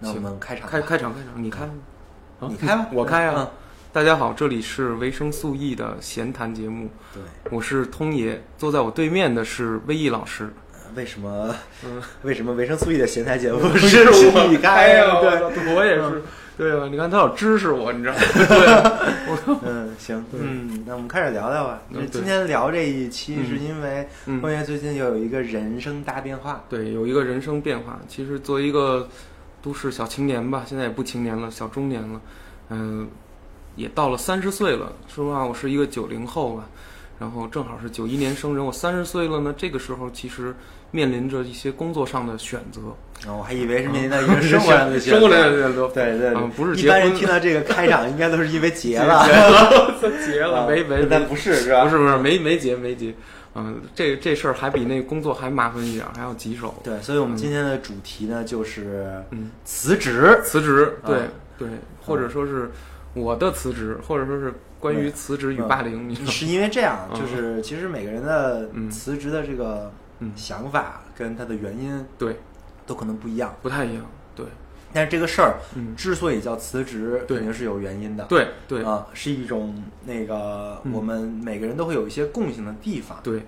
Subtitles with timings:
[0.00, 1.68] 那我们开场，开开场开场，你开
[2.40, 3.34] 你开吧我开啊。
[3.38, 3.48] 嗯。
[3.90, 10.50] 大家好，这里是维生素 E 的闲谈节目，对，我是通爷，坐在我对面的是威毅老师。
[10.94, 11.52] 为什么？
[11.84, 15.06] 嗯，为什么维生素 E 的闲谈节目不 是我你开呀？
[15.06, 16.22] 呀，对，对，我也是，
[16.56, 18.20] 对啊，你看他老支持我，你知道吗？
[19.26, 21.82] 对，嗯，行，嗯，那我们开始聊聊吧。
[21.90, 22.06] 嗯对。
[22.08, 23.48] 今天聊这一期嗯。
[23.48, 27.98] 是因为嗯关爷最近又有一个人生大变化，对，有一个人生变化。
[28.06, 29.08] 其实作为一个
[29.60, 32.20] 都市小青年吧，现在也不青年了，小中年了，
[32.70, 33.08] 嗯、
[33.76, 34.92] 也到了三十岁了。
[35.06, 36.68] 说实话，我是一个九零后吧，
[37.18, 39.54] 然后正好是九一年生人，我三十岁了呢。
[39.56, 40.54] 这个时候其实
[40.90, 42.80] 面临着一些工作上的选择，
[43.28, 45.88] 啊，我还以为是面临到一个生活上的选择生活上的选择。
[45.88, 49.26] 对对啊不是一般人听到这个开场，应该都是因为结了，
[50.24, 51.84] 结了， 没没但，不是是吧？
[51.84, 53.12] 不是不是没没结没结，
[53.58, 56.74] 嗯、这这事儿还比那工作还麻烦一点，还要棘手。
[56.82, 60.40] 对，所以我们今天的主题呢就是嗯，辞职。
[60.44, 61.68] 辞职，对、啊对，
[62.04, 62.70] 或者说是
[63.14, 66.14] 我的辞职，或者说是关于辞职与霸凌，你？
[66.26, 72.36] 是因为这样，嗯就是其实每个人的嗯辞职的这个嗯想法跟他的原因对，
[72.86, 74.46] 都可能不一样，不太一样，对，
[74.92, 78.24] 但是这个事儿嗯，之所以叫辞职，肯定是有原因的。
[78.26, 83.18] 对对啊，是一种那个嗯我们每个人都会有一些共性的地方。
[83.22, 83.42] 对，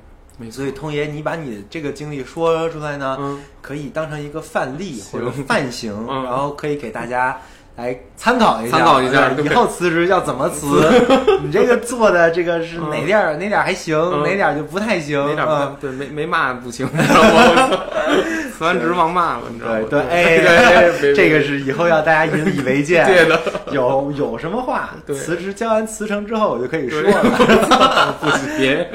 [0.48, 6.22] 所，以，通爷，你把你这个经历说出来呢，嗯，可以当成一个范例或者范型，嗯。
[6.22, 7.36] 然后可以给大家
[7.80, 10.66] 来参考一下，参考一下以后辞职要怎么辞。
[11.42, 17.70] 你这个做的这个是嗯哪点儿哪点儿还行，嗯哪点儿就不太行，哪点嗯不对，没没骂不行，你知道吗？
[18.58, 19.78] 辞完职忘骂了，你知道吗？
[19.88, 23.02] 对对，哎， 对，这个是以后要大家引以为戒。
[23.06, 23.40] 对的，
[23.72, 28.14] 有有什么话，辞职交完辞呈之后，我就可以说对了。
[28.20, 28.26] 不
[28.58, 28.86] 别，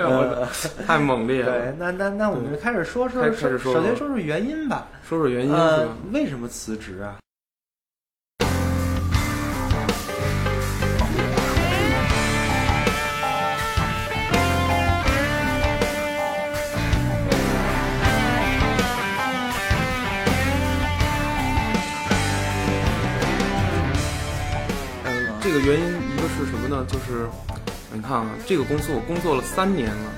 [0.86, 1.52] 太猛烈了。
[1.52, 4.86] 对，那那那我们就开始说说，首先说说原因吧。
[5.08, 5.54] 说说原因
[6.12, 7.25] 为什么辞职啊？
[25.56, 26.86] 个原因一个是什么呢？
[26.86, 27.28] 就是
[27.94, 30.12] 你看啊，这个公司我工作了三年了，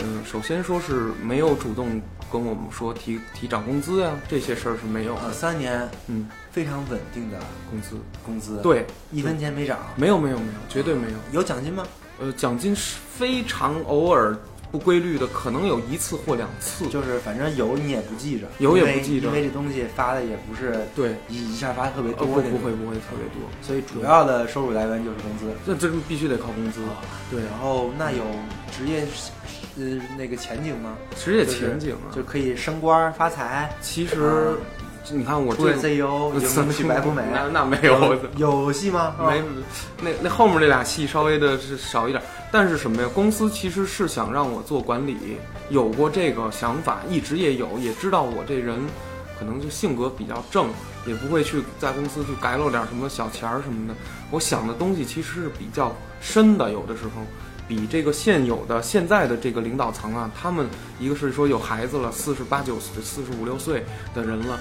[0.00, 7.38] 嗯，首先说是没有主动跟我们说提提涨工资呀，这些事儿是没有呃，三年嗯，非常稳定的
[7.70, 11.16] 工资工资，，对，一分钱没涨，没有没有没有，绝对没有。
[11.32, 11.86] 有奖金吗？
[12.20, 14.36] 呃，奖金是非常偶尔
[14.72, 16.88] 不规律的，可能有一次或两次。
[16.88, 25.54] 就是反正有你也不记着，有也不记着因为这东西发的也不是对，一一下发特别呃，多不不会不会特别多，所以主要的收入来源就是工资。
[25.66, 26.80] 这这必须得靠工资。
[27.30, 28.24] 对，然后那有
[28.70, 29.06] 职业
[29.76, 30.96] 呃那个前景吗？
[31.16, 34.56] 职业前景啊，就可以升官发财，其实
[35.10, 37.22] 你看我这 CEO，迎风去白富美。
[37.32, 38.16] 那那没有。
[38.36, 39.14] 有戏吗？
[39.18, 39.42] 没，
[40.00, 43.08] 那那后面那俩戏稍微的是少一点，但是什么呀？
[43.12, 45.16] 公司其实是想让我做管理，
[45.70, 48.78] 有过这个想法，一直也有，也知道我这人
[49.38, 50.68] 可能就性格比较正，
[51.04, 53.94] 也不会去在公司去改漏点什么小钱儿什么的。
[54.30, 57.10] 我想的东西其实是比较深的，有的时候
[57.66, 60.66] 比这个现有的现在的这个领导层啊，他们
[61.00, 64.58] 一个是说有孩子了，四十八九岁、四十五六岁的人了。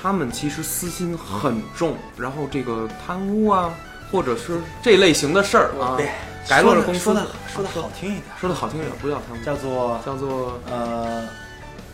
[0.00, 3.70] 他们其实私心很重，然后这个贪污啊，
[4.10, 6.10] 或者是这类型的事儿啊，别
[6.48, 11.26] 改了公司说的说的好听一点，说的好听一点，不叫贪污，叫做叫做呃，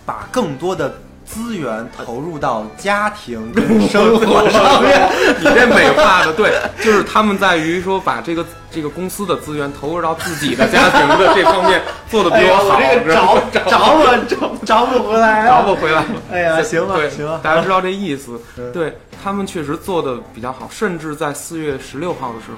[0.04, 0.94] 把更多的
[1.24, 5.10] 资源投入到家庭跟生活上面。
[5.38, 8.44] 你这美化的对，就是他们在于说把这个
[8.74, 11.80] 这个公司的资源投入到自己的家庭的这方面
[12.10, 13.38] 做的比我好，哎这个找
[13.70, 15.62] 找我找找不回来找啊！
[15.62, 16.06] 不回来了。
[16.32, 18.72] 哎呀，行吧，行吧，大家知道这意思嗯。
[18.72, 22.56] 对他们确实做的比较好，甚至在四月十六号的时候，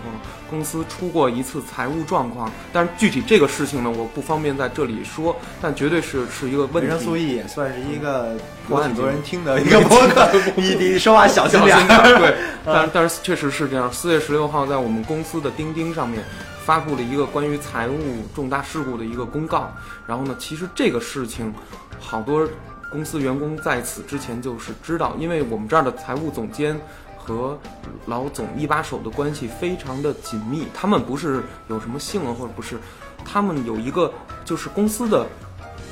[0.48, 7.28] 公司出过一次财务状况，但是具体这个事情呢，我不方便在这里说，但绝对是是一个问维生素题。
[7.28, 8.34] E 也算是一个
[8.70, 12.02] 有很多人听的一一个博客，你你说话小心点心点。
[12.18, 12.34] 对，
[12.64, 13.92] 但但是确实是这样。
[13.92, 16.22] 四月十六号，在我们公司的钉钉上上面
[16.64, 17.98] 发布了一个关于财务
[18.32, 19.72] 重大事故的一个公告。
[20.06, 21.52] 然后呢，其实这个事情，
[21.98, 22.48] 好多
[22.92, 26.80] 公司员工在此之前就是知道，因为我们这儿的财务总监
[27.18, 27.58] 和
[28.06, 32.78] 老总一把手的关系非常的紧密，他们不是有什么姓啊，或者不是，
[33.24, 34.12] 他们有一个
[34.44, 35.26] 就是公司的。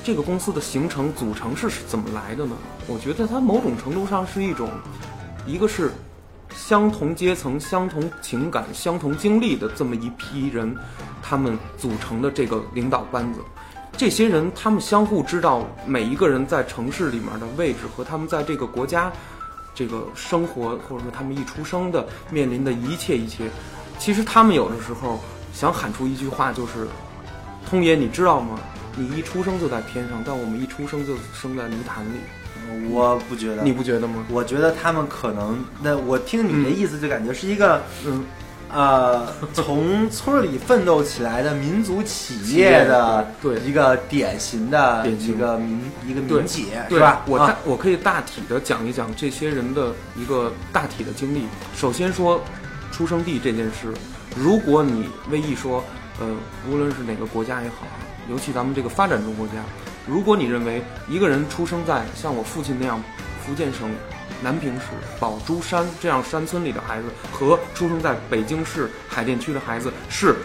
[0.05, 2.55] 这个公司的形成组成是怎么来的呢？
[2.87, 4.70] 我觉得它某种程度上是一种，
[5.46, 5.90] 一个是
[6.55, 10.75] 相同阶层、相同情感、相同经历的这么一批人，
[11.23, 13.41] 他们组成的这个领导班子。
[13.97, 19.12] 这些人他们相互知道每一个人在城市里面的位置和他们在这个国家
[19.75, 23.50] 这个生活，或者说他们一出生的面临的一切一切，
[23.99, 25.21] 其实他们有的时候
[25.53, 26.89] 想喊出一句话，就是
[27.69, 28.59] ：“通爷，你知道吗？
[28.97, 32.19] 你一出生就在天上，但我们一出生就生在泥潭里。
[32.91, 34.25] 我不觉得，你不觉得吗？
[34.31, 38.25] 我觉得他们可能，那我听你的意思就感觉是一个，嗯，
[38.73, 47.23] 呃， 从村里奋斗起来的民族企业的对一个典型的一个民一个民企对是吧？
[47.26, 51.47] 我大、啊我可以大体的讲一讲这些人的一个大体的经历。
[51.76, 52.43] 首先说
[52.91, 53.93] 出生地这件事，
[54.37, 55.82] 如果你为一说，
[56.21, 56.26] 呃，
[56.71, 57.87] 无论是哪个国家也好，
[58.31, 59.55] 尤其咱们这个发展中国家，
[60.06, 63.03] 如果你认为一个人出生在像我父亲那样
[63.45, 63.91] 福建省
[64.43, 64.87] 南平市
[65.19, 70.37] 宝珠山这样山村里的孩子，和出生在北京市海淀区的孩子是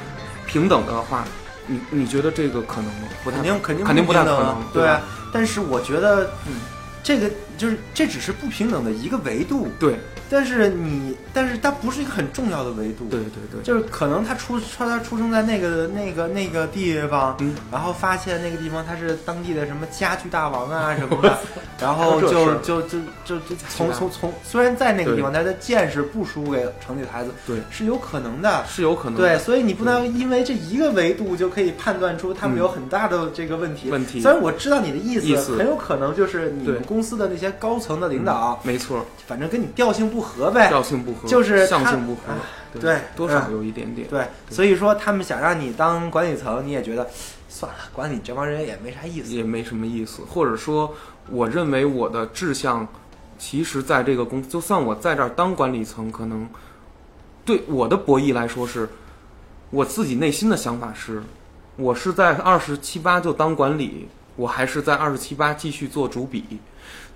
[0.48, 1.26] 平等的话，
[1.68, 3.08] 你你觉得这个可能吗？
[3.24, 5.30] 不太肯定肯定肯定不太可能啊，对啊对。
[5.34, 6.54] 但是我觉得，嗯，
[7.04, 7.30] 这个
[7.60, 9.96] 就是这只是不平等的一个维度，对
[10.32, 21.38] 但是你，但是它不是一个很重要的维度，对对对，就是可能他出他他出生在那个那个那个地方，嗯然后发现那个地方他是当地的什么家具大王啊 什么的，
[21.82, 22.30] 然后就
[22.60, 28.64] 就就就就从从从虽然在那个地方，但是他见识不输给城里的孩子，对是有可能的。
[28.68, 33.90] 是有可能对，所以你不能因为这一个维度就可以判断出他们有很大的这个问题。
[33.90, 40.68] 嗯问题虽然我知道你的意意思很有可能就是你们公司的那些高层的领导，没错，反正跟你调性不合呗。
[40.68, 42.22] 调性不合，就是他相性不合
[42.80, 44.07] 对多少有一点点。
[44.07, 47.10] 对，所以说他们想让你当管理层，你也觉得
[47.48, 49.34] 算了，管理这帮人也没啥意思。
[49.34, 50.94] 也没什么意思，或者说，
[51.30, 52.88] 我认为我的志向，
[53.40, 56.48] 其实在这个公司，就算我在这儿当管理层，可能
[57.44, 58.88] 对我的博弈来说是，
[59.72, 61.24] 我自己内心的想法是，
[61.75, 66.60] 我是在二十七八就当管理，我还是在二十七八继续做主笔。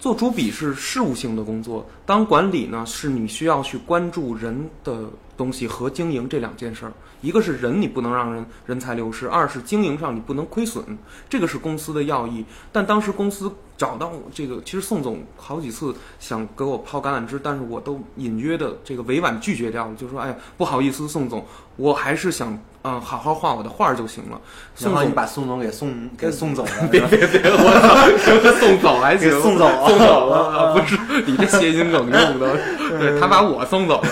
[0.03, 6.91] 做主笔是事务性的工作，当管理呢，是你需要去关注人的东西和经营这两件事儿。
[7.21, 10.83] 一个是人，你不能让人人才流失；二是经营上你不能亏损，
[11.29, 12.43] 这个是公司的要义。
[12.69, 21.45] 但当时公司找到我这个，其实宋总好几次想给我抛橄榄枝，但是我都隐约的这个委婉拒绝掉了，就说：“哎呀，不好意思，宋总，
[21.77, 24.39] 我还是想嗯、呃好好画我的画儿就行了。”
[24.75, 32.57] 宋总然后你把宋总给送给送走了， 别别别，我操，送走还行，送走送走了， 啊不是你这谐音梗用的，
[32.99, 34.07] 对他把我送走了，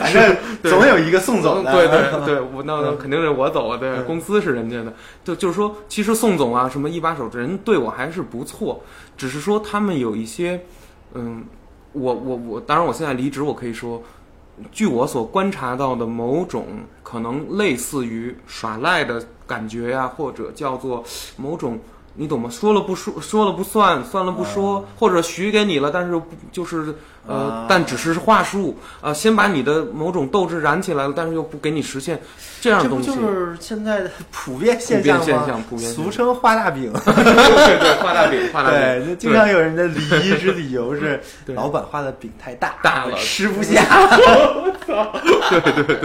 [0.00, 1.72] 反正总有一个送走的。
[1.72, 4.92] 对对对，我那那肯定是我走了，对，公司是人家的，
[5.24, 8.82] 就就是说，其实宋总啊，什么一把手人对我还是不错，
[9.16, 10.60] 只是说他们有一些，
[11.14, 11.44] 嗯，
[11.92, 14.02] 我我我，当然我现在离职，我可以说。
[14.72, 16.66] 据我所观察到的某种
[17.02, 21.02] 可能类似于耍赖的感觉呀、或者叫做
[21.36, 21.78] 某种
[22.14, 22.50] 你懂吗？
[22.50, 26.94] 说了不说，说了不算，算了不说，或者许给你了，但是不就是
[27.28, 32.18] 呃，啊但只是话术啊、呃，先把你的某种斗志燃起来了，但是又不给你实现
[32.60, 33.20] 这样这不的东西。
[33.20, 35.24] 就是现在的普遍现象吗？
[35.24, 36.90] 普遍现象普遍俗称画大饼。
[37.04, 40.00] 对对，画大饼，画大饼，对，就经常有人的离
[40.38, 43.84] 职理由 是对老板画的饼太大，大了吃不下。
[45.50, 45.96] 对对对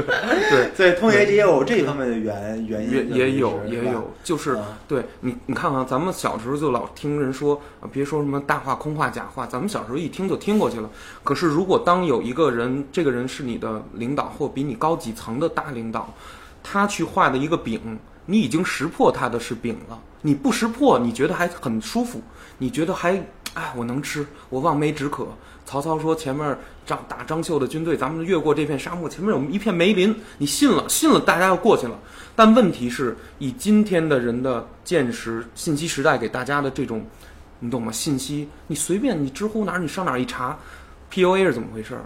[0.49, 10.89] 对，所以通爷也有这方面的原原也因，也有也有，就是啊对你你看看，咱们小时候就老听人说，啊别说什么大话、空话、假话，咱们小时候一听就听过去了。
[11.23, 16.13] 可是如果当有一个人，这个人是你的领导或比你高几层的大领导，
[16.63, 22.21] 他去画的一个饼，你已经识破他的是饼了，你不识破，你觉得还很舒服，
[22.57, 23.21] 你觉得还
[23.53, 25.27] 哎我能吃，我望梅止渴。
[25.65, 30.13] 曹操说：“前面张打张绣的军队，咱们越过这片沙漠，前面有一片梅林。
[30.37, 31.97] 你信了，信了，大家要过去了。
[32.35, 37.05] 但问题是，以今天的人的见识、信息时代给大家的这种，
[37.59, 37.89] 你懂吗？
[37.93, 40.57] 信息，你随便你知乎哪儿，你上哪儿一查
[41.13, 42.01] ，PUA 是怎么回事儿，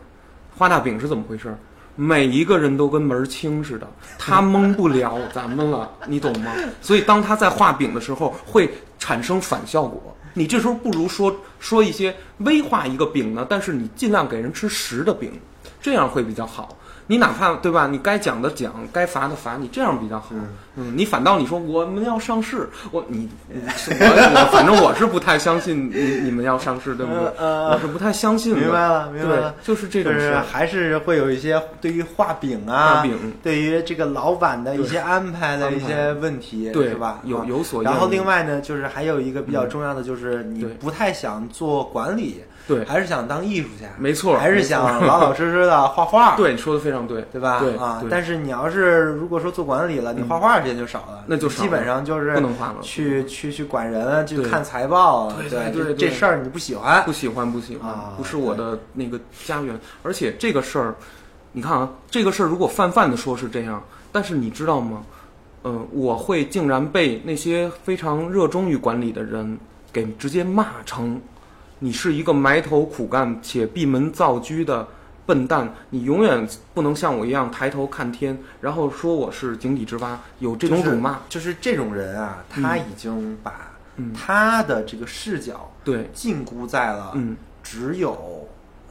[0.58, 1.58] 画大饼是怎么回事儿，
[1.96, 3.88] 每一个人都跟门儿清似的，
[4.20, 6.52] 他蒙不了咱们了，你懂吗？
[6.82, 10.14] 所以当他在画饼的时候，会产生反效果。
[10.34, 15.32] 你这时候不如说说一些微画一个饼呢，但是你尽量给人吃实的饼，
[15.82, 16.78] 这样会比较好。
[17.08, 17.88] 你哪怕对吧？
[17.90, 20.28] 你该讲的讲，该罚的罚，你这样比较好。
[20.76, 27.32] 嗯，你反倒你说我们要上市，我你 我我反正我是不太相信 你你们要上市，对不对？
[27.38, 28.56] 呃我是不太相信。
[28.58, 29.56] 明白了，明白了。
[29.64, 30.40] 对，就是这就是种事。
[30.52, 37.22] 还是会有一些对于画饼啊，画饼对于这个老板的一些安排的一些问题，对是吧？
[37.24, 42.84] 有啊有所然后另外呢，就是还有一个比较重要的，就是你不太想做管理，对。
[42.86, 47.60] 还是想当艺术家，没错，还是想老老实实的画画， 对，你说的非常对，对吧？
[47.60, 59.80] 对啊，但是你要是如果说做管理了，你画画时间就少了，那就少基本上就是不能画了，去去去管人，去看财报啊，对对这这事儿你不喜欢，不喜欢，不喜欢，啊不是我的那个家园。
[60.04, 60.96] 而且这个事儿，
[61.54, 63.82] 你看啊，这个事儿如果泛泛的说是这样，
[64.12, 65.04] 但是你知道吗？
[65.64, 69.58] 嗯，我会竟然被那些非常热衷于管理的人
[69.92, 71.20] 给直接骂成，
[71.80, 74.88] 你是一个埋头苦干且闭门造车的
[75.26, 81.20] 笨蛋，你永远不能像我一样抬头看天，然后说我是井底之蛙，有这种辱骂。
[81.30, 84.14] 就是这种人啊，他已经把嗯。
[84.14, 88.48] 他的这个视角对，禁锢在了嗯，只有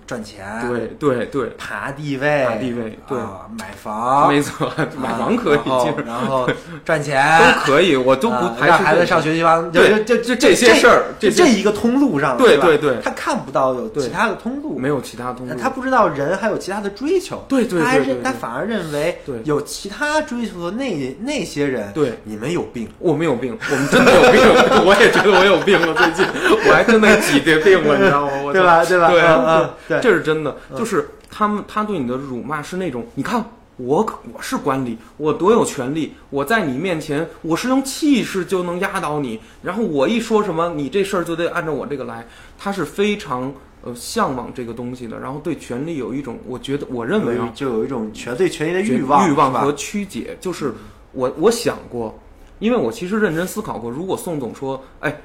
[0.06, 6.48] 赚钱、对对对，爬地位、爬地位对啊买房、没错，买房可以，然后然后
[6.84, 15.54] 赚钱都可以，我都不让孩子上学习班，就对就就这些事儿这这一个通路上，对对对他看不到有其他的通路，没有其他通路。
[15.60, 24.40] 他不知道人还有其他的追求，对对他认他反而认为对有其他追求的那那些人，对你们有病，我们有病，我们真的有病，
[24.86, 25.92] 我也觉得我有病了。
[25.94, 26.24] 最近
[26.68, 28.32] 我还真的挤兑病了，你知道吗？
[28.44, 28.84] 我 对吧？
[28.84, 29.08] 对吧？
[29.08, 33.44] 对嗯嗯对，这是真的，就是他们他对你的辱骂是那种，你看
[33.76, 42.26] 我我是管理，我多有权利，我在你面前我是用气势就能压倒你，然后我一说什么，你这事儿就得按照我这个来。
[42.58, 50.34] 他是非常呃向往这个东西的，然后对权力有一种，我觉得我认为啊，就有一种权对权力的欲欲望，欲望和曲解。
[50.40, 50.72] 就是
[51.12, 52.18] 我我想过，
[52.58, 55.20] 因为我其实认真思考过，如果宋总说，哎，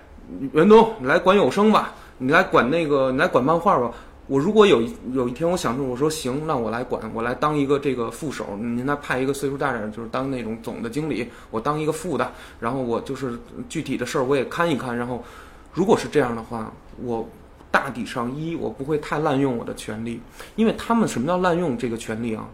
[0.51, 3.89] 袁东，你来管有声吧，你来管那个，你来管漫画吧。
[4.27, 13.37] 我如果有一有一天我想着，我说行，那我来管，我来当一个这个副手，您来派一个岁数大点儿，就是当那种总的经理，我当一个副的，然后我就是
[13.67, 15.21] 具体的事儿我也看一看，然后
[15.73, 16.71] 如果是这样的话，
[17.03, 17.27] 我
[17.69, 20.21] 大体上一我不会太滥用我的权利，
[20.55, 22.47] 因为他们什么叫滥用这个权利啊？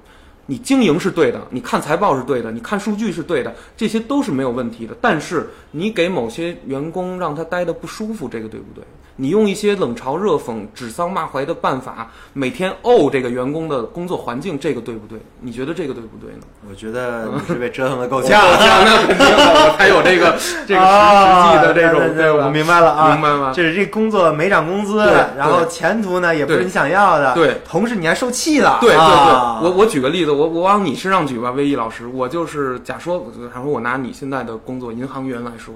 [0.49, 4.95] 你经营是对的，你看财报是对的，你看数据是对的，这些都是没有问题的。
[5.01, 8.81] 但是你给某些员工让他待的不舒服，这个对不对？
[9.17, 15.19] 你用一些冷嘲热讽、指桑骂槐的办法，每天怄这个员工的工作环境，这个对不对？
[15.41, 16.41] 你觉得这个对不对呢？
[16.69, 23.51] 我觉得你是被折腾的够这呛， 样那肯定才有这个这个 实啊实际的这种，我明白了啊，明白吗？
[23.51, 24.97] 就是这工作没涨工资，
[25.35, 29.59] 然后前途呢也不是你想要的，对，同时你还受气了，对对对，啊。
[29.63, 35.73] 我我举个例子，我我往你身上举吧，魏毅老师，我就是假说，假如我拿你现在的工作银行员来说，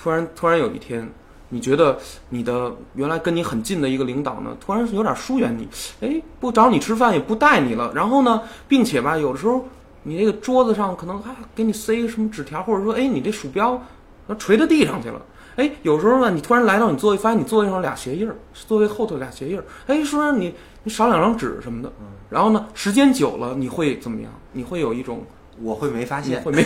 [0.00, 1.10] 突然突然有一天，
[1.50, 5.68] 你觉得你的原来跟你很近的一个领导呢，突然有点疏远你，
[6.00, 9.64] 哎，不找你吃饭也不带你了，然后呢，并且吧，有的时候
[10.02, 13.82] 你那个桌子上可能还给你塞个什么纸条，或者说，哎，你这鼠标
[14.26, 15.20] 那垂到地上去了。
[15.56, 19.64] 哎，有时候呢，你突然来到你座位，发现你座位上俩鞋印儿，座位后头俩鞋印儿。
[19.86, 21.90] 哎，说你你少两张纸什么的。
[22.30, 24.30] 然后呢，时间久了你会怎么样？
[24.52, 25.24] 你会有一种
[25.62, 26.64] 我会没发现，你会没，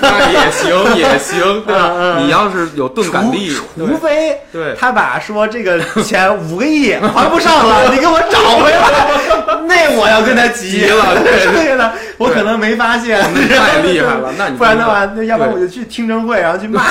[0.00, 2.18] 那也行也行，对吧？
[2.20, 4.74] 你要是有钝感力，除除非对。
[4.78, 10.68] 他把说这个钱五个亿还不上了， 你给我找回来，那我要跟他急。
[10.68, 11.44] 急了对。
[11.52, 16.82] 这个呢，我可能没发现，那太厉害了，那你不然的话，那要不然我就去听证会，然后去骂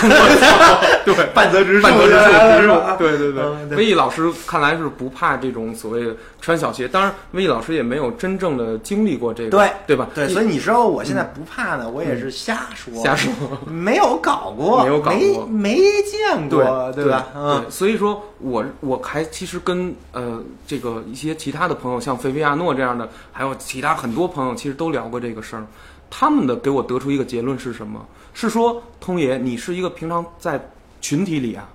[1.05, 1.13] 对。
[1.33, 3.77] 半泽直树，半泽直树， 对对嗯对。
[3.77, 6.11] 魏毅老师看来是不怕这种所谓的
[6.41, 9.67] 穿小鞋，当然魏毅老师也没有真正的经历过这个，对。
[9.85, 10.07] 对吧？
[10.13, 13.31] 对，所以你说我现在不怕呢，我也是瞎说，瞎说，
[13.65, 17.27] 没有搞过，没有搞过没没见过，对吧？
[17.35, 25.65] 嗯，所以说我我还其实跟呃这个一些其他的朋友，像菲菲亚诺这样的，还有其他很多朋友，其实都聊过这个事儿。
[26.09, 28.05] 他们的给我得出一个结论是什么？
[28.33, 30.69] 是说通爷，你是一个平常在
[31.01, 31.67] 群体里啊，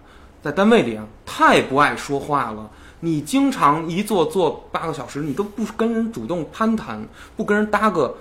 [0.42, 2.70] 在单位里啊，太不爱说话了。
[3.00, 7.04] 你经常一坐坐八个小时，你都不跟人主动攀谈，
[7.36, 8.14] 不跟人搭个，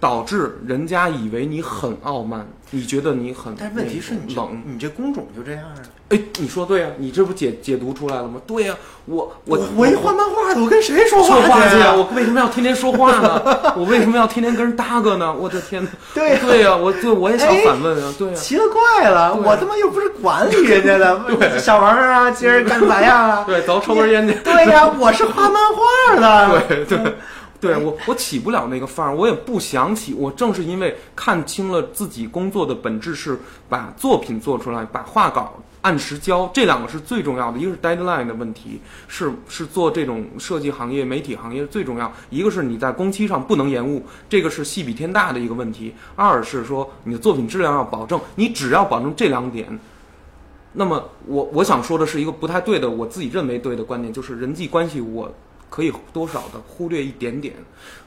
[0.00, 5.76] 导致人家以为你很傲慢，你觉得你很但问题是你冷，你这工种就这样啊。
[6.08, 8.40] 哎，你说对啊，你这不解解读出来了吗？
[8.46, 11.94] 对呀、我我我一画漫画的，我跟谁说说话去去啊！
[11.94, 13.42] 我为什么要天天说话呢？
[13.76, 15.32] 我为什么要天天跟人搭个呢？
[15.32, 15.90] 我的天哪！
[16.14, 23.44] 对呀对呀、我对我也想哎反问啊，对呀、奇了怪了，对我他妈又不是管理人家的， 小王啊，今儿干咋样啊？
[23.46, 24.34] 对，走抽根烟去。
[24.42, 26.62] 对呀，我是画漫画的。
[26.66, 27.14] 对 对对，
[27.78, 30.14] 我我起不了那个范儿，我也不想起。
[30.14, 33.38] 我正是因为看清了自己工作的本质是
[33.68, 37.58] 把作品做出来，把画稿按时交，这两个是最重要的。
[37.58, 45.94] 一个是 deadline 的问题，是是做这种设计行业、媒体行业最重要；一个是你在工期上不能延误，这个是戏比天大的一个问题。
[46.16, 49.66] 二是说你的作品质量要保证，你只要保证这两点。
[50.72, 55.32] 那么我我想说的是一个不太对的，我自己认为对的观点，就是人际关系我
[55.70, 57.54] 可以多少的忽略一点点，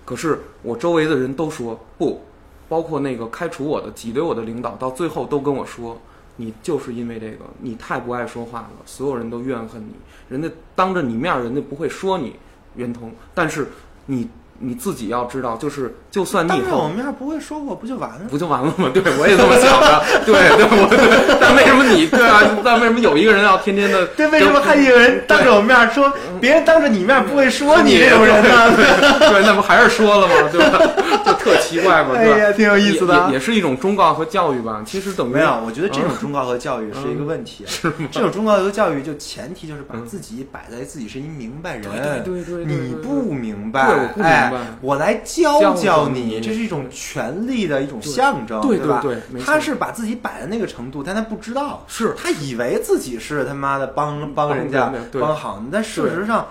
[0.05, 2.21] 可是我周围的人都说不，
[2.67, 5.97] 包括那个开除我的、挤兑我的领导，到最后都跟我说，
[6.35, 9.93] 你就是因为这个，你太不爱说话了，所有人都怨恨你，
[10.27, 12.35] 人家当着你面，人家不会说你
[12.75, 13.69] 袁通，但是
[14.07, 14.27] 你
[14.63, 18.21] 你自己要知道，就是就算你以后当着我面不会说过不就完了？
[18.29, 18.89] 不就完了吗？
[18.93, 20.03] 对，我也这么想的。
[20.25, 21.37] 对对，我对。
[21.41, 22.41] 但为什么你对啊？
[22.63, 24.07] 但为什么有一个人要天天的？
[24.15, 28.75] 对，为什么还有人当着我面说，别人当着你面不会说你这种人呢？
[29.29, 30.49] 对，那不还是说了吗？
[30.51, 30.79] 对吧？
[31.25, 32.35] 就特奇怪嘛，对吧？
[32.35, 33.29] 哎呀，挺有意思的啊。
[33.31, 34.81] 也是一种忠告和教育吧。
[34.85, 37.65] 其实等于没有，我觉得这种忠告和教育是一个问题。
[37.65, 37.69] 啊。
[38.11, 41.83] 这种忠告和教育就前提就是把自己摆在自己是一明白人，
[42.23, 48.99] 对对对，你不明白，我不明白，我来教教你，这是一种权力的一种象征，对吧？
[49.01, 56.47] 对，他是把自己摆在那个程度，但他不知道，是他以为自己是他妈的帮帮人家帮好，但事实上。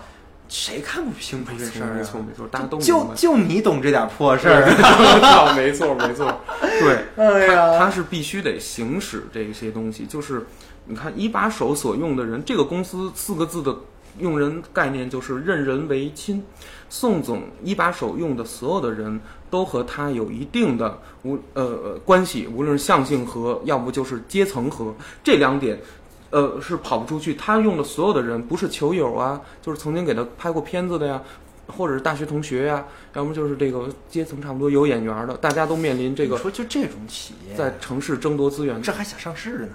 [0.49, 1.95] 谁看不清楚这事儿？
[1.95, 4.67] 没错没错，大家都就就你懂这点破事儿，
[5.57, 6.31] 没错没错，
[6.61, 10.05] 对，哎呀，他是必须得行使这些东西。
[10.05, 10.47] 就是
[10.85, 13.75] 你看一把手所用的人，这个公司四个字的
[14.19, 16.45] 用人概念就是任人唯亲。
[16.93, 19.19] 宋总一把手用的所有的人
[19.49, 24.95] 都和他有一定的无呃关系，无论是象性和，要不就是阶层和，
[25.25, 25.81] 这两点。
[26.29, 27.35] 呃，是跑不出去。
[27.35, 31.23] 他用的所有的人，不是球友啊，就是曾经给他拍过片子的呀，
[31.67, 32.85] 或者是大学同学呀，
[33.15, 36.37] 要么就是这个阶层差不多有眼缘的，大家都面临这个。
[36.37, 39.69] 说就这种企业在城市争夺资源，这还想上市呢？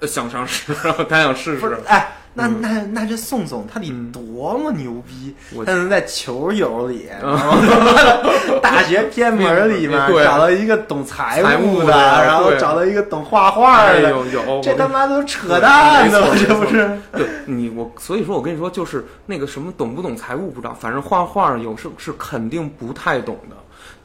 [0.00, 0.74] 呃，想上市，
[1.08, 1.78] 他想试试。
[1.86, 2.12] 哎。
[2.38, 5.34] 那那那这宋总他得多么牛逼，
[5.64, 7.08] 他能在球友里，
[8.60, 16.90] 大学偏门里面找到一个懂财务的，然后找到一个懂画画的，有有，这他妈都扯淡呢，这不是？
[17.10, 23.56] 对你我，所以说我跟你说，就是那个什么懂不懂财务不知道，反正画画有是是肯定不太懂的。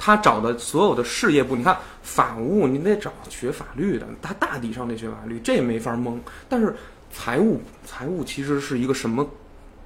[0.03, 6.75] 他找的所有的事业部，你看法务，你得找学法律的，他大抵上得学法律，这也没法蒙，但是。
[7.13, 9.27] 财务，财务其实是一个什么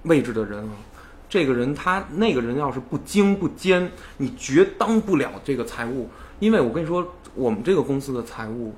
[0.04, 0.76] 位置的人啊？
[1.28, 6.08] 这个人他那个人要是不精不尖，你绝当不了这个财务。
[6.38, 8.76] 因为我跟你说，我们这个公司的财务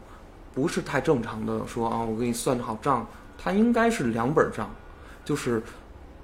[0.53, 1.67] 不是太正常的。
[1.67, 3.05] 说啊，我给你算好账，
[3.37, 4.73] 他应该是两本账，
[5.25, 5.61] 就是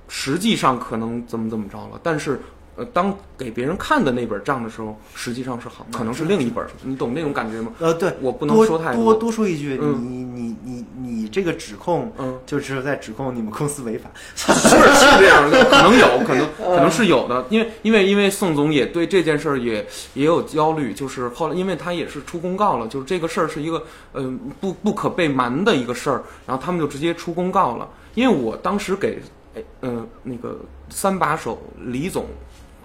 [0.08, 2.40] 实际上可能怎么怎么着了，但是。
[2.76, 7.72] 呃，当给别人看的那本账的时候，实际上是好，可能是另一本，你懂那种感觉吗？
[7.80, 9.04] 呃，对，我不能说太多。
[9.04, 23.84] 多多说一句，你你你你这个指控，嗯，就是在指控你们公司违法， 是是这样的，可能有可能 可能是有的，因为因为因为宋总也对这件事儿也也有焦虑，就是后来因为他也是出公告了，就是这个事儿是一个
[24.14, 29.20] 呃不不可被瞒的一个事儿，然后他们就直接出公告了，因为我当时给
[29.56, 30.58] 哎嗯那个
[30.90, 32.26] 三把手李总。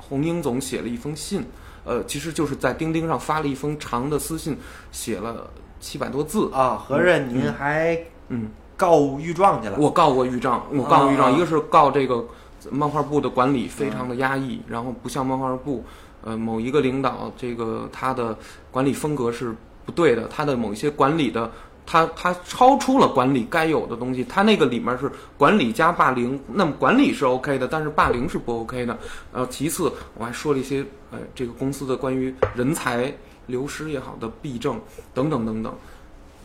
[0.08, 1.44] 洪英总写了一封信，
[1.84, 4.56] 呃，其实就是在钉钉上发了一封长的私信，
[4.90, 6.76] 写了七百多字啊。
[6.76, 9.76] 合着您还嗯告御状去了？
[9.78, 12.26] 我告过御状，我告过御状，一个是告这个
[12.70, 15.84] 漫画部的管理非常的压抑，然后不像漫画部，
[16.22, 18.36] 呃，某一个领导这个他的
[18.70, 21.50] 管理风格是不对的，他的某一些管理的。
[21.90, 28.98] 他他超出了管理该有的东西，他那个里面是管理加霸凌，那么管理是 OK 的，但是霸凌是不 OK 的。
[29.32, 33.10] 呃，其次我还说了一些呃这个公司的关于人才
[33.46, 34.78] 流失也好的弊政
[35.14, 35.74] 等等等等，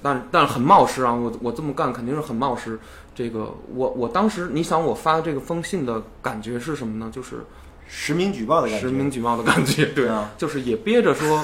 [0.02, 2.80] 但但很冒失啊，我我这么干肯定是很冒失。
[3.14, 7.12] 这个我我当时你想我发这个封信的感觉是什么呢？
[7.14, 7.46] 就是
[7.86, 11.38] 实名举报的感觉，实名举报的感觉，对啊，就是也憋着说，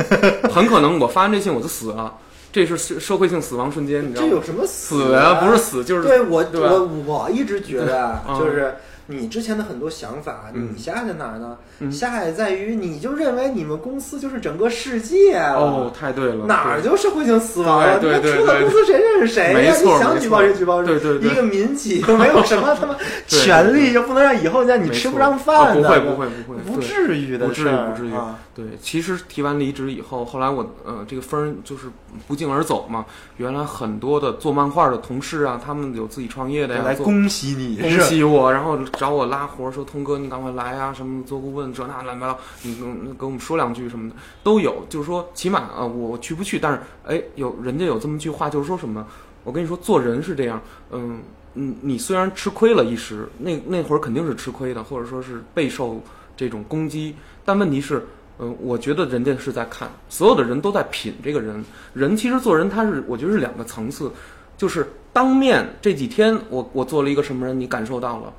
[0.53, 2.17] 很可能我发完这信我就死了。
[2.51, 4.27] 这是社社会性死亡瞬间，你知道吗？
[4.29, 5.35] 这有什么死啊？
[5.35, 8.75] 不是死就是对我我我一直觉得就是。
[9.11, 11.57] 你之前的很多想法，你下在哪儿呢？
[11.91, 17.97] 下海在于，你就认为你们公司就是整个世界哦，太对了，哪儿就社会性死亡了？
[17.97, 19.73] 对对对，除了公司谁认识谁呀？
[19.75, 20.93] 你想举报谁举报谁？
[20.93, 22.95] 对对对，一个民企又没有什么他妈
[23.25, 28.11] 权利，又不能让以后让你吃不上饭的，不会不会不会，不至于的，不至于不至于。
[28.53, 31.87] 对，其实提完离职以后，后来我呃这个风就是
[32.27, 33.05] 不胫而走嘛。
[33.37, 38.77] 原来很多的做漫画的同事啊，他们有自己创业的呀，来恭喜你，恭喜我，然后。
[38.99, 40.93] 找我拉活，说通哥，你赶快来啊！
[40.93, 44.85] 什么做顾问，这那乱七八糟，你跟跟我们说两句什么的都有。
[44.89, 46.59] 就是说，起码啊，我去不去？
[46.59, 49.07] 但是，哎，有人家有这么句话，就是说什么？
[49.45, 51.21] 我跟你说，做人是这样，嗯
[51.53, 56.01] 嗯，你虽然吃亏了一时，那那会儿肯定是吃亏的，或者说是备受
[56.35, 57.15] 这种攻击。
[57.45, 58.05] 但问题是，
[58.37, 61.63] 嗯，我觉得人家是在看，所有的人都在品这个人。
[61.93, 64.11] 人其实做人，他是我觉得是两个层次，
[64.57, 64.85] 就是。
[65.11, 68.31] 当面这几天我我做了一个什么人，你感受到了。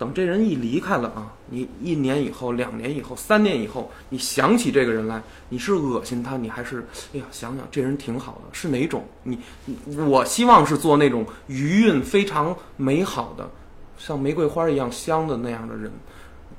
[0.00, 9.04] 等这人一离开了啊，你一年以后、两年以后、三年以后，你想起这个人来，你是恶心他，你还是哎呀想想这人挺好的，是哪种？
[9.24, 9.38] 你
[10.08, 13.46] 我希望是做那种余韵非常美好的，
[13.98, 15.92] 像玫瑰花一样香的那样的人。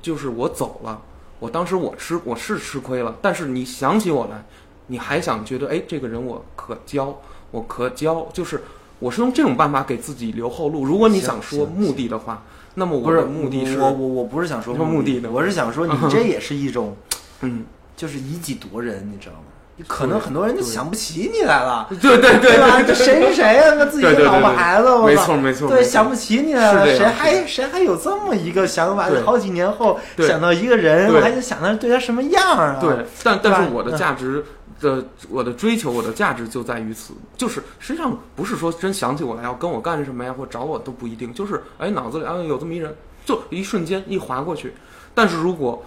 [0.00, 1.02] 就是我走了，
[1.40, 4.46] 我当时我吃我是吃亏了，但是你想起我来，
[4.86, 8.62] 你还想觉得哎这个人我可交，我可交，就是
[9.00, 10.84] 我是用这种办法给自己留后路。
[10.84, 12.40] 如果你想说目的的话。
[12.74, 16.96] 那么我的目的是，我我我不是想说目的的，我是想说你这 也是一种，
[17.42, 17.64] 嗯，
[17.96, 19.40] 就是以己度人，你知道吗？
[19.88, 22.80] 可能很多人就想不起你来了， 对对对吧？
[22.86, 23.74] 这谁是谁呀？
[23.76, 29.08] 那自己的老婆孩子，没错没错，对，想不起你来了，谁还谁还有这么一个想法？
[29.24, 32.78] 好几年后想到一个人，还得想到对他什么样啊？
[32.80, 34.44] 对，但但是我的价值。
[34.82, 44.74] 的我的追求，我的价值就在于此，就是实际上不是说真想起我来要跟我干什么呀，或找我都不一定，就是哎脑子里啊有这么一人，就一瞬间一划过去。
[45.14, 45.82] 但是如果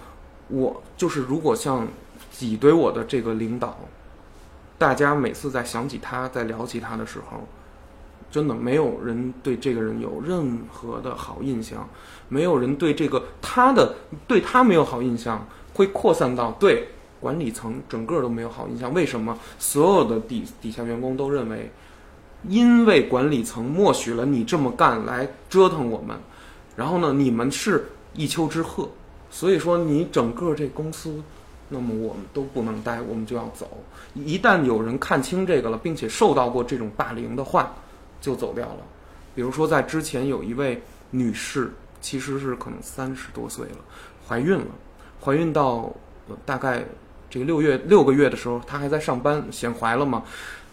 [0.48, 1.86] 我就是如果像
[2.32, 3.78] 挤兑我的这个领导，
[4.78, 7.46] 大家每次在想起他，在聊起他的时候，
[8.30, 11.88] 真的没有人对这个人有任何的好印象，
[12.28, 13.94] 没有人对这个他的
[14.26, 16.88] 对他没有好印象，会扩散到对。
[17.18, 19.36] 管理层整个都没有好印象，为什么？
[19.58, 21.70] 所有的底底下员工都认为，
[22.46, 26.16] 因为管理层默许了你这么干来折腾我们，
[26.76, 28.88] 然后呢，你们是一丘之貉，
[29.30, 31.22] 所以说你整个这公司，
[31.70, 33.66] 那么我们都不能待，我们就要走。
[34.14, 37.74] 一旦有人看清这个了，并且受到过这种霸凌的话，
[38.20, 38.78] 就走掉了。
[39.34, 43.78] 比如说在之前有一位女士，其实是可能三十多岁了，
[44.28, 44.66] 怀孕了，
[45.24, 45.90] 怀孕到
[46.44, 46.84] 大概。
[47.36, 50.22] 这个六月六个月的时候，他还在上班，显怀了嘛。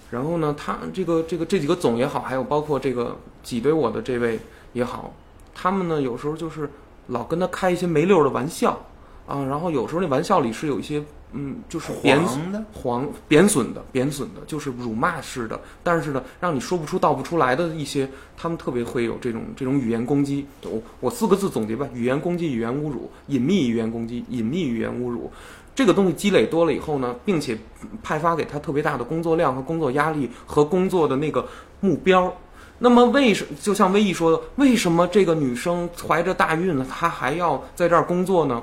[0.09, 4.39] 然后呢，他这个这个这几个总也好，还有包括这个挤兑我的这位
[4.71, 5.13] 也好，
[5.53, 6.69] 他们呢有时候就是
[7.07, 8.81] 老跟他开一些没溜的玩笑
[9.27, 9.43] 啊。
[9.43, 12.17] 然后有时候那玩笑里是有一些嗯，就是贬
[12.49, 15.59] 的、黄贬损的、贬损的，就是辱骂式的。
[15.83, 20.45] 但是呢，让你说不出道不出来的一些，他们特别会有这种这种语言攻击。
[20.61, 25.29] 我我四个字总结吧：语言攻击、语言侮辱、隐秘语言攻击、隐秘语言侮辱。
[25.75, 27.57] 这个东西积累多了以后呢，并且
[28.03, 31.47] 派发给他特别大的工作量和工作压力和工作的那个
[31.79, 32.31] 目标。
[32.79, 38.61] 那么为什就像威毅说的，为什么这个女生怀着大孕呢，她还要在这儿工作呢？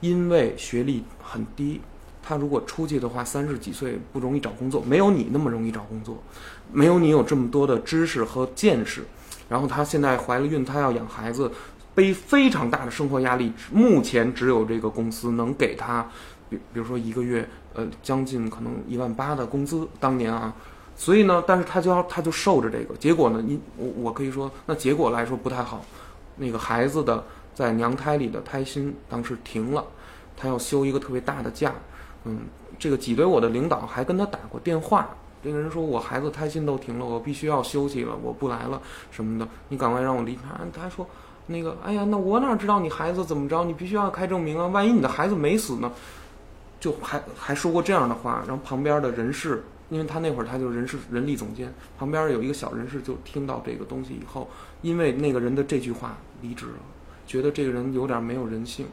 [0.00, 1.80] 因为学历很低，
[2.22, 6.20] 她如果出去的话，三十几岁不容易找工作，没有你那么容易找工作，
[6.72, 9.04] 没有你有这么多的知识和见识。
[9.48, 11.48] 然后她现在怀了孕，她要养孩子，
[11.94, 13.52] 背非常大的生活压力。
[13.70, 16.04] 目前只有这个公司能给她。
[16.52, 20.52] 比比如说一个月，呃，将近可能一万八的工资，当年啊，
[20.94, 25.82] 所以呢，但是他就要他就受着这个，结果呢，你我我可以说，那结果来说不太好，
[26.36, 29.82] 那个孩子的在娘胎里的胎心当时停了，
[30.36, 31.72] 他要休一个特别大的假，
[32.24, 32.40] 嗯，
[32.78, 35.08] 这个挤兑我的领导还跟他打过电话，
[35.42, 41.06] 这个人说我孩子胎心都停了，我必须要休息了，我不来了什么的，你赶快让我离开，他说
[41.46, 45.90] 那个，哎呀，那我哪知道你孩子怎么着，你必须要开证明啊，万一你的孩子没死呢？
[46.82, 56.78] 就还还说过这样的话，然后旁边的人事，因为他那会儿他就人事人力总监，旁边有一个小人事就听到这个东西以后，因为那个人的这句话离职了，
[57.24, 58.84] 觉得这个人有点没有人性，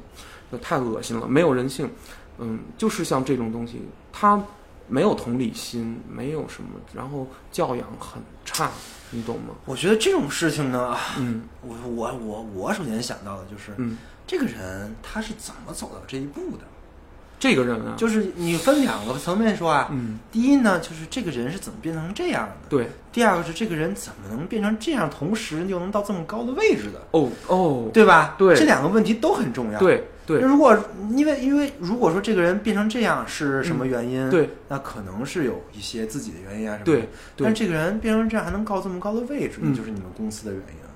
[0.61, 1.89] 太恶心了，没有人性，
[2.37, 3.81] 嗯，就是像这种东西，
[4.13, 4.39] 他
[4.87, 8.69] 没有同理心，没有什么，然后教养很差，
[9.09, 9.55] 你懂吗？
[9.65, 13.97] 我觉得这种事情呢，嗯，我我我我首先想到的就是，嗯，
[14.27, 16.63] 这个人他是怎么走到这一步的？
[17.39, 19.87] 这个人啊，就是你分两个层面说啊。
[19.91, 20.19] 嗯。
[20.31, 22.69] 第一呢，就是这个人是怎么变成这样的？
[22.69, 22.89] 对。
[23.11, 27.01] 第二个是这个人怎么能变成这样，同时又能到这么高的位置的？
[27.11, 28.35] 哦哦，对吧？
[28.37, 28.55] 对。
[28.55, 29.79] 这两个问题都很重要。
[29.79, 30.41] 对对。
[30.41, 30.77] 如果
[31.11, 34.29] 因为因为如果说这个人变成这样是什么原因？
[34.29, 34.49] 对。
[34.67, 37.01] 那可能是有一些自己的原因啊什么的。
[37.01, 37.09] 对。
[37.37, 40.89] 但这个人变成这样还能到这么高的位置，那就是你们公司的原因了。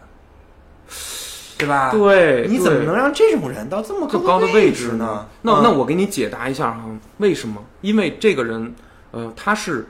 [1.63, 1.91] 对吧？
[1.91, 5.28] 对，你怎么能让这种人到这么高的位置呢？
[5.41, 6.86] 那那我给你解答一下哈，
[7.17, 7.63] 为什么？
[7.82, 8.73] 因为这个人，
[9.12, 9.88] 呃，他是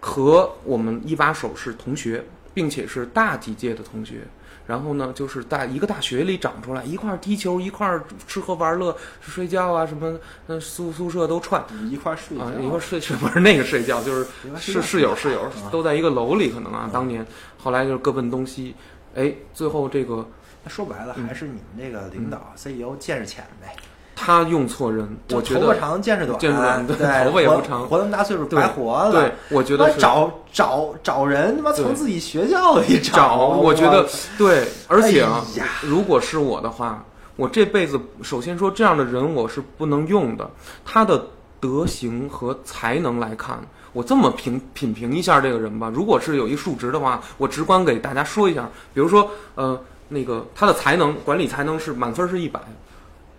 [0.00, 4.22] 和我们一把手是同学，并且是大几届的同学。
[4.66, 17.26] 然后呢，就是在一个大学里长出来，一块踢球，一块吃喝玩乐，睡觉啊什么，那，宿宿舍都串一块睡啊，一块睡不是那个睡觉，就是 室室友室友都在一个楼里，可能啊，当年
[17.58, 18.76] 后来就是各奔东西，
[19.16, 20.24] 哎，最后这个。
[20.68, 23.74] 说白了，还是你们这个领导 CEO 见识浅呗。
[24.14, 29.12] 他用错人，我觉得头发长见识短，见识短，对， 头发也不长，活那么大岁数白活了。
[29.12, 35.42] 对，我觉得找找找人，他妈从自己学校里找，我觉得对，而且啊，
[35.82, 37.02] 如果是我的话，
[37.36, 40.50] 我这辈子首先说这样的人我是不能用的，
[40.84, 41.24] 他的
[41.58, 43.58] 德行和才能来看。
[43.92, 52.60] 我这么评品评一下这个人吧，如果是有一数值的话，我直观给大家说一下，比如说，呃，那个他的才能管理才能是满分是一百，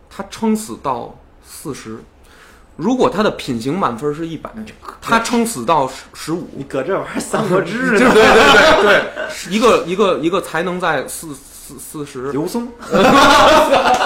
[0.09, 1.97] 他撑死到四十；
[2.77, 4.49] 如果他的品行满分是一百，
[5.01, 6.49] 他撑死到十十五。
[6.55, 11.35] 你搁这玩意儿《三国志 》对对对对对，一个一个一个才能在四
[11.71, 12.31] 四四十。
[12.31, 12.67] 刘松，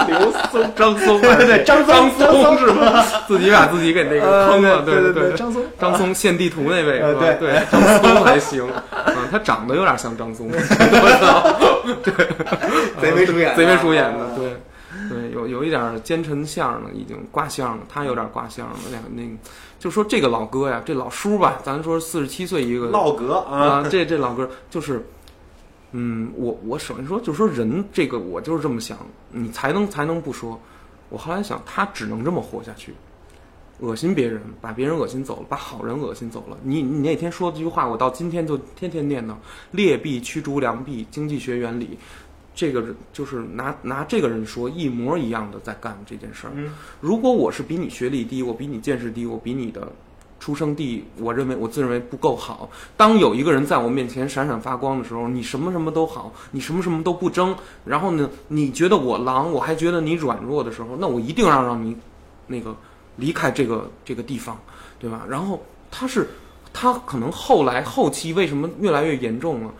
[0.07, 3.03] 刘松，张松，对对对，张张松是吧？
[3.27, 7.19] 自己把自己给那个坑了，对对对张松，张松献地图那位是吧？
[7.19, 8.81] 对对，张松还行，啊，
[9.31, 10.57] 他长得有点像张松，我
[11.19, 11.41] 操，
[12.03, 12.13] 对，
[13.01, 14.55] 贼眉鼠眼，贼眉鼠眼的，对。
[15.09, 17.83] 对，有有一点奸臣相了，已经挂相了。
[17.93, 19.29] 他有点挂相了，两个那个，
[19.77, 25.05] 就说这个老哥呀，这老叔吧，咱说四十七岁一个老哥啊，这这老哥就是，
[25.97, 28.97] 嗯，我我首先说，就是说人这个，我就是这么想，
[29.31, 30.59] 你才能才能不说。
[31.07, 32.93] 我后来想，他只能这么活下去，
[33.79, 36.57] 恶心别人，把别人恶心走了，把好人恶心走了。
[36.63, 39.33] 你你那天说这句话，我到今天就天天念叨，
[39.71, 41.97] 劣币驱逐良币，经济学原理。
[42.53, 46.53] 这个人就是拿拿这个人说一模一样的在干这件事儿。
[46.55, 49.91] 嗯，如果我是比你学历低，我比你见识低，我比你的
[50.45, 52.69] 出生地，我认为我自认为不够好。
[52.95, 61.97] 当有一个人在我面前闪闪发光的时候，你什么什么都好，你什么什么都不争，然后呢，你觉得我狼，我还觉得你软弱的时候，那我一定要让你
[62.45, 62.75] 那个
[63.15, 64.55] 离开这个这个地方，
[64.99, 65.25] 对吧？
[65.27, 66.29] 然后他是
[66.71, 69.73] 他可能后来后期为什么越来越严重了？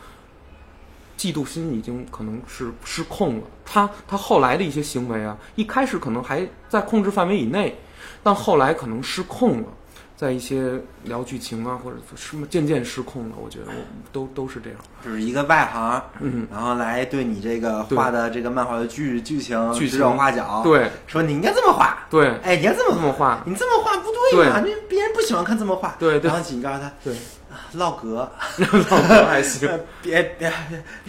[1.15, 3.43] 嫉妒心已经可能是失控了。
[3.63, 7.77] 他他后来的一些行为啊，一开始可能还在控制范围以内，
[8.23, 9.67] 但后来可能失控了，
[10.15, 13.35] 在一些聊剧情啊或者什么渐渐失控了。
[13.41, 13.73] 我觉得我
[14.11, 14.79] 都都是这样。
[15.03, 20.89] 就是一个外行，嗯，然后来对你这个画的这个漫画的剧剧情指手画脚，，对。
[21.05, 26.27] 说你应该这么画，对，哎，你应该这么这么画，你这么画不对嘛，那别人不喜欢看这么画，对对。
[26.29, 29.69] 然后警告诉他，对，啊唠嗑，唠嗑还 行。
[30.01, 30.51] 别别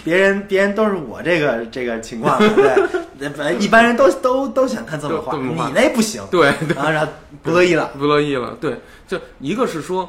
[0.05, 2.75] 别人别人都是我这个这个情况，对，
[3.19, 8.57] 那本来一般人都都都想看这么画，都这么画你那不行，对，然后然后不乐意了，不乐意了。
[8.61, 10.09] 对，就一个是说，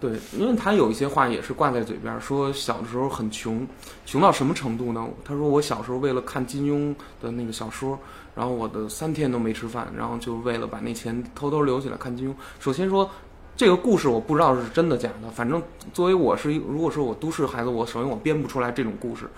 [0.00, 3.66] 对，因为他有一些话也是挂在嘴边儿，说小的时候很穷，
[4.06, 5.06] 穷到什么程度呢？
[5.24, 7.98] 他说我小时候为了看金庸的那个小说，
[8.34, 12.34] 然后我的三天都没吃饭，然后就为了把那钱偷偷留起来看金庸。
[12.60, 13.10] 首先说。
[13.58, 15.60] 这个故事我不知道是真的假的，反正
[15.92, 19.28] 作为我是一，如果说我都市孩子，我首先我编不出来这种故事，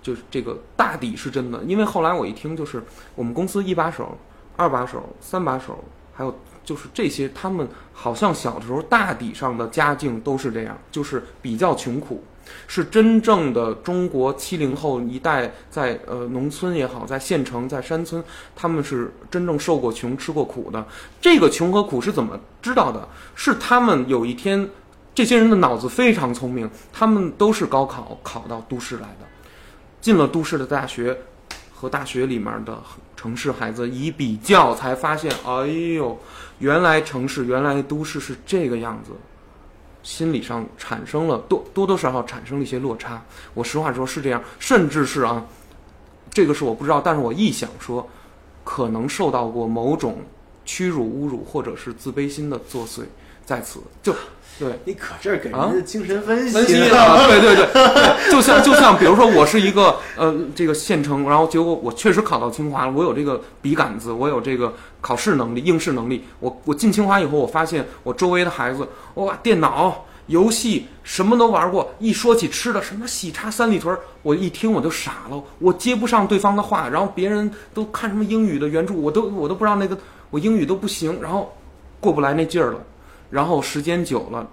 [0.00, 1.62] 就是这个大抵是真的。
[1.64, 2.82] 因为后来我一听，就是
[3.14, 4.16] 我们公司一把手、
[4.56, 5.84] 二把手、三把手，
[6.14, 6.34] 还有
[6.64, 12.24] 就是这些，他们好像小的时候大抵上的家境都是这样，就是比较穷苦，
[12.66, 18.22] 是真正的中国七零后一代在呃农村也好，在县城、在山村，
[18.54, 20.86] 他们是真正受过穷、吃过苦的。
[21.20, 23.08] 这个穷和苦是怎么知道的？
[23.34, 24.68] 是他们有一天，
[25.14, 29.26] 这些人的脑子非常聪明，他们都是高考考到都市来的，
[30.00, 31.16] 进了都市的大学。
[31.78, 32.74] 和大学里面的
[33.14, 36.18] 城市孩子一比较，才发现，哎呦，
[36.58, 39.12] 原来城市、原来都市是这个样子，
[40.06, 43.20] 心理上产生了多多多少少产生了一些落差。
[43.54, 45.44] 我实话说，是这样，甚至是啊，
[46.30, 48.08] 这个是我不知道，但是我臆想说，
[48.62, 50.18] 可能受到过某种
[50.64, 53.02] 屈辱、侮辱或者是自卑心的作祟，
[53.44, 54.14] 在此就
[54.58, 54.78] 对。
[54.84, 66.24] 你可这儿给啊人家精神分析分析了， 对对对对， 就像就像比如说我是一个呃这个县城，然后结果我确实考到清华了，我有这个笔杆子，我有这个考试能力、应试能力。
[66.40, 79.96] 我我进清华以后，我发现我周围的孩子，哇，电脑、游戏什么都玩过，一说起吃的，什么喜茶、三里屯，我一听我就傻了，我接不上对方的话，然后别人都看什么英语的原著，我都我都不知道那个
[80.30, 81.54] 我英语都不行，然后
[82.00, 82.78] 过不来那劲儿了，
[83.30, 84.46] 然后时间久了。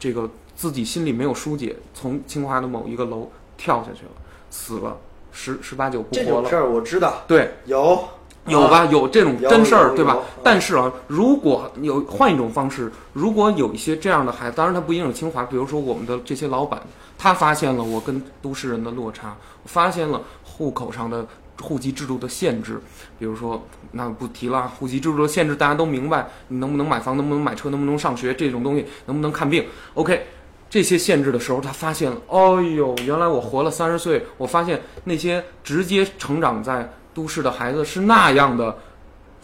[0.00, 4.12] 这个自己心里没有疏解，从清华的某一个楼跳下去了，
[4.48, 4.96] 死了，
[5.32, 6.24] 十十八九不活了。
[6.24, 7.98] 这种事儿我知道，对，有
[8.46, 8.84] 有吧？
[8.84, 10.18] 有这种真事儿，对吧？
[10.40, 16.80] 但是啊，如果有换一种方式，如果有一些这样的孩子，当然他不一定是清华，比如说我们的这些老板，
[17.18, 21.26] 他发现了我跟都市人的落差，发现了户口上的
[21.60, 22.80] 户籍制度的限制，
[23.18, 30.26] 比如说那不提了，户籍制度的限制大家都明白，你能不能买房，能不能买车，能不能上学这种东西，能不能看病？OK。
[30.70, 38.76] 这些限制的时候，他发现了，哦呦，原来我活了三十岁，我发现那些直接成长在都市的孩子是那样的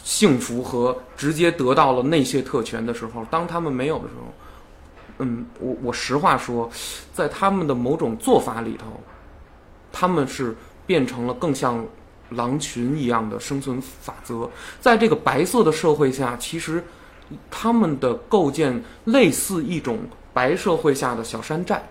[0.03, 4.35] 幸福和直接得到了那些特权的时候，当他们没有的时候，
[5.21, 6.69] 嗯，我我实话说，
[7.15, 8.85] 在他们的某种做法里头，
[9.91, 11.83] 他们是变成了更像
[12.31, 14.49] 狼群一样的生存法则。
[14.81, 16.83] 在这个白色的社会下，其实
[17.51, 19.99] 他们的构建类似一种
[20.33, 21.83] 白社会下的小山寨。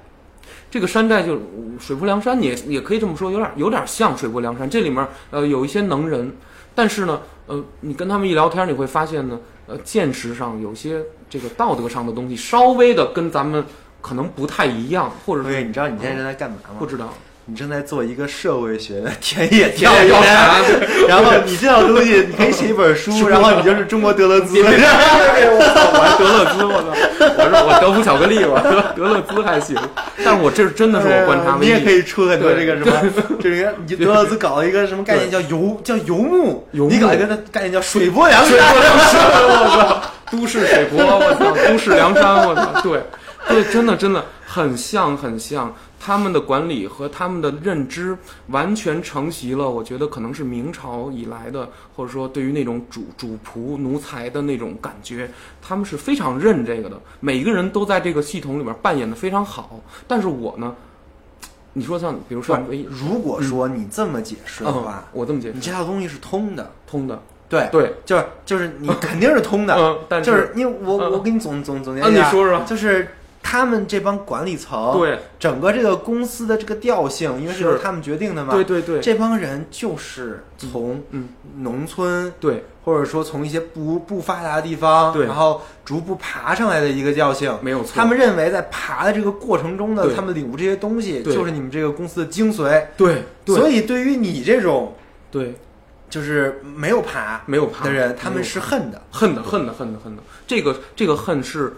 [0.70, 1.40] 这个山寨就
[1.80, 4.70] 水泊梁山，也也可以这么说，有点有点像水泊梁山。
[4.70, 6.36] 这里面呃有一些能人，
[6.76, 13.64] 但是呢，呃，你跟他们一聊天，你会发现呢，呃，见识上有些这个道德上的东西，稍微的跟咱们
[14.02, 16.76] 可能不太一样，或者是你知道你现在在干嘛吗？
[16.80, 17.14] 不知道。
[17.46, 20.62] 你正在做一个社会学的 田野调查，
[21.10, 24.58] 然后你这套东西，你可以写一本书， 然后你就是中国德勒兹。
[24.58, 26.88] 我还德勒兹，我操！
[27.20, 29.76] 我说我德芙巧克力，我 德德勒兹还行，
[30.24, 31.58] 但是我这是真的是我观察。
[31.60, 32.94] 你也可以出很多这个什么，
[33.42, 38.58] 这个你德勒兹搞了一个什么概念叫游叫游牧，你搞一个概念叫水泊梁山。
[38.58, 40.02] 我操，
[40.32, 43.02] 都市水泊，我操，都市梁山，我操，对，
[43.50, 45.74] 对，真的真的很像很像。
[46.06, 57.00] 他们的管理和他们的认知完全承袭了，我觉得可能是明朝以来的，或者说对于那种主主仆奴才的那种感觉，他们是非常认这个的。
[57.22, 59.80] 每一个人都在这个系统里面扮演的非常好。
[60.06, 60.76] 但是我呢，
[61.72, 73.08] 你说像比如说，如果说你这么解释的话，我这么解释，你这套东西是通的，通的，对对，就是就是你肯定是通的，嗯，但是因为我我给你总总总结一下，你说说，就是。
[73.44, 78.54] 他们这帮管理层，对整个这个公司的这个调性，因为是他们决定的嘛。
[78.54, 81.04] 对对对，这帮人就是从
[81.58, 87.92] 农村，对，或者说从一些不不发达的地方，对，然后逐步爬上来的一个调性，没有错。
[87.94, 92.86] 他们认为在爬的这个过程中呢，他们领悟这些东西，就是你们这个公司的精髓。
[92.98, 94.96] 对，所以对于你这种，
[95.30, 95.54] 对，
[96.10, 100.24] 就是没有爬没有爬的人，他们是恨的，恨的，恨的，恨的，恨的。
[100.48, 101.74] 这个这个恨是。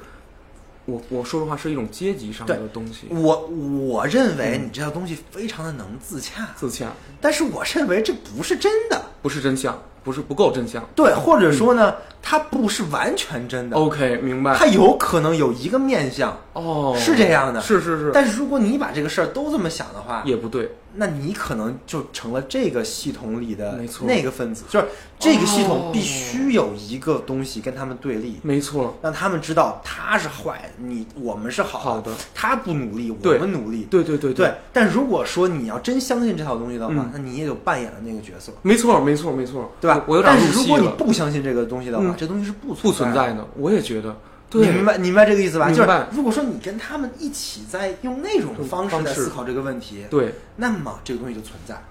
[0.86, 3.08] 我我说实话是一种阶级上的东西。
[3.10, 6.88] 我我认为你这套东西非常的能自洽，自洽。
[7.20, 10.88] 但是我认为这不是真的，不是真相，不是不够真相。
[10.96, 13.76] 对，或者说呢，它不是完全真的。
[13.78, 14.56] OK，明白。
[14.56, 18.12] 它有可能有一个面相，哦，是这样的，是是是。
[18.14, 20.70] 但是如果你把这个事儿都这么想的话，也不对。
[20.98, 24.86] 那你可能就成了这个系统里的那个分子，就是
[25.20, 32.02] 这个系统必须有一个东西跟他们对立，没错，让他们知道他是坏，你我们是好。
[32.02, 34.54] 的，他不努力，我们努力，对对对对。
[34.74, 40.04] 但如果说你要真相信这套东西的话，那你也就扮演了那个角色，没错没错没错，对吧？
[40.08, 44.16] 我有点但是如果你不相信这个东西的话，这东西是不不存在的，我也觉得。
[44.52, 45.70] 你明白，你明白这个意思吧？
[45.70, 51.82] 就是如果说你跟他们一起在用那种方式在思考这个问题，对，那么这个东西就存在。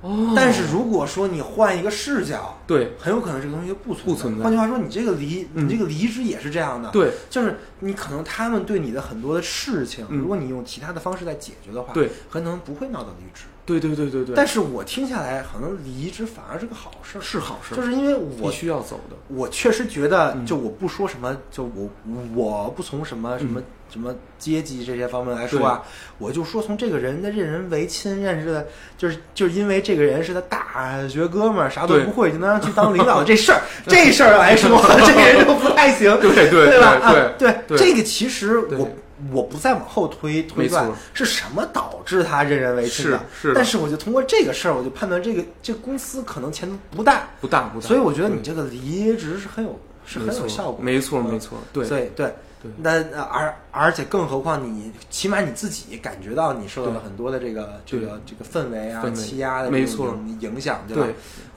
[0.00, 4.44] 哦，但是如果说你换一个视角，对，很有可能这个东西就不不存在。
[4.44, 6.90] 换句话说，你这个离，你这个离职也是这样的。
[6.90, 13.44] 对，就是你可能他们对你的很多的事情，如果你用其他的方式来解决的话，对，可能不会闹到离职。
[13.66, 19.16] 对对对对对，但是我听下来，可能离职反而是个好事，是好事，就是因为我必须要走的。
[19.28, 21.88] 我确实觉得，就我不说什么，就我
[22.34, 25.82] 我不从什么什么什么阶级这些方面来说啊，
[26.18, 28.66] 我就说从这个人的任人唯亲，认识的，
[28.98, 37.12] 就是就是因为这个人是他大学哥们儿，啥都不会就能让去当领导这事儿， 这事儿来说， 这个人就不太行，对对对吧？
[37.38, 38.88] 对对，这个其实我。
[39.32, 47.86] 我不再往后推推断是什么导致他任人唯亲的，是，但是我就通过这个事儿，我就判断这个这个公司可能前途不大，不大不大。
[47.86, 52.12] 所以我觉得你这个离职是很有是很有效果，没错没错，对，对。
[52.16, 52.34] 对。
[52.78, 60.18] 那而而且更何况你起码你自己感觉到你受到了很多的这个这个这个氛围啊气压的没错。
[60.40, 61.06] 影响，对吧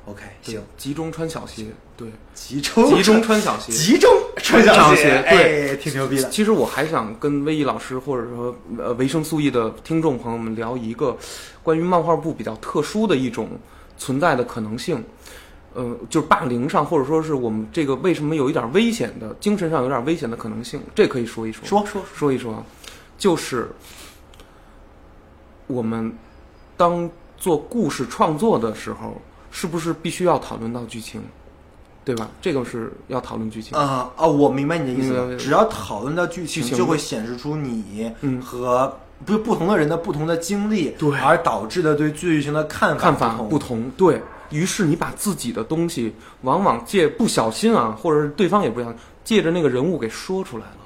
[0.05, 4.11] ？OK，行，集中穿小鞋，对，集中集中穿小鞋，集中
[4.47, 6.29] 穿小鞋，对，挺牛逼的。
[6.29, 11.17] 其实我还想跟威毅老师或者说呃维生素 E 的听众朋友们聊一个
[11.61, 13.49] 关于漫画部比较特殊的一种
[13.97, 15.03] 存在的可能性，
[15.73, 22.63] 呃，就是霸凌上或者说是我们这个为什么有一点危险的精神上有点危险的可能性，这可以说一说，说说说一说，
[23.17, 23.69] 就是
[25.67, 26.11] 我们
[26.77, 29.21] 当做故事创作的时候。
[29.49, 31.23] 是不是必须要讨论到剧情，
[32.07, 32.29] 对吧？
[32.41, 34.25] 这个是要讨论剧情啊啊！
[34.25, 38.09] 我明白你的意思，只要讨论到剧情，就会显示出你
[38.41, 43.91] 和不不同的人的不同的经历，对，而导致的对剧情的看法看法不同。
[43.97, 44.21] 对
[44.51, 46.13] 于是，你把自己的东西
[46.43, 50.77] 往往借不小心啊，或者是对方也不想借着那个人物给说出来了。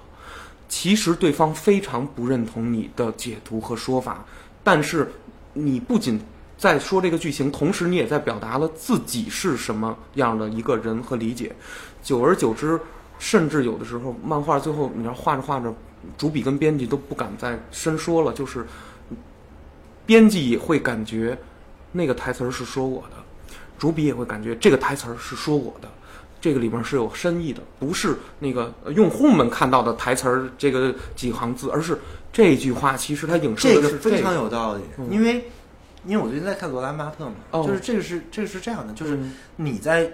[0.69, 4.25] 其实对方非常不认同你的解读和说法，
[4.63, 5.07] 但是
[5.53, 6.19] 你不仅。
[6.61, 11.51] 在说这个剧情，同时你也在表达了自己是什么样的一个人和理解。
[12.03, 12.79] 久而久之，
[13.17, 15.73] 甚至有的时候，漫画最后你要画着画着，
[16.19, 18.63] 主笔跟编辑都不敢再深说了，就是
[20.05, 21.35] 编辑也会感觉
[21.91, 23.17] 那个台词儿是说我的，
[23.79, 25.89] 主笔也会感觉这个台词儿是说我的。
[26.39, 31.97] 这个里面是有深意的，不是那个用户们看到的台词儿这个几行字，而是
[32.31, 34.81] 这句话其实它影射的是非常有道理。
[35.09, 35.43] 因为
[36.05, 39.19] 因为我最近在看罗兰巴特嘛，就是这个是这个是这样的，就是
[39.55, 40.11] 你在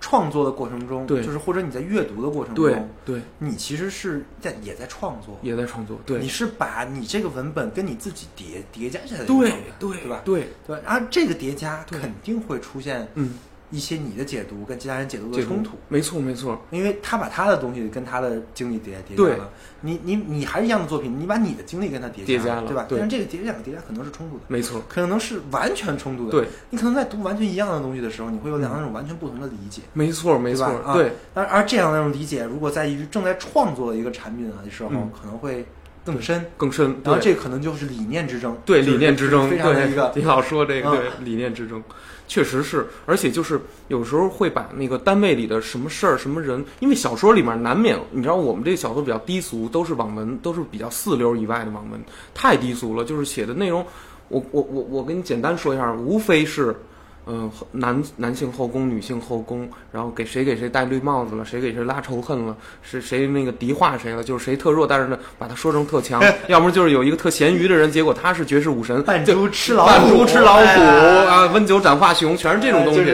[0.00, 10.22] 创作的过程中，对，就是或者你在阅读的过程中，对，你其实是在也在创作，也在创作，对，你是把你这个文本跟你自己叠叠加起来的，对对对吧？
[10.24, 10.48] 对。
[10.66, 13.38] 对，然后这个叠加肯定会出现，嗯。
[13.74, 19.50] 一些你的解读跟其他人解读的冲突，没错没错，因为他把他的东西跟他的经历叠叠加了，
[19.80, 22.86] 你你你还是一样的作品，你把你的经历跟他叠加了，对吧？
[22.88, 26.30] 但是这个叠两个叠加可能是冲突的，没错，可能是完全冲突的。
[26.30, 29.82] 对，你可能在读完全一样的东西的时候，你会有两种完全不同的理解。
[29.92, 31.12] 没错没错，对。
[31.34, 35.66] 而而这样的一种理解，如果在于正在创作的一个产品的时候，可能会
[36.04, 36.96] 更深更深。
[37.02, 40.12] 然后这可能就是理念之争，对理念之争，非常的一个。
[40.16, 41.82] 你老说这个对理念之争。
[42.26, 52.02] 确实是，而且就是有时候会把那个单位里的什么事儿、什么人，因为小说里面难免，你知道我们这个小说比较低俗，都是网文，都是比较四流以外的网文，
[52.34, 53.04] 太低俗了。
[53.04, 53.84] 就是写的内容，
[54.28, 56.74] 我我我我跟你简单说一下，无非是。
[57.26, 70.80] 嗯，男男性后宫，女性后宫，然后给谁给谁戴绿帽子了，谁给谁拉仇恨了，是谁那个敌化谁了，就是谁特弱，但是呢，把他说成特强， 要么就是有一个特咸鱼的人，结果他是绝世武神，扮猪吃老虎，扮猪吃老虎
[71.28, 73.04] 啊，温酒斩华雄，全是这种东西，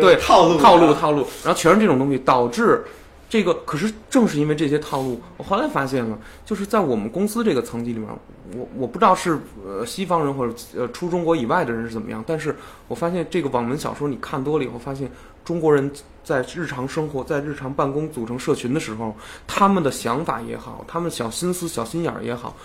[0.00, 0.58] 对套路。
[0.58, 2.84] 套路套路，然后全是这种东西，导致。
[3.28, 8.08] 这个可是正是因为这些套路，我后来发现了，就是在我们公司这个层级里面，
[8.56, 12.56] 我我不知道是呃西方人或者呃出中国以外的人是怎么样，但是
[12.88, 15.10] 我发现这个网文小说你看多了以后，发现
[15.44, 15.90] 中国人
[16.24, 19.14] 在日常生活、在日常办公组成社群的时候，
[19.46, 22.56] 他们的想法也好，他们小心思、小心眼儿也好。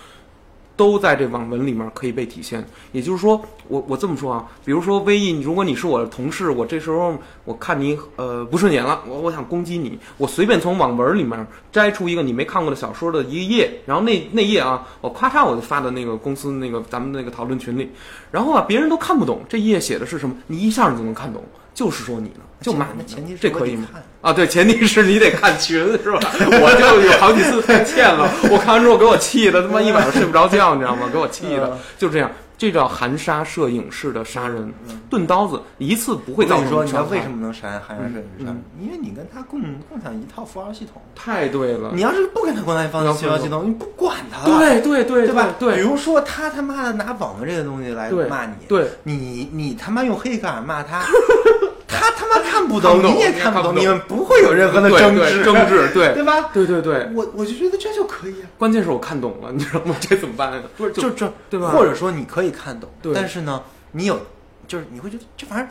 [0.76, 17.90] 都在这网文里面可以被体现，也就是说，我我这么说啊，比如说微易，如果你是我的同事，我这时候我看你呃不顺眼了，我我想攻击你，我随便从网文里面摘出一个你没看过的小说的一个页，然后那那页啊，我咔嚓我就发到那个公司那个咱们那个讨论群里，
[18.30, 21.42] 然后啊别人都看不懂这页写的是什么，你一下就能看懂。
[21.74, 23.88] 就是说你呢，就骂你，这可以吗？
[24.22, 26.20] 啊，对，前提是你得看群，是吧？
[26.40, 31.08] 我就有好几次太欠了，我看完之后给我气的，他妈一晚上睡不着觉，你知道吗？
[31.12, 32.30] 给我气的，就这样。
[32.56, 34.72] 这叫含沙射影式的杀人，
[35.10, 38.54] 钝刀子一次不会造成说，你知道为什么能杀含沙射影式杀？
[38.80, 41.02] 因为你跟他共共享一套符号系统。
[41.14, 41.90] 太对了。
[41.92, 44.44] 你要是不跟他共享一套符号系统，你不管他。
[44.46, 45.54] 对对对，对吧？
[45.58, 45.76] 对。
[45.76, 51.04] 比如说他他妈的拿网络这个东西来骂你，对，你你他妈用黑格尔骂他。
[51.94, 56.50] 他他妈看不懂，你也看不懂，你们不会有任何的争执，争执，对 对吧？
[56.52, 58.46] 对对对，我我就觉得这就可以啊。
[58.58, 59.94] 关键是我看懂了，你知道吗？
[60.00, 60.60] 这怎么办呀？
[60.76, 61.70] 不是，就这，对吧？
[61.70, 64.20] 或者说你可以看懂，但是呢，你有，
[64.66, 65.68] 就是你会觉得这玩意儿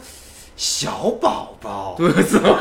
[0.56, 2.54] 小宝宝，对，小宝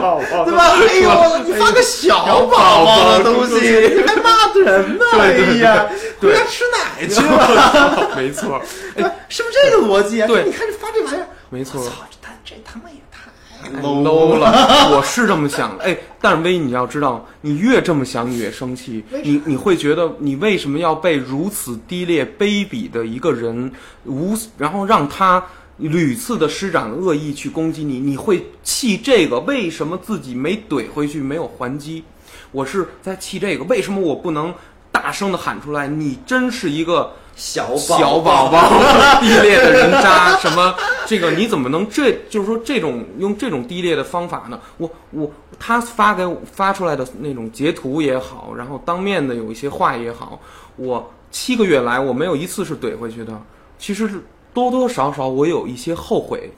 [0.00, 0.72] 宝， 对吧？
[0.88, 3.54] 哎呦，你发个小宝宝的东西，
[3.94, 5.04] 你还骂人呢？
[5.12, 5.86] 哎呀，
[6.20, 8.10] 回家吃奶去了。
[8.16, 8.60] 没错，
[8.96, 10.26] 哎，是不是这个逻辑啊？
[10.26, 11.26] 对，你看这发这玩意儿。
[11.50, 14.94] 没错，操，这他这他妈也太 low 了。
[14.94, 19.04] 我是这么想的，哎，但是威，你要知道，你越这么想，你越生气。
[19.24, 23.72] 你你会觉得，你为什么要被如此低劣、卑鄙的一个人
[24.04, 25.44] 无，然后让他
[25.78, 27.98] 屡次的施展恶意去攻击你？
[27.98, 29.40] 你会气这个？
[29.40, 32.04] 为什么自己没怼回去，没有还击？
[32.52, 34.54] 我是在气这个，为什么我不能
[34.92, 35.88] 大声的喊出来？
[35.88, 37.12] 你真是一个。
[37.40, 38.68] 小宝小宝宝，
[39.18, 40.74] 低劣的人渣，什么
[41.06, 44.60] 这个你怎么能这就是说这种用这种低劣的方法呢？
[44.76, 50.38] 我我他发给我发出来的那种截图也好，然后当面的有一些话也好，
[50.76, 53.32] 我七个月来我没有一次是怼回去的，
[53.78, 54.22] 其实是
[54.52, 56.52] 多多少少我有一些后悔。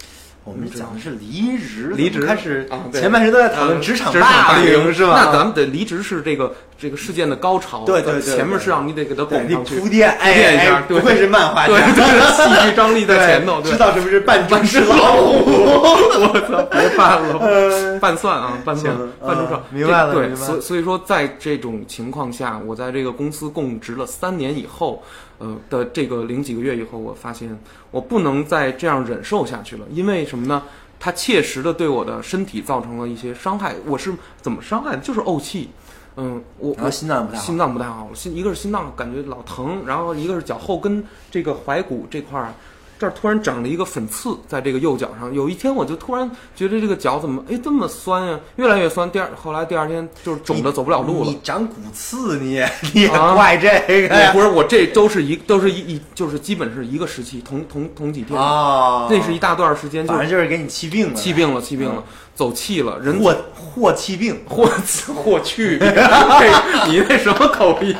[0.44, 5.22] 我们讲的是离职，离职开始前半时都在讨论职场霸凌，是吧？
[5.24, 15.44] 那咱们的离职是这个这个事件的高潮，对对对，前面是让你得给他铺垫铺垫一下，不愧是漫画家，戏剧张力在前头，知道什么是扮猪吃老虎？
[15.46, 18.92] 我操，别扮了， 拌蒜啊，拌蒜，
[19.24, 25.00] 拌猪手，明白了，对，所所以说，在这种情况下，我在这个公司供职了三年以后。
[25.42, 27.58] 呃的这个零几个月以后，我发现
[27.90, 30.62] 我不能再这样忍受下去了，因为什么呢？
[31.00, 33.74] 它切实的对我的身体造成了一些伤害。
[33.84, 34.98] 我是怎么伤害的？
[34.98, 35.70] 就是怄气。
[36.16, 42.54] 嗯，我我心脏不太心脏不太好，心一个是心脏感觉老疼，然后一个是脚后跟这个踝骨这块儿。
[43.02, 45.34] 这儿突然长了一个粉刺，在这个右脚上。
[45.34, 49.10] 有一天我就突然觉得这个脚怎么哎这么酸呀，越来越酸。
[49.10, 51.26] 第二后来第二天就是肿的走不了路了。
[51.26, 54.32] 你长骨刺，你也你也怪这个？
[54.32, 62.04] 不是我这都是一都是一一就是基本是一个时期，同同同几天啊，那是一大段时间，反正就是给你气病了，气病了，气病了。
[62.34, 64.66] 走气了，人祸祸气病，祸
[65.14, 65.86] 祸去病，
[66.88, 67.94] 你那什么口音？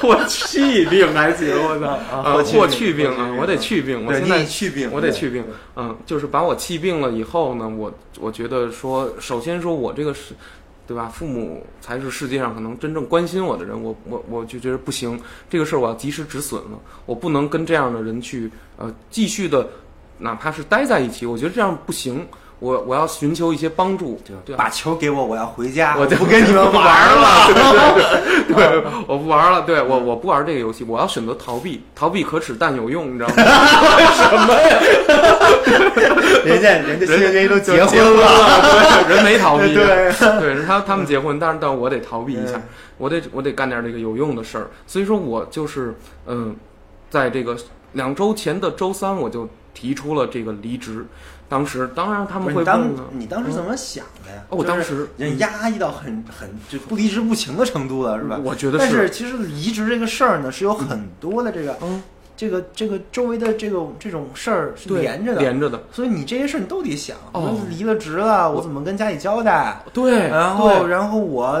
[0.02, 1.86] 霍气病还行，我操！
[1.86, 5.44] 啊，霍去病啊，我得去病，我现在去病，我得去病。
[5.76, 10.34] 嗯，就是把我气病了以后呢，我我觉得说，首先说我这个是，
[10.86, 11.08] 对吧？
[11.12, 15.20] 父母才是世界上可能真正关心我的人，我我我就觉得不行，
[15.50, 19.68] 这个事儿我要及时止损了，我不能跟这样的人去呃继续的，
[20.18, 22.26] 哪怕是待在一起，我觉得这样不行。
[22.60, 27.46] 我我要寻求一些帮助，对把球给我，我要回家，我就不跟你们玩了。
[28.46, 29.62] 对 对， 我不玩了。
[29.62, 33.34] 对我我不玩这个游戏，我要选择逃避，逃避可耻但有用，你知道吗？
[33.34, 34.78] 什么呀？
[36.44, 39.72] 人家人家新人都结婚了，人没逃避。
[39.74, 42.60] 对对，是他他们结婚，但是但我得逃避一下，
[42.98, 44.68] 我得我得干点这个有用的事儿。
[44.86, 45.94] 所以说我就是
[46.26, 46.54] 嗯，
[47.08, 47.56] 在这个
[47.92, 51.06] 两周前的周三，我就提出了这个离职。
[51.50, 54.40] 当时当然他们会问你当时怎么想的呀？
[54.48, 58.38] 我当时人压抑到很很就不离职不行的程度了，是吧？
[58.42, 58.78] 我觉得是。
[58.78, 62.00] 但是其实离职这个事儿呢，是有很多的这个嗯。
[62.40, 67.14] 这个这个周围的这个这种事儿是连着的，连着的，所以你这些事儿你都得想。
[67.32, 69.78] 哦，离了职了，我怎么跟家里交代？
[69.92, 71.60] 对，然后然后我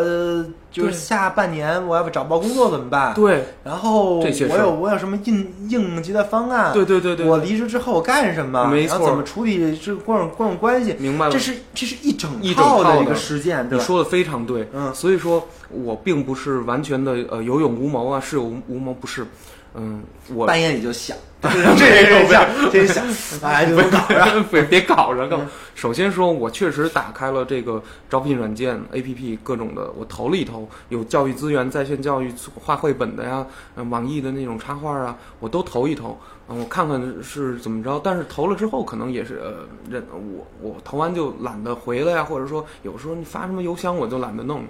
[0.70, 3.12] 就是下半年我要不找不到工作怎么办？
[3.12, 6.72] 对，然后我有我有什么应应急的方案？
[6.72, 8.64] 对对对对，我离职之后我干什么？
[8.68, 10.96] 没错，怎么处理这各种各种关系？
[10.98, 14.66] 明白了，这是这是一整套的一个事件，你说的非常对。
[14.72, 19.26] 嗯，所以说我并不是完全的呃有勇无谋啊，是有无谋不是。
[19.74, 20.02] 嗯，
[20.34, 23.04] 我半夜里就想 这人想， 真想，
[23.42, 25.46] 哎，别搞着，别别搞着。
[25.74, 33.46] 首先说，我确实打开了这个招聘软件 APP，各种的，我投了一投，有教育资源、在线教育画绘本的呀，
[33.88, 36.18] 网易的那种插画啊，我都投一投，
[36.48, 37.98] 嗯，我看看是怎么着。
[38.04, 44.62] 但是投了之后，可能也是呃，人我我投完就懒得回了呀，或者说有时候你发什么邮箱我就懒得弄，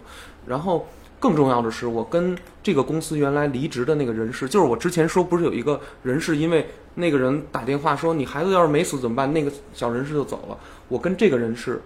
[0.47, 0.87] 然后。
[1.21, 10.59] 更重要的是，我跟这个公司原来离职的那个人事，就是我之前说不是有一个人事，因为那个人打电话说你孩子要是没死怎么办，那个小人事就走了。
[10.89, 11.81] 我跟这个人事，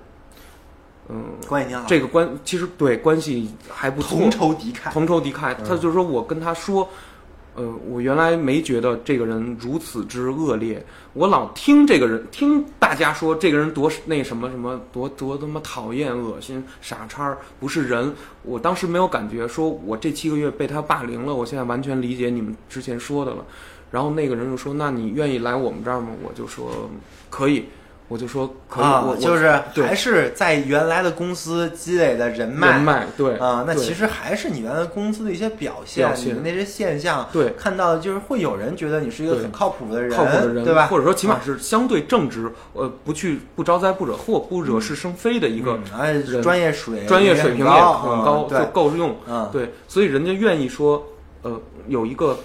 [1.08, 1.84] 嗯，关系挺好。
[1.86, 5.54] 这个关其实对关系还不错，同仇敌忾，同仇敌忾。
[5.56, 6.88] 他就是说我跟他说。
[7.56, 18.12] 呃，我原来没觉得这个人如此之恶劣，我老听这个人，听大家说这个人多那什么什么，多多他妈讨厌、恶心、傻叉，不是人。
[18.42, 23.44] 我当时没有感觉，说我这七个月被他霸凌了，我现在完全理解你们之前说的了。
[23.90, 26.90] 然后那个人就说：“那你愿意来我们这儿吗？”我就说
[27.30, 27.66] ：“可以。”
[28.06, 29.50] 我就说可以，我就是
[29.82, 40.86] 还是在原来的公司积累的人脉，人脉对啊，那其实还是你原来公司的一些表现，你的那些现象，对，看到就是会有人觉得你是一个很靠谱的人，靠谱的人，对吧？
[40.88, 49.16] 或者说起码是相对正直，呃，不去不招灾不惹祸不惹是生非的一个人，专业水专业水平也很高，就够用，
[49.50, 51.02] 对，所以人家愿意说，
[51.40, 52.38] 呃，有一个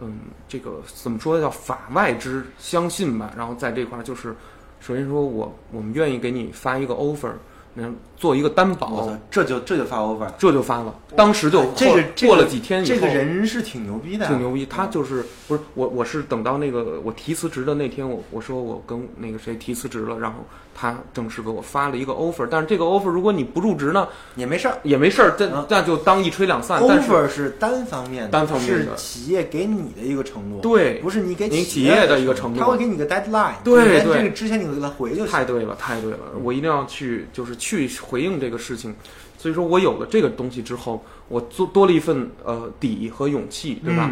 [0.00, 4.34] 嗯，这个怎么说叫法外之相信吧，然后在这块就是。
[4.82, 7.30] 首先说，我我们愿意给你发一个 offer，
[7.74, 10.94] 能做一个担保，这就这就发 offer，这就发了。
[11.16, 14.64] 当时就这个过了几天以后，这个人是挺牛逼的，挺牛逼。
[14.64, 20.38] 他就是不是我，我是等到那个我提辞职的那天，我我说我跟那个谁提辞职了，然后。
[20.74, 26.80] 他正式给我发了一个 offer，但是这个 offer 如果你不入职呢，也没事儿，也没事儿，这那就当一吹两散。
[26.80, 35.26] offer 是单方面的，单方面是企业给你的一个承诺，对，不是你给企业的一个承诺，他会给你个 deadline，对对，这个之前你给他回就行。
[35.26, 38.94] 太对了，太对了，我一定要去，就是去回应这个事情。
[39.38, 44.08] 所以说我有了这个东西之后，我做多了一份呃底和勇气，对吧？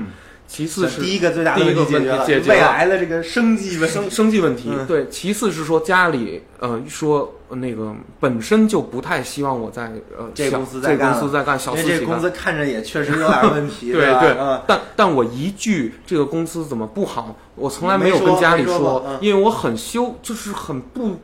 [0.48, 4.68] 其次是第一个最大的问题解决了未来的这个生计问生生计问题。
[4.88, 11.88] 对，其次是说家里呃说那个本身就不太希望我在呃这公司在干，公司在干小私企。
[11.90, 14.36] 这公司看着也确实有点问题， 对对。
[14.40, 21.20] 嗯，但但我一句这个公司怎么不好，我从来没有跟家里说，因为我很羞，就是很不。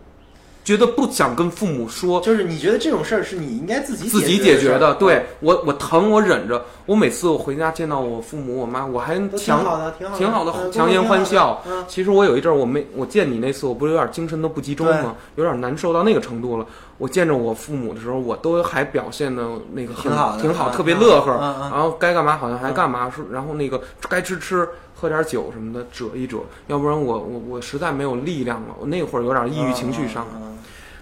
[0.66, 4.96] 觉得不想跟父母说，就是你觉得这种事儿是你应该自己自己解决的。
[4.96, 6.60] 对我，我疼，我忍着。
[6.86, 11.62] 我每次我回家见到我父母我妈，我还挺好的，挺好的，挺好的，强颜欢笑。
[11.86, 15.14] 其实我有一阵儿，我没我见你那次，我不是有点精神都不集中吗？
[15.36, 16.66] 有点难受到那个程度了。
[16.98, 21.32] 我见着我父母的时候，我都还表现的那个挺好，挺好，特别乐呵。
[21.70, 26.38] 然后该干嘛好像还干嘛，说然后那个该吃吃，喝点酒什么的，折一折。
[26.68, 30.40] 要不然我我我实在没有力量了，我那会儿有点抑郁情绪上来。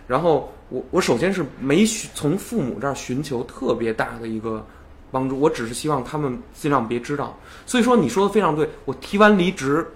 [0.08, 4.66] 然后我我首先是没从父母这儿寻求特别大的一个
[5.12, 7.38] 帮助，我只是希望他们尽量别知道。
[7.66, 9.86] 所以说你说的非常对，我提完离职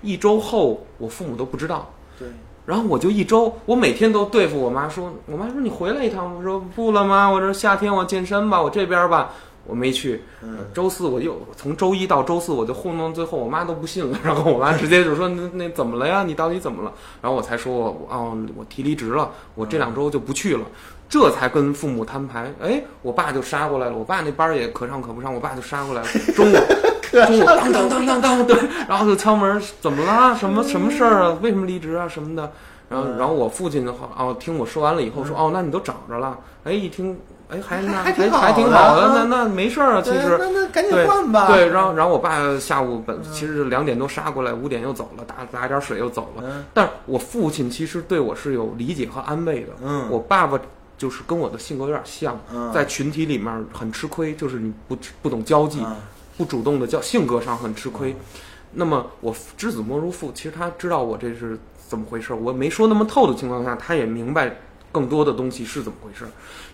[0.00, 1.92] 一周后，我父母都不知道。
[2.18, 2.28] 对。
[2.66, 9.30] 然后我就一周，我每天都对付我妈说，我妈说你回来一趟，我说不了妈，我这夏天我健身吧，我这边吧。
[9.66, 10.20] 我没去，
[10.74, 16.24] 周四我又从周一到周四我就糊弄，最后我妈都不信了， 然后我妈直接就说那那怎么了呀？
[16.24, 16.92] 你到底怎么了？
[17.20, 20.64] 然后我才说我哦我提离职了，我这两周就不去了，
[21.08, 22.52] 这才跟父母摊牌。
[22.60, 26.08] 哎，我爸就杀过来了，我爸那班也可上可不上，我爸就杀过来了。
[26.34, 26.56] 中午
[27.46, 28.56] 当当当当当，对，
[28.88, 30.36] 然后就敲门，怎么了？
[30.36, 31.38] 什么什么事儿啊？
[31.42, 32.08] 为什么离职啊？
[32.08, 32.52] 什么的？
[32.88, 36.38] 然后然后我父亲的话哦，听我说完了以后说哦，那你都找着了？
[36.64, 37.18] 哎，一听。
[37.52, 41.48] 哎，还那还还挺好的，那那没事儿啊，其实那那赶紧换吧。
[41.48, 46.44] 对，然后然后我爸下午本其实两点多杀过来，五点又走了，打打点水又走了。
[46.72, 49.72] 但是我父亲其实对我是有理解和安慰的。
[49.82, 50.56] 嗯，我爸爸
[50.96, 52.38] 就是跟我的性格有点像，
[52.72, 55.84] 在群体里面很吃亏，就是你不不懂交际，
[56.40, 58.16] 不主动的叫，性格上很吃亏。
[58.72, 64.56] 那么我知子莫如父，其实他知道我这是怎么回事，我没说那么透的情况下，他也明白。
[64.92, 66.26] 更多的东西是怎么回事？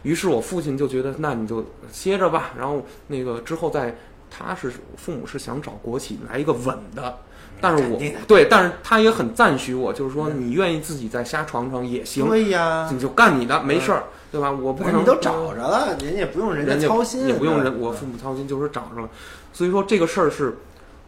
[0.02, 1.62] 于是我父亲就觉得，那你就
[1.92, 2.52] 歇着吧。
[2.56, 3.94] 然后那个之后再，
[4.30, 7.18] 他是父母是想找国企来一个稳的，
[7.60, 14.50] 但是我对，但是他也很赞许我，就是说你愿意自己再瞎闯闯也行，对呀，你就干你的，没事儿，对吧？
[14.50, 19.08] 我不可能你都找着了，人家也不用人家操心，也不用人我父母操心，就是找着了。
[19.52, 20.58] 所以说这个事儿是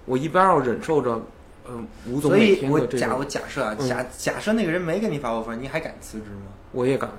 [0.07, 1.21] 我一边要忍受着，
[1.69, 2.99] 嗯，吴总每天的这个。
[2.99, 6.53] 假我假设啊，假假设那个人没给你发过分，你还敢辞职吗？
[6.73, 7.11] 我也敢，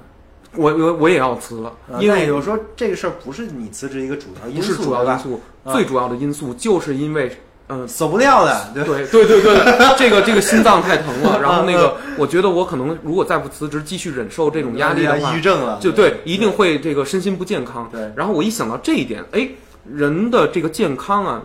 [0.56, 7.32] 我我我也要辞了，因为有时候这个事儿不是你辞职一个主要因素，不是主要因素，最主要的因素就是因为
[7.70, 9.54] 嗯，死不掉的，对对对对，
[9.98, 17.88] 这个这个心脏太疼了，然后那个我觉得我可能如果再不辞职，继续忍受这种压力的话，抑郁症了，就对，一定会这个身心不健康。
[17.92, 19.48] 对，然后我一想到这一点，哎，
[19.86, 21.42] 人的这个健康啊。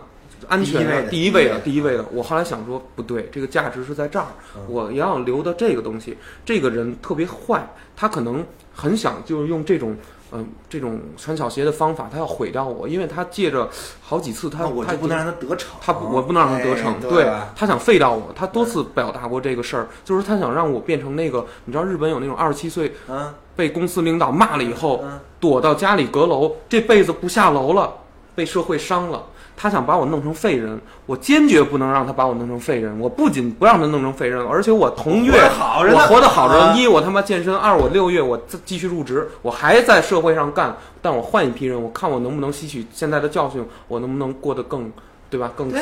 [0.47, 2.05] 安全第一位的，第一位的。
[2.11, 4.27] 我后来想说，不对，这个价值是在这儿，
[4.67, 6.15] 我要留的这个东西。
[6.45, 9.95] 这个人特别坏，他可能很想就是用这种，
[10.31, 13.69] 嗯，这种穿小鞋的方法，他要毁掉我，因为他借着
[14.01, 25.03] 好几次，他他不能让他得逞，他我不能让他得逞，对，他想废掉我，他多次表达过这个事儿，就是他想让我变成那个，你知道日本有那种二十七岁，嗯，被公司领导骂了以后，
[25.39, 27.93] 躲到家里阁楼，这辈子不下楼了，
[28.33, 29.23] 被社会伤了。
[29.57, 32.99] 他想把我弄成废人，我坚决不能让他把我弄成废人。
[32.99, 36.73] 我不仅不让他弄成废人，而且我同月我活得好着。
[36.77, 40.75] 一我他妈健身，二我六月我继续入职，我还在社会上干。
[41.01, 44.91] 但我换一批人，我看我能不能吸取现在的教训，我能不能过得更，
[45.29, 45.51] 对吧？
[45.55, 45.81] 更更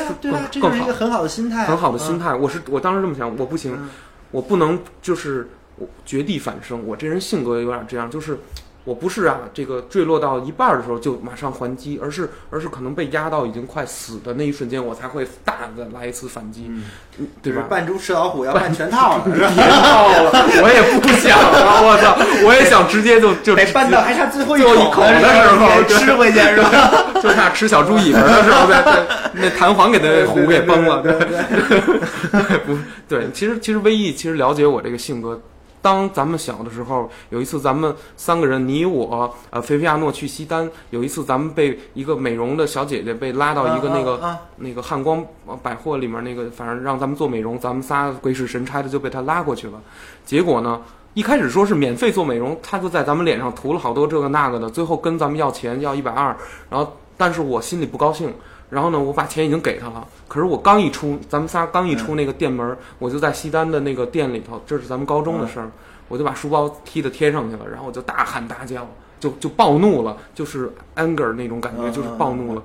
[0.60, 0.76] 更好。
[0.76, 2.34] 一个很好的心态，很好的心态。
[2.34, 3.76] 我是我当时这么想，我不行，
[4.30, 6.80] 我不能就是我绝地反生。
[6.86, 8.38] 我这人性格有点这样，就是。
[8.84, 16.70] 我不是啊，这个坠落到一半的时候就马上还击，而是而是可能被压到已经快死的那一瞬间，我才会大的来一次反击，
[17.42, 17.62] 对吧？
[17.68, 20.30] 扮猪吃老虎要扮全套了， 别套了，
[20.62, 21.80] 我也不想啊！
[21.80, 22.14] 我操，
[22.46, 27.04] 我也想直接就就得扮到还差最后一口的时候吃回去是吧？
[27.22, 28.84] 就差吃小猪尾巴的时候呗，
[29.32, 32.58] 那弹簧给他虎给崩了，对对？
[32.66, 32.76] 不
[33.08, 35.40] 对，其实其实威毅其实了解我这个性格。
[35.84, 40.66] 当咱们小的时候，有一次咱们三个人，你我，呃，菲菲亚诺去西单。
[40.88, 45.22] 有一次咱们被一个美容的小姐姐被拉到一个那个那个汉光
[45.62, 49.74] 百货里面，那个反正让咱们做美容，咱们仨鬼使神差的就被她拉过去了。
[50.24, 50.80] 结果呢，
[51.12, 56.34] 一开始说是免费做美容，她就在咱们脸上涂了好多这个那个的，最后跟咱们要钱，要一百二。
[56.70, 58.32] 然后，但是我心里不高兴。
[58.70, 60.06] 然后呢，我把钱已经给他了。
[60.26, 65.70] 可是我刚一出，咱们仨刚一出那个店门，我就在西单的那个店里头，这是咱们高中的事儿，
[66.08, 68.88] 我就把书包踢到天上去了，然后我就大喊大叫，
[69.20, 72.62] 就就暴怒了，就是 anger 那种感觉，就是暴怒了。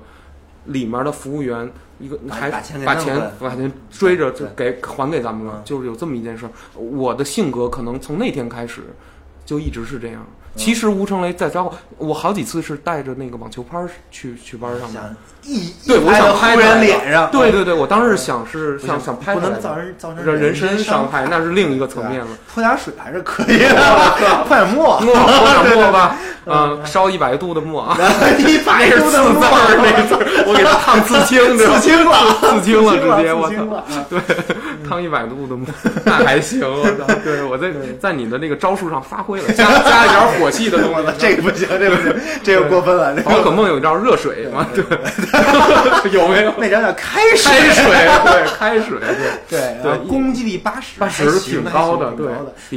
[0.66, 6.46] 里面的服务员一个还把钱把钱追着就给还给咱们了，就是有这么一件事。
[6.74, 8.82] 我的性格可能从那天开始
[9.50, 10.24] 就一直是这样。
[10.54, 13.78] 其实吴成雷在招我好几次是带着那个网球拍
[14.10, 22.26] 去去班上的，一对，我想拍人脸上，对对对，我当时想是想想拍，不能造成造成人身伤害，那是另一个层面了。
[22.52, 26.16] 泼点水还是可以的，泼点 墨，泼点墨吧。
[26.46, 27.96] 嗯，烧一百度的墨啊，
[28.38, 29.40] 一百度的墨
[29.76, 34.18] 那个字儿，我给他烫刺青，刺青了，刺青了，直接我操，对，
[34.90, 35.66] 烫一百度的吗，
[36.04, 37.70] 那还行，我操， 对我在
[38.00, 43.14] 在你的那个招数上发挥了， 加加一点火气的东西，这个不行，这个不行，这个过分了。
[43.22, 44.82] 宝可梦有一招热水嘛，对，
[46.10, 46.52] 有没有？
[46.58, 47.84] 那招叫开水，开水，
[48.24, 48.98] 对，开水，
[49.48, 52.26] 对对，攻击力八十，八十挺高的，对，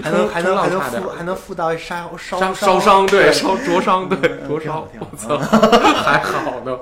[0.03, 6.77] 还能还能还能附还能附到烧烧烧伤，对，烧灼伤，对，灼烧，我操，还好呢，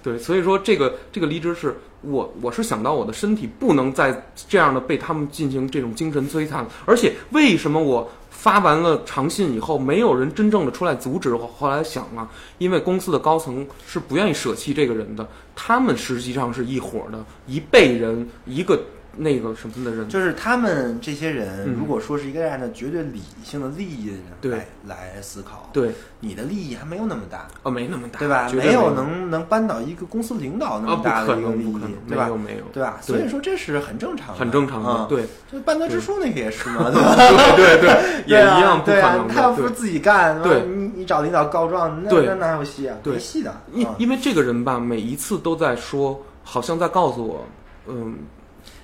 [0.00, 8.10] 对，所以说这个这个离职是我我是想到我的身体不能再这样的被他们进行这种精神摧残，而且为什么我？
[8.30, 11.34] 发完了长信以后，没有人真正的出来阻止。
[11.34, 15.26] 我后来想了，因为公司的高层是不愿意舍弃这个人的，
[15.56, 18.78] 他们实际上是一伙的，一辈人，一个。
[19.16, 24.12] 那个什么的人，就是他们这些人，如果说是一个按照绝对理性的利益的
[24.50, 28.48] 人来来思考，对你的利益还没有那么大，哦，没那么大，对吧？
[28.52, 32.24] 没有能能扳倒一个公司领导那么大的一个利益，对吧？
[32.24, 32.98] 没有没有，对吧？
[33.00, 35.24] 所以说这是很正常，很正常的，对。
[35.50, 37.16] 就半泽直树那个也是嘛，对吧？
[37.56, 39.24] 对 对对， 也一样，对啊。
[39.28, 42.96] 他要不是自己干，对，你你找领导告状，那那哪有戏啊？
[43.04, 43.54] 没戏的。
[43.72, 47.46] 因因为这个人吧，每一次都在说，好像在告诉我，
[47.88, 48.18] 嗯。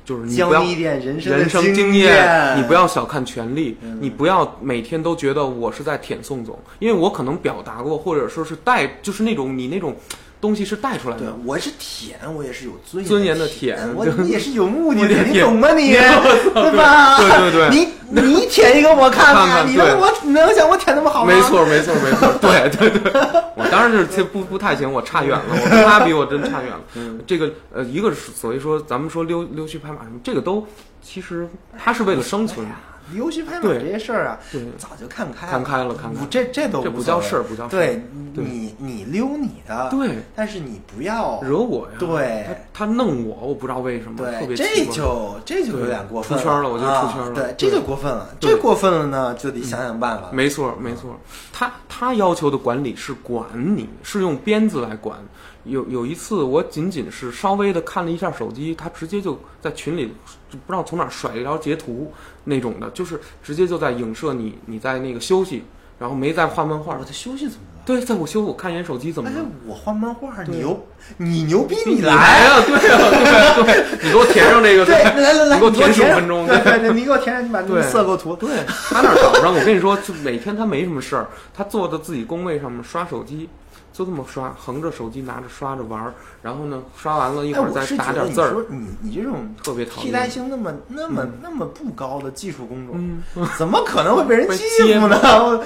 [0.04, 9.96] 就是你不要人生经验，你不要小看权力，你不要每天都觉得我是在舔宋总，因为我可能表达过，或者说是带，就是那种你那种。
[10.42, 15.70] 东西是带出来的，我是舔，我也是有尊尊严的舔，我也是有目的的， 你懂吗？
[15.78, 17.16] 你对吧？
[17.16, 21.32] 对对对，你你舔一个我看看，你能我你能想我舔那么好吗？
[21.32, 23.12] 没错没错没错， 对对对，
[23.54, 26.80] 我当然是这不不太行，我差远了，我跟他比我真差远了。
[27.24, 30.66] 这个呃，一个是所以说咱们说溜溜须拍马什么，这个都
[31.00, 32.66] 其实他是为了生存。
[33.12, 34.38] 溜须拍马这些事儿啊，
[34.78, 36.20] 早就看开了看开了，看开。
[36.30, 37.78] 这这都不叫事儿，不叫事儿。
[37.78, 38.02] 对，
[38.34, 41.94] 你你溜你的，对，但是你不要惹我呀。
[41.98, 47.34] 对，他他弄我，我不知道为什么，特别这就这就有点过分，出圈了，我觉得出圈了。
[47.34, 50.28] 对，这就过分了，这过分了呢，就得想想办法。
[50.32, 51.18] 没错，没错。
[51.52, 55.18] 他他要求的管理是管你，是用鞭子来管。
[55.64, 60.06] 有有一次，我仅仅是稍微的看了一下手机，他直接就在群里
[60.50, 62.12] 就不知道从哪甩了一条截图，
[62.44, 65.64] 那种的，就是直接就在影射你你在那个休息，
[65.98, 66.96] 然后没在画漫画。
[66.98, 67.82] 我在休息怎么了？
[67.84, 69.36] 对，在我休，我看一眼手机怎么了？
[69.66, 70.86] 我画漫画，你牛，
[71.16, 72.14] 你牛逼，你来
[72.46, 72.60] 啊！
[72.64, 78.36] 对啊，对对，你给我填上这个，对，来来来，你给我填十五分钟，对对，你给我填上，你把那个色构图。
[78.36, 83.48] 对他那早上，我跟你说，就每天他没什么事儿，他坐在自己工位上面刷手机。
[83.92, 88.48] 就这么刷，横着手机拿着刷着玩儿，然后呢，刷完了一会儿再打点字儿。
[88.48, 95.18] 你说你你这种特别讨厌，替代性那么那么那么不高的技术工种， 怎么可能会被人欺负呢？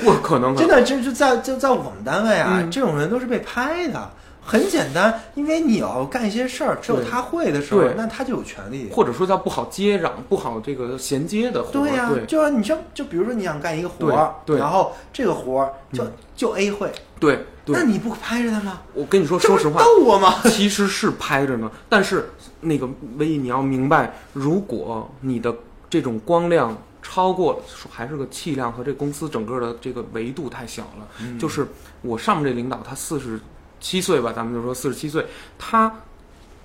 [0.03, 4.11] 不可能，真的，这就在就在我们单位啊，这种人都是被拍的。
[4.47, 11.73] 很简单，因为你要干一些事儿，只有他会的时候，那他就有权利，或者说叫不好接壤、不好这个衔接的活。
[11.73, 17.45] 对呀，就你像就比如说你想干一个活儿，然后这个活儿就就 A 会，对。
[17.69, 18.81] 那你不拍着他吗？
[18.95, 20.37] 我跟你说，说实话，逗我吗？
[20.45, 22.31] 其实是拍着呢，但是
[22.61, 25.53] 那个唯一你要明白，如果你的
[25.91, 31.09] 这种光亮超过，还是个气量和这公司整个的这个维度太小了。
[31.41, 31.67] 就是
[32.03, 33.41] 我上面这领导，他四十
[33.81, 35.25] 七岁吧，咱们就说四十七岁，
[35.59, 35.93] 他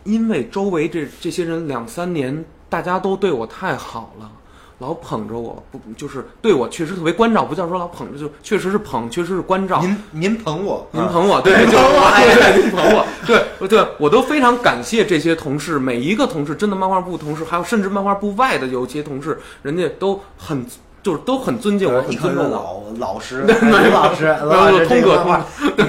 [0.03, 4.31] 因为周围这这些人两三年大家都对我太好了。
[4.79, 9.79] 老捧着我，不就是对我确实特别关照，不叫说老捧着，就确实是捧，确实是关照。
[9.79, 20.65] 您 您捧我，您捧我，对，就对，您捧我，对，对，我都非常感谢这些同事，每一个同事，真的漫画部同事，还有甚至漫画部外的有些同事，人家都很
[21.03, 25.23] 就是都很尊敬我，很尊重我，老 老师，老师，老师，通哥，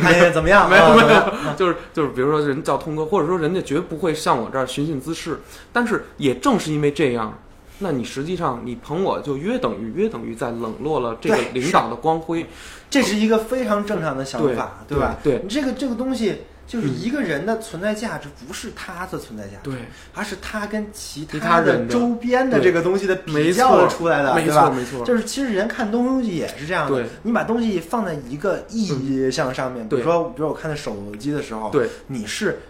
[0.01, 0.69] 看见怎么样？
[0.71, 1.23] 没有 没有，
[1.57, 5.41] 就是就是，比如说人叫通哥，或者说人家绝不会向我这儿寻衅滋事，
[5.73, 7.37] 但是也正是因为这样。
[7.79, 12.47] 那你实际上你捧我就约等于约等于在冷落了这个领导的光辉，
[12.89, 15.17] 这是一个非常正常的想法，对吧？
[15.21, 19.75] 对，你这个这个东西就是一个人的存在价值，不是他的存在价值，对，
[20.15, 25.05] 而是他跟其他的周边的这个东西的比较出来的，没错没错。
[25.05, 32.61] 就是其实人看东西也是这样的，你把东西放在一个意向上面，比如说比如我看的手机的时候，对，你是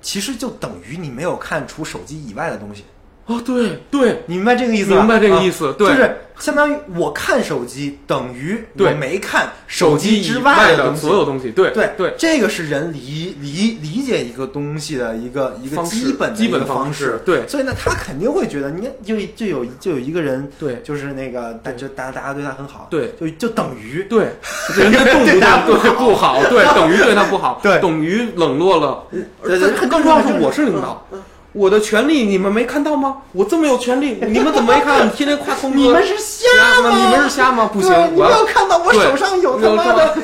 [0.00, 2.84] 其实就等于你没有看除手机以外的东西。
[3.28, 4.90] 哦，对对，你明白这个意思？
[4.94, 24.28] 明白这个意思，对，就是相当于我看手机等于我没看手机之外的所有东西，对对对，这个是人理理理解一个东西的一个一个基本基本方式，对，所以呢，他肯定会觉得，你看，就就有就有一个人，对，就是那个，大就大家大家对他很好，对，就就等于对，
[24.74, 29.04] 人家对他对不好，对， 等于对他不好，对，等于冷落了，
[29.44, 31.06] 对对，更重要是我是领导。
[31.52, 33.16] 我的权利你们没看到吗？
[33.32, 35.04] 我这么有权利，你们怎么没看？
[35.06, 36.46] 你天天夸聪哥，你们是瞎
[36.82, 36.90] 吗？
[36.94, 37.68] 你们是瞎吗？
[37.72, 40.14] 不行，你要看到我手上有他妈的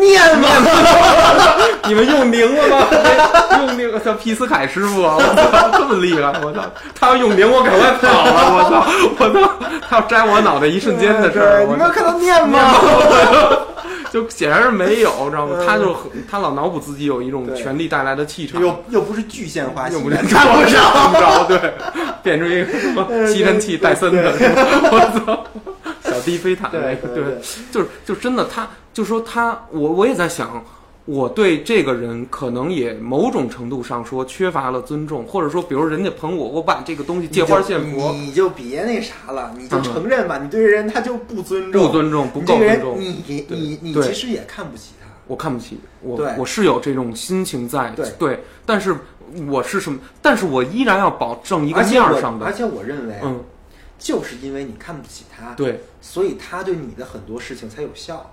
[0.00, 0.48] 念吗？
[1.86, 2.86] 你们用灵了吗？
[3.62, 5.16] 用灵，叫皮斯凯师傅啊！
[5.18, 6.32] 我操，这么厉害！
[6.44, 6.60] 我操，
[6.98, 8.32] 他要用灵，我赶快跑了！
[8.56, 8.84] 我操，
[9.18, 9.52] 我操，
[9.88, 11.64] 他要摘我脑袋，一瞬间的事儿。
[11.64, 12.58] 你没有看到念吗？
[14.10, 15.56] 就显然是没有，知道吗？
[15.66, 15.96] 他就
[16.30, 21.72] 他老脑补自己有一种权力带来的气场，又又不是具现化，又不是看不着，对，
[22.22, 25.44] 变成一个什么 吸尘器戴森的，我操，
[26.10, 27.24] 小低飞毯，那个对，
[27.70, 30.62] 就是就真的，他就说他，我我也在想。
[31.04, 43.00] 我对这个人可能也某种程度上说缺乏了尊重，或者说，比如人家捧我，我把这个东西借花献佛，你就别那啥了，你就承认吧，你对人他就不尊重，不尊重，不够尊重。
[43.00, 48.94] 你你你其实也看不起他，我看不起我，我是有这种心情在，对，但是
[49.48, 49.98] 我是什么？
[50.20, 53.42] 但是我依然要保证一个面上的，而且我认为，嗯，
[53.98, 58.32] 就是因为你看不起他，对，所以他对你的很多事情才有效。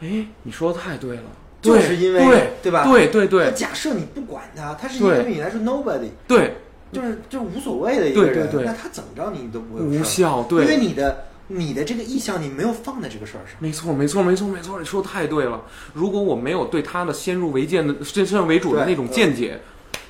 [0.00, 1.22] 哎，你说的太对了，
[1.62, 2.84] 就是因为对对吧？
[2.84, 3.50] 对对对。
[3.52, 6.54] 假设你不管他，他是一个对你来说 nobody，对，
[6.92, 13.56] 就是就是无所谓的一个人，那他怎么着你都不会无效，对，因为你的你的这个意向你没有放在这个事儿上。
[13.58, 15.62] 没错，没错，没错，没错，你说的太对了。
[15.94, 19.60] 如果我没有对他的先入为见的、先先入为主的那种见解。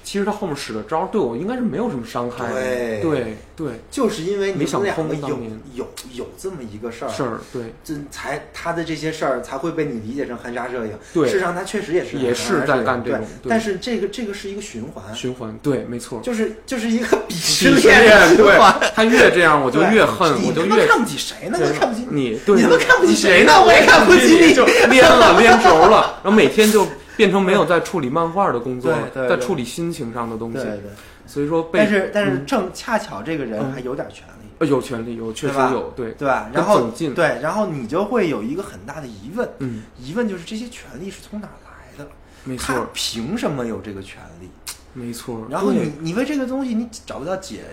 [0.07, 2.47] 其实他后面使的招对我应该是没有什么伤害。
[2.53, 3.01] 对。
[3.03, 5.41] 对对，就是因为没想通有
[5.75, 7.09] 有有这么一个事儿。
[7.09, 10.93] 事儿，对，这才他的这些事儿才会被你理解成含沙射影。
[11.13, 18.37] 对，事实上他确实也是也是在干这种，但是这个这个是一个循环，循环对，没错，就是就是一个鄙视链。
[18.37, 18.59] 对，
[18.95, 21.59] 他越这样我就越恨，我就越看不起谁呢？
[21.81, 23.53] 看不起你，你都看不起谁呢？
[23.65, 26.87] 我也看不起你，就连了连轴了，然后每天就。
[27.17, 30.59] 变成没有在处理漫画的工作，在处理心情上的东西。
[30.59, 30.91] 对对。
[31.27, 36.49] 所以说被，但是但是正恰巧这个人还有点权利，有权利，有确实有，对对吧？
[36.53, 42.09] 然后对，然后你就会有一个很大的疑问，嗯，疑问就是这些权利是从哪来的？
[42.45, 44.49] 没错，凭什么有这个权利？
[44.93, 45.45] 没错。
[45.51, 47.65] 然后你你为这个东西你找不到解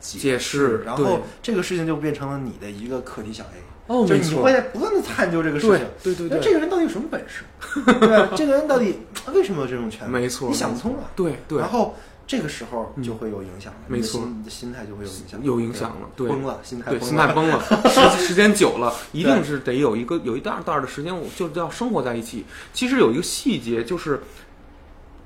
[0.00, 3.60] 解释，然后这个事情就变成了你的一个课题小 A。
[3.92, 7.44] 哦，就你会不断的探究这个事情，对对对，那这个人到底有什么本事？
[8.00, 9.00] 对，这个人到底
[9.34, 10.10] 为什么有这种权利？
[10.10, 11.10] 没错，你想不通了。
[11.14, 11.94] 对对，然后
[12.26, 13.80] 这个时候就会有影响了。
[13.88, 17.62] 没错，你的心态就会有影响，有影响了，崩了，心态对，心态崩了。
[17.90, 22.46] 时时间久了，一定是得有一个有一大段的时间，我就要生活在一起。
[22.72, 24.22] 其实有一个细节，就是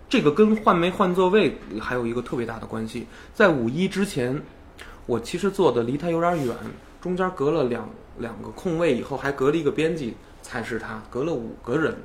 [0.09, 3.07] 这个跟换没换座位还有一个特别大的关系。
[3.33, 4.43] 在五一之前，
[5.07, 6.57] 我其实坐的离他有点远，
[7.01, 7.89] 中间隔了两。
[8.19, 11.97] 两个空位以后还隔了一个编辑，才是他，隔了五个人，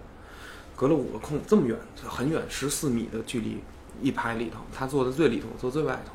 [0.76, 3.62] 隔了五个空，这么远，很远，十四米的距离，
[4.01, 6.14] 一排里头，他坐在最里头，坐最外头。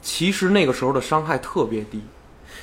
[0.00, 2.00] 其实那个时候的伤害特别低，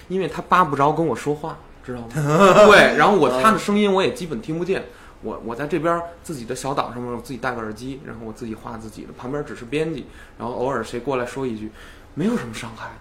[0.07, 2.07] 因为他扒不着跟我说话，知道吗？
[2.65, 4.85] 对，然后我他的声音我也基本听不见，
[5.21, 10.05] 我我在这边自己的小岛上面，我自己戴个耳机，然后我自己画自己的，旁边只是编辑，
[10.39, 11.69] 然后偶尔谁过来说一句，
[12.13, 12.91] 没有什么伤害。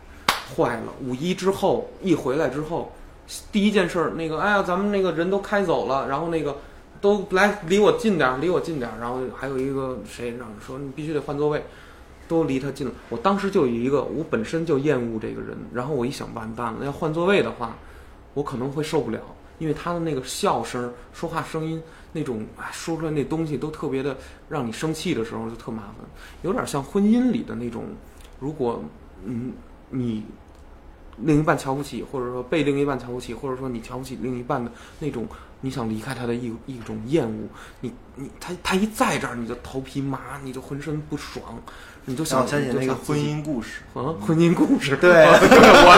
[0.56, 2.92] 坏了，五一之后一回来之后。
[3.50, 6.58] 第一件事儿，那个，哎呀，咱们那个人都开走了，然后那个
[7.00, 11.64] 都来离我近点儿，离我近点儿，然后还有一个谁让说你必须得换座位，
[12.28, 12.92] 都离他近了。
[13.08, 17.76] 我当时就有一个，我本身就厌恶这个人，然后我一想，完蛋了，要换座位的话，
[18.34, 19.18] 我可能会受不了，
[19.58, 24.14] 因为他的那个笑声、说话声音那种，哎，说出来那东西都特别的
[24.50, 26.06] 让你生气的时候就特麻烦，
[26.42, 27.84] 有点像婚姻里的那种，
[28.38, 28.82] 如果
[29.24, 29.52] 嗯
[29.88, 30.24] 你。
[31.18, 35.26] 另一半瞧不起，或者说被另一半瞧不起，或者说你瞧不起另一半的那种，
[35.60, 37.48] 你想离开他的一一种厌恶，
[37.80, 41.42] 你你他他一在这儿，你就头皮麻，你就浑身不爽，
[42.04, 45.40] 你就想想起那个婚姻故事啊，婚姻故事，对，我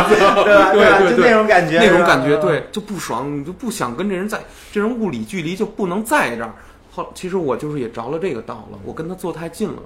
[0.74, 6.54] 对对对，那种感觉，那种感觉，对，就不爽，你就不想跟这人在，这人物理距离就不能在这儿。
[6.92, 9.82] 后其实我就是也着了这个道了，我跟他坐太近了，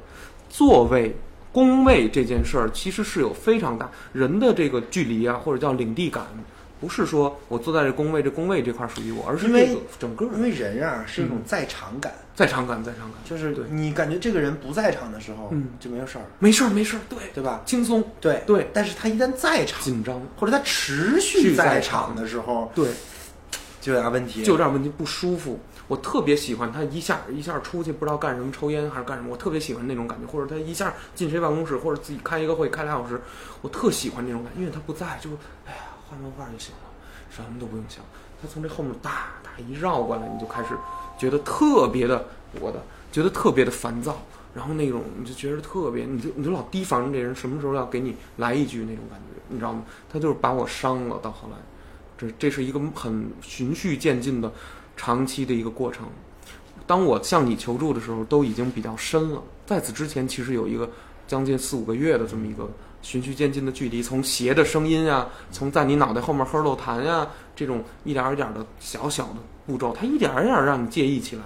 [0.49, 1.17] 座位。
[1.53, 6.25] 工位这件事儿其实是有非常大人的这个距离啊，或者叫领地感，
[6.81, 13.65] 不是说我坐在这工位，这工位这块属于我，而是因为这个整个因为人啊是一种在场感，在场感，在场感，就是对。
[13.69, 15.69] 你感觉这个人不在场的时候，嗯。
[15.79, 17.19] 就没有事儿，没事儿没事儿，对。
[17.35, 17.63] 对吧？
[17.67, 18.43] 轻松，对。
[18.47, 18.71] 对。
[18.73, 22.07] 但是他一旦在场，紧张，或者他持续续在场。
[22.07, 22.89] 场的时候，对，
[23.81, 24.43] 就有点问题。
[24.43, 25.59] 就有点问题，不舒服。
[25.91, 30.25] 我特别喜欢他一下一下出去，不知道干什么，抽烟还是干什么，我特别喜欢那种感觉。
[30.25, 33.21] 或者他一下进谁办公室，或者自己开一个会开俩小时，
[33.61, 35.31] 我特喜欢那种感觉，因为他不在，就
[35.67, 36.91] 哎呀画漫画就行了，
[37.29, 38.05] 什么都不用想。
[38.41, 40.69] 他从这后面哒哒一绕过来，你就开始
[41.19, 42.25] 觉得特别的
[42.61, 42.81] 我的，
[43.11, 44.17] 觉得特别的烦躁。
[44.55, 49.83] 然后那种你就觉得特别，你就你就老提防着这人什么时候要给你来一句那种感觉，你知道吗？
[50.09, 51.57] 他就是把我伤了，到后来。
[52.17, 54.53] 这这是一个很循序渐进的
[55.01, 56.05] 长期的一个过程。
[56.87, 59.43] 当我向你求助的时候，都已经比较深了。
[59.65, 60.91] 在此之前，其实有一个
[61.27, 62.69] 将近四五个月的这么一个
[63.01, 67.27] 循序渐进的距离，从鞋的声音啊，从在你脑袋后面呵漏痰呀，
[67.57, 69.37] 这种一点儿一点儿的小小的
[69.67, 71.43] 步骤，它一点儿一点儿让你介意起来。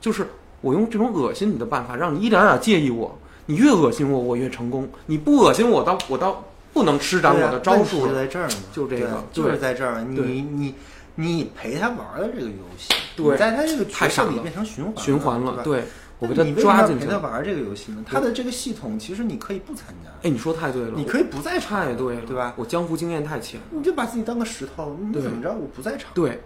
[0.00, 0.26] 就是
[0.62, 3.18] 我用这种恶心你的办法，让你一点儿点儿介意我。
[3.44, 8.08] 你越恶心我，我越成功；你不恶心我，倒我倒不能施展我的招数了。
[8.08, 10.04] 就在这儿呢，就这个就是在这儿。
[10.14, 10.74] 对你你
[11.20, 15.82] 你陪他玩的这个游戏，对你在他这个角太傻了色里变成循环循环了，对
[16.20, 17.10] 我那给他抓进去了。
[17.10, 18.04] 陪他玩这个游戏呢？
[18.06, 22.54] 他的这个系统其实你可以不参加，哎，你说太对了，你可以不在场，太对了，对吧？
[22.56, 23.60] 我江湖经验太浅。
[23.70, 25.52] 你就把自己当个石头，你怎么着？
[25.52, 26.08] 我不在场。
[26.14, 26.40] 对，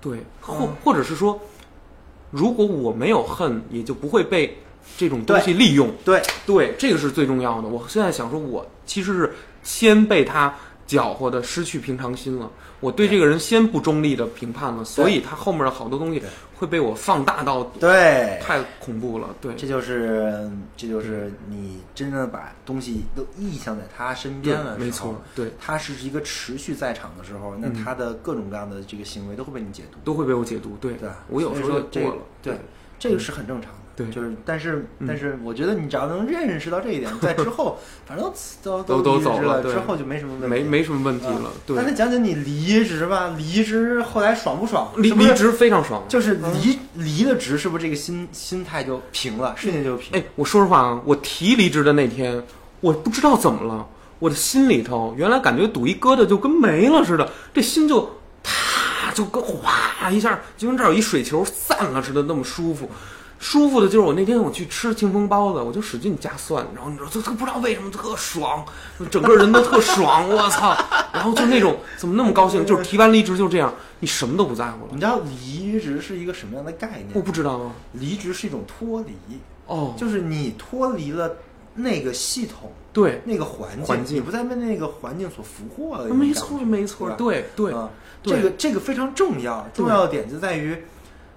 [0.00, 1.40] 对，或嗯或者是说，
[2.32, 4.58] 如果我没有恨，也就不会被
[4.98, 5.88] 这种东西利用。
[6.04, 7.68] 对对，这个是最重要的。
[7.68, 10.52] 我现在想说，我其实是先被他
[10.84, 12.50] 搅和的失去平常心了。
[12.80, 16.22] 我对这个人先不中立的评判了，所以他后面的好多东西
[16.54, 19.34] 会被我放大到对，太恐怖了。
[19.40, 29.98] 对，这就是这就是你真正的把东西都意向在他身边了，没错，，对，他是一个持续在场的时候，那嗯他的各种各样的这个行为都会被你解读。
[30.04, 30.76] 都会被我解读。
[30.80, 32.22] 对，对我有时候就这也过了。
[32.42, 32.58] 对，
[32.98, 33.78] 这个是很正常的。
[33.96, 38.30] 对就是，但是，嗯但是，我觉得你只要能认识到这一点，在之后，反正
[38.62, 41.52] 都都都走了对之后就没什么问题，没没什么问题了啊。
[41.64, 44.92] 对那，再讲讲你离职吧，离职后来爽不爽？
[44.98, 46.04] 离离职非常爽。
[46.08, 50.20] 就是离离了职，是不是这个心心态就平了，瞬间就平？
[50.20, 52.42] 哎，我说实话啊，我提离职的那天，
[52.80, 53.88] 我不知道怎么了，
[54.18, 58.02] 我的心里头原来感觉堵一疙瘩就跟没了似的，这心就
[58.42, 62.90] 啪就跟哗一下，就跟这儿有一水球散了似的，那么舒服。
[63.38, 68.64] 舒服的就是我那天我去吃清风包子，我就使劲加蒜，然后你知道，就特不知道为什么特爽，
[69.10, 70.76] 整个人都特爽，我操！
[71.12, 74.90] 然后就那种怎么那么高兴，就是提完离职就这样，你什么都不在乎了。
[74.92, 77.20] 你知道离职是一个什么样的概念我？
[77.20, 81.36] 不知道啊，离职是一种脱离，哦，就是你脱离了
[81.74, 86.08] 那个系统、对，那个环境，环境你不再被那个环境所俘获了。
[86.14, 87.72] 没错没错，对对
[88.22, 90.84] 这个这个非常重要，重要的点就在于，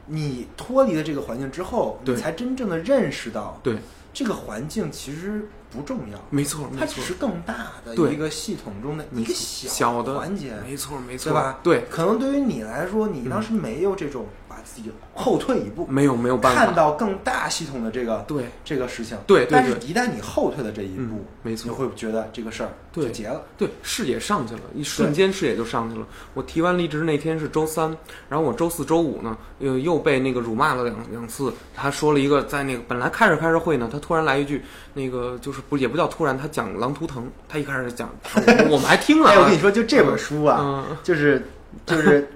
[0.10, 3.78] 你脱离了这个环境之后，你才真正的认识到，对，
[4.12, 6.80] 这个环境其实不重要，没错没错。
[6.80, 11.60] 它只是，更大的一个系统中的一个小的环节，没错没错，对吧？
[11.62, 18.46] 对，可能对于你来说，你当时没有这种把自己后退一步，没有没有办法，看到更大系统的这个对。
[18.64, 21.72] 这个事情，对对但是对一旦你后退的这一步嗯，没错。
[21.72, 23.42] 你会觉得这个事儿就结了。
[23.58, 26.06] 对，视野上去了，一瞬间视野就上去了。
[26.36, 27.96] 我提完离职那天是周三，
[28.28, 31.52] 然后我周四周五呢，又又被那个辱骂了两两次。
[31.76, 34.62] 他说了一个，在那个本来开着开着会呢，他突然来一句，
[34.94, 39.34] 那个就是不也不叫突然，他讲狼图腾，他一开始讲，我我们还听了、啊。
[39.34, 41.44] 哎，我跟你说，就这本书啊，嗯，就是
[41.86, 42.30] 就是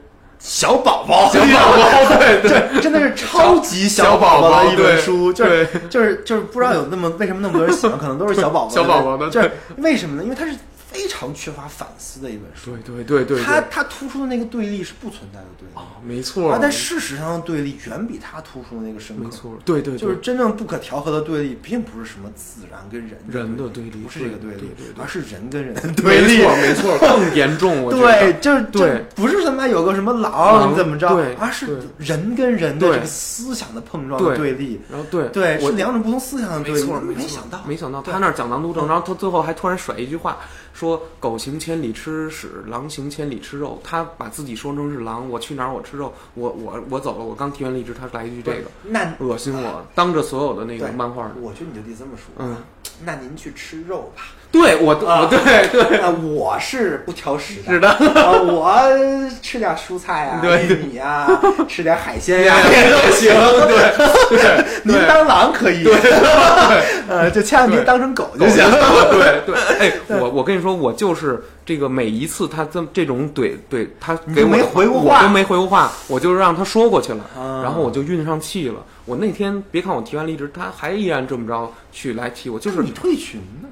[0.46, 2.82] 小宝宝，小宝宝， 对对。
[2.82, 10.24] 真的是超级小宝宝宝的一本书，就是就是就是不知道有那么为什么那么多人喜欢，可能都是小宝宝 小宝宝的就是为什么呢？
[10.24, 10.52] 因为它是
[10.94, 16.52] 非常缺乏反思的一本书，对对对对，它它突出的那个对立是不存在的对立，啊，没错。
[16.52, 19.24] 啊，，但事实上的对立远比它突出的那个深刻。
[19.24, 19.98] 没错，对对，对。
[19.98, 24.70] 就是真正不可调和的对立，并不是什么自然跟人人的对立不是这个对立
[25.02, 26.38] 而是人跟人的对立。
[26.38, 29.04] 没错没错， 更严重，对，就是对。
[29.16, 34.38] 就不是他妈有个什么狼狼怎么着对，而是人跟人的这个思想的碰撞的对。
[34.38, 34.80] 对立。
[34.92, 35.28] 然后对。
[35.30, 36.82] 对，是两种不同思想的对立。
[36.82, 37.28] 没错，没错。
[37.28, 40.38] 想到，没想到他那儿讲狼图腾，然后他最后还突然甩一句话，
[40.74, 43.80] 说“狗行千里吃屎，狼行千里吃肉”。
[43.86, 52.34] 他把自己说成是狼，我去哪儿我吃肉，我我我走了，我刚提完离职，他来一句这个，那恶心我，当着所有的那个漫画，我觉得你就得这么说。
[52.38, 52.58] 嗯，
[53.06, 54.24] 那您去吃肉吧。
[54.54, 57.98] 对我，我对对，啊，我是不挑食的，是的，
[58.44, 58.80] 我
[59.42, 61.28] 吃点蔬菜啊， 玉米啊，
[61.68, 62.56] 吃点海鲜呀。
[62.72, 63.34] 也都行。
[63.68, 64.38] 对。
[64.38, 65.94] 对，您当狼可以，对，
[67.10, 68.64] 呃，就千万别当成狗就行。
[69.10, 69.42] 对。
[69.44, 77.26] 对，哎，我我跟你说，我就是这个每一次他这这种怼怼他给我没回过话，我都没回过话，我就让他说过去了，
[77.64, 78.76] 然后我就运上气了。
[79.06, 83.68] 我那天别看我提完离职，他还依然这么着去来提我，就是你退群呢。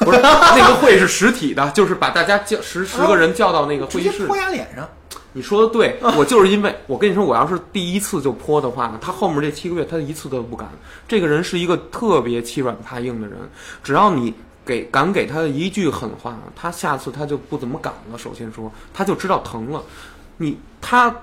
[0.00, 4.88] 不是那个会是实体的，就是把大家叫十十个人叫到那个会议室，泼牙脸上。
[5.32, 10.68] 你说的对，我就是因为我跟你说，我要是第一次就泼的话，他后面这七个月他一次都不敢。
[11.08, 13.36] 这个人是一个特别欺软怕硬的人，
[13.82, 14.32] 只要你
[14.64, 18.18] 给敢给他一句狠话，他下次他就不怎么敢了。
[18.18, 19.82] 首先说，他就知道疼了。
[20.36, 21.14] 你他。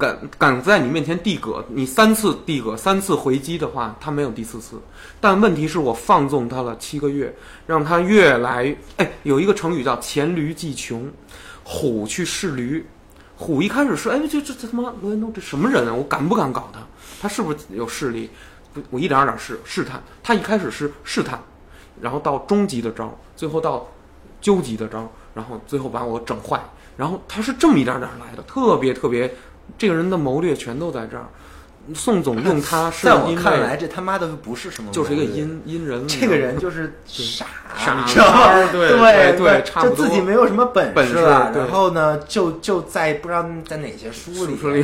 [0.00, 4.80] 敢敢在你面前递戈，你三次递戈，三次回击的话，他没有第四次。
[5.20, 7.36] 但问题是我放纵他了七个月，
[7.66, 8.74] 让他越来……
[8.96, 11.12] 哎，有一个成语叫“黔驴技穷”，
[11.62, 12.86] 虎去试驴。
[13.36, 15.92] 虎一开始说：“哎，这这这他妈罗延东这什么人啊？
[15.92, 16.80] 我敢不敢搞他？
[17.20, 18.30] 他是不是有势力？
[18.88, 20.02] 我一点点试试探。
[20.22, 21.38] 他一开始是试探，
[22.00, 23.86] 然后到终极的招，最后到
[24.40, 26.58] 究极的招，然后最后把我整坏。
[26.96, 29.30] 然后他是这么一点点来的，特别特别。”
[29.78, 31.26] 这个人的谋略全都在这儿。
[31.94, 36.06] 宋总用他， 在我看来，这他妈的不是什么，就是一个阴阴人。
[36.06, 38.04] 这个人就是傻傻，
[38.70, 39.96] 对对对，差不多。
[39.96, 44.82] 就自己没有什么本事，然后呢，就就在不知道在哪些书里，对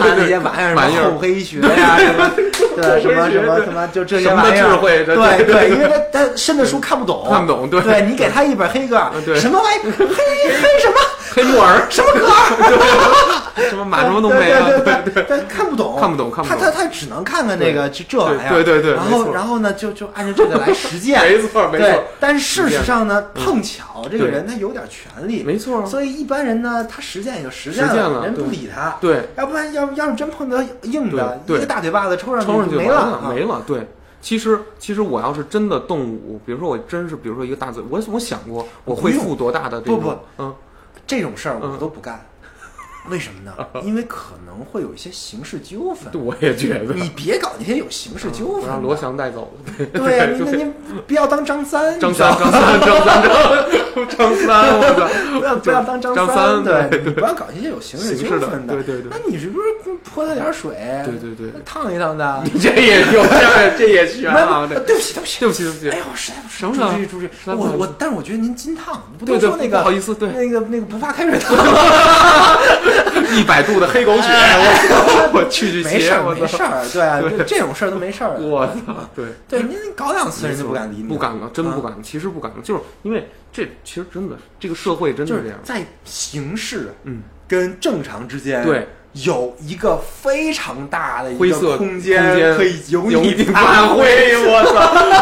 [0.00, 2.30] 看那些玩意儿，什么厚黑学呀，什么
[2.82, 4.76] 对什么什么什么，就这些玩意儿。
[4.78, 5.04] 对
[5.44, 7.68] 对，因为他他深的书看不懂，看不懂。
[7.68, 9.92] 对对你给他一本黑格尔，什么玩意儿？
[9.98, 10.96] 黑黑什么？
[11.34, 11.86] 黑木耳？
[11.90, 13.42] 什么格尔？
[13.68, 16.58] 什么马什么都没了，对对，但看不懂，看不懂，看不懂。
[16.58, 18.94] 他他他只能看看那个就这玩意儿，对对对。
[18.94, 22.04] 然后然后呢，就就按照这个来实践， 没错没错。
[22.20, 25.84] 但事实上呢，碰巧这个人他有点权利，没错。
[25.86, 28.96] 所以一般人呢，他实践也就实践了，人不理他。
[29.00, 33.62] 对，要不然要要是真碰到硬的，一个大嘴巴子抽上去没了，没了。
[33.66, 33.88] 对，
[34.20, 40.54] 其实其实我要是真的动武，比如说我真是，比如说一个大嘴，我我想过我会负多大的这种，不不，嗯，
[41.06, 42.24] 这种事儿我都不干。
[43.10, 43.52] 为什么呢？
[43.84, 46.10] 因为可能会有一些刑事纠纷。
[46.22, 48.68] 我也觉得，你别搞那些有刑事纠纷。
[48.68, 49.86] 让罗翔带走了。
[49.94, 50.72] 对呀，你你
[51.06, 51.98] 不要当张三。
[51.98, 53.22] 张三，张三，张三，
[54.16, 54.80] 张三，
[55.38, 56.62] 不要不要当张三。
[56.62, 58.74] 对，你不要搞那些有刑事纠纷的。
[58.74, 59.10] 对对对。
[59.10, 59.66] 那你是不是
[60.04, 60.74] 泼他点水？
[61.04, 62.42] 对对对，烫一烫的。
[62.44, 63.24] 你这也有，
[63.78, 64.66] 这也悬啊！
[64.68, 65.90] 对不起，对不起，对不起，对不起。
[65.90, 67.30] 哎呦，实在不什么出去出去。
[67.46, 71.56] 我我，但是我觉得您金烫，不能说那个不好意思，对那个那个不怕开水烫。
[73.34, 78.36] 一百度的黑狗血，我我去去没事儿没事儿，对，这种事儿都没事儿。
[78.38, 81.98] 我操，对对，您搞两次人就不敢理你，不敢了，真不敢了。
[82.02, 88.86] 其实不敢了，就是因为这其实真的，这个社会真的是这样，在形式嗯跟正常之间对。
[89.12, 94.02] 有一个非常大的一个空间可以由你发挥，
[94.46, 94.74] 我操！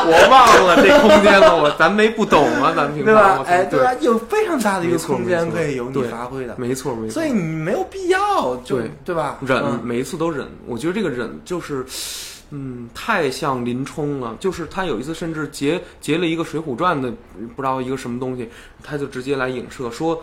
[0.06, 3.44] 我忘了这空间了，我咱没不懂啊，咱平常对吧？
[3.46, 3.94] 哎，对吧？
[4.00, 7.14] 有非常大的一个空间可以由你发挥的，没错没错。
[7.14, 9.38] 所以你没有必要，对对吧？
[9.40, 10.46] 忍，每一次都忍。
[10.66, 11.84] 我觉得这个忍就是。
[12.50, 14.36] 嗯，太像林冲了。
[14.38, 17.12] 就是他有一次甚至截截了一个《水浒传》的，
[17.56, 18.48] 不知道一个什么东西，
[18.82, 20.22] 他就直接来影射说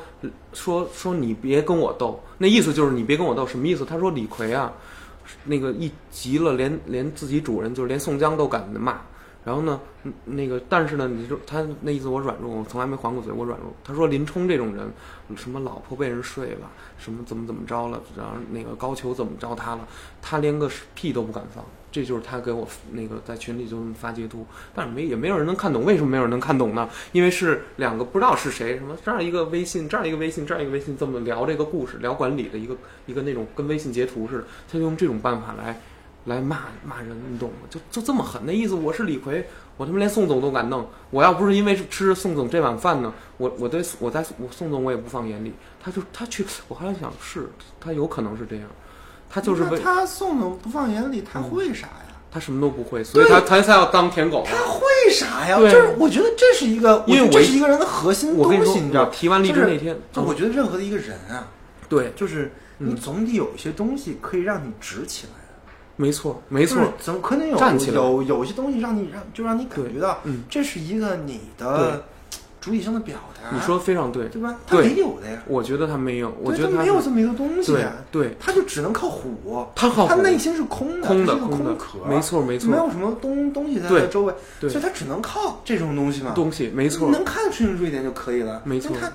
[0.53, 2.21] 说说你别跟我斗。
[2.37, 3.83] 那意思就是你别跟我斗，什么意思？
[3.83, 4.71] 他说李逵啊，
[5.43, 9.01] 那个一急了，连连自己主人就是连宋江都敢骂。
[9.45, 9.77] 然后呢，
[10.23, 13.73] 那个但是呢，你说他那意思我软弱，我从来没还过嘴，我软弱。
[13.83, 14.89] 他说林冲这种人，
[15.35, 19.85] 什么老婆被人睡了，什么怎么怎么着了，然后那个高俅怎么着他了，
[20.21, 21.61] 他连个屁都不敢放。
[21.93, 26.89] 这就是他给我那个在群里就发截图，但是没也没有人能看懂，为什么没有人能看懂呢？
[27.11, 32.75] 因为是两个不知道是谁，什么这样一个微信，这样一个微信，这样一个微信，这么聊这个故事，聊管理的一个
[33.05, 35.79] 一个那种跟微信截图似的，他就用这种办法来
[36.25, 37.67] 来骂骂人，你懂吗？
[37.69, 39.45] 就就这么狠，那意思我是李逵，
[39.77, 48.65] 我他妈连宋总都敢弄，我要不是因为吃宋总这碗饭呢，我我对我在我宋总我也不放眼里，他就他去，我还想是他有可能是这样。
[49.33, 52.05] 他就是为他宋总不放眼里，他会啥呀？
[52.31, 54.43] 他什么都不会，所以他他才要当舔狗。
[54.45, 54.81] 他会
[55.11, 55.57] 啥呀？
[55.57, 59.05] 就是我觉得这是一个，因为这是一个人的核心东西，你知道？
[59.05, 61.47] 提完离职那天，就我觉得任何的一个人啊，
[61.89, 65.73] 对，就是你总得有一些东西可以让你直起来的。
[65.95, 67.95] 没错，没错，怎么可能有站起来？
[67.95, 72.03] 有有些东西让你让就让你感觉到，嗯，这是一个你的
[72.63, 73.53] 主体性的表达。
[73.53, 74.57] 你说非常对，对吧？
[74.65, 75.43] 他没有的呀。
[75.47, 77.75] 我觉得他没有，我觉得他没有这么一个东西。
[78.09, 79.65] 对，他就只能靠虎。
[79.75, 81.99] 他靠他内心是空的，空的，空的壳。
[82.07, 82.71] 没错，没错。
[82.71, 86.31] 没有什么东东西在他周围，所以他只能靠这种东西嘛。
[86.33, 88.61] 东西没错，能看出这一点就可以了。
[88.63, 88.95] 没错。
[88.99, 89.11] 他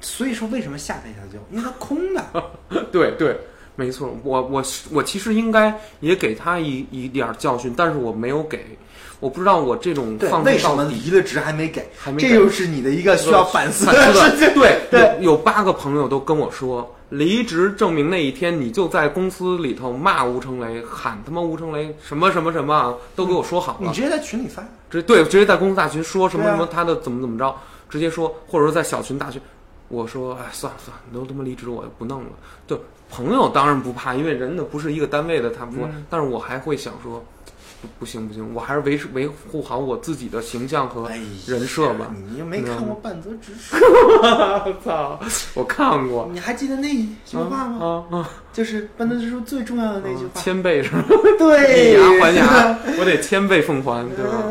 [0.00, 1.38] 所以说，为什么下台下教？
[1.50, 2.24] 因为他空的。
[2.92, 3.36] 对对。
[3.74, 8.78] 没错，我我我其实应该也给他一一点教训，但是我没有给，
[9.22, 14.52] 我不知道我这种放为什么离了职还没给，还没给，这又是你的一个需要反思的事情。
[14.58, 23.78] 对对，有八个朋友都跟我说，离职证明那一天你就在公司里头骂吴成雷，喊他妈吴成雷什么什么什么啊，都给我说好了。
[23.86, 24.60] 你直接在群里发，
[24.90, 27.54] 直对，直接在公司大群说什么什么他的怎么怎么着，
[27.88, 29.40] 直接说，或者说在小群大群，
[29.86, 32.30] 我说哎算了算了，你都他妈离职我不弄了，
[32.66, 32.76] 就。
[33.14, 35.86] 朋友当然不怕，因为人呢不是一个单位的，他不。
[36.08, 37.22] 但是我还会想说，
[37.98, 41.08] 不行不行，我还是维持维护好我自己的形象和
[41.46, 42.14] 人设吧。
[42.30, 43.76] 你又没看过半泽直树？
[43.82, 45.18] 我操！
[45.54, 46.28] 我看过。
[46.32, 46.94] 你还记得那
[47.24, 48.04] 句话吗？
[48.10, 48.30] 啊啊！
[48.52, 51.04] 就是半泽直树最重要的那句话：千倍是吧？
[51.38, 54.44] 对，以牙还牙，我得千倍奉还，对吧？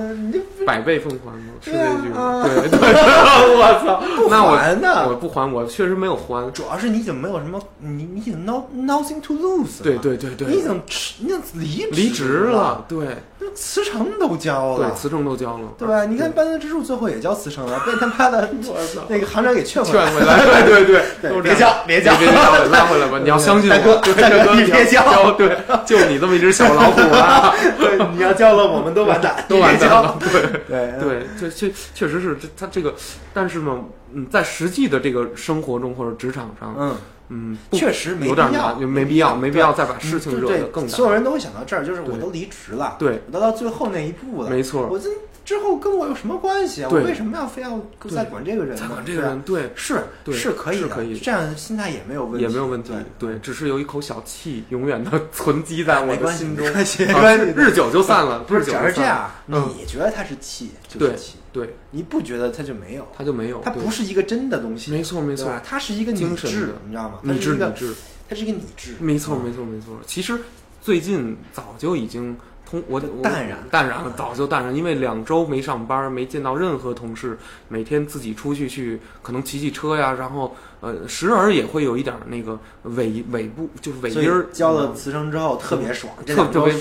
[0.65, 1.31] 百倍奉还。
[1.63, 2.79] 是这句，对 对，
[3.53, 4.01] 我操！
[4.31, 6.51] 那我我不还，我确实没有还。
[6.53, 9.83] 主要是你已经没有什么，你你已经 no nothing to lose。
[9.83, 10.81] 对对对对，你已经
[11.19, 13.05] 你已经离离职了，对，
[13.37, 16.03] 那辞呈都交了，对，辞呈都交了，对吧？
[16.03, 18.49] 你看半泽直树最后也交辞呈了，被他妈的
[19.07, 22.33] 那个行长给劝回来，劝回来，对对对，别交别交，别交，
[22.71, 23.19] 拉回来吧！
[23.21, 27.53] 你要相信我，大哥大哥，你别叫，对，就你这么一只小老虎啊！
[27.77, 30.17] 对，你要叫了，我们都完蛋，都完蛋了。
[30.19, 32.35] 对对对，这确确实是。
[32.35, 32.93] 这他这个，
[33.33, 33.77] 但是呢，
[34.13, 36.95] 嗯，在实际的这个生活中或者职场上，嗯
[37.29, 40.91] 嗯，确实有点难，没必要，没必要再把事情惹得更大。
[40.91, 45.09] 所有人都会想到这儿，就是我都离职了，对，我都到最后那一步了，没错，我这。
[45.43, 46.89] 之后跟我有什么关系啊？
[46.91, 48.77] 我为什么要非要再管这个人？
[48.77, 52.93] 再管这个人，对，是是可以的，这样心态也没有问题，也没有问题。
[53.17, 58.39] 对，只是有一口小气，永远的存积在我的心中，没关系，没关系，日久就散了。
[58.43, 66.49] 不是，只要是这样，你觉得他是气，就是气，对，你不觉得他就没有，他就没有，他不是一个真的东西，没错没错，它是一个精神，
[66.85, 67.19] 你知道吗？
[67.23, 67.93] 理智理智，
[68.29, 69.99] 它是一个理智，没错没错没错。
[70.05, 70.37] 其实
[70.81, 72.37] 最近早就已经。
[72.87, 73.57] 我淡然。
[73.69, 77.37] 淡然了，早就淡然，因为两周没上班，没见到任何同事，
[77.67, 84.47] 每天自己出去去，可能骑骑车呀，然后呃，时而也会有一点那个尾尾部，就是尾音儿。
[84.51, 86.73] 交了辞声之后特别爽，特特别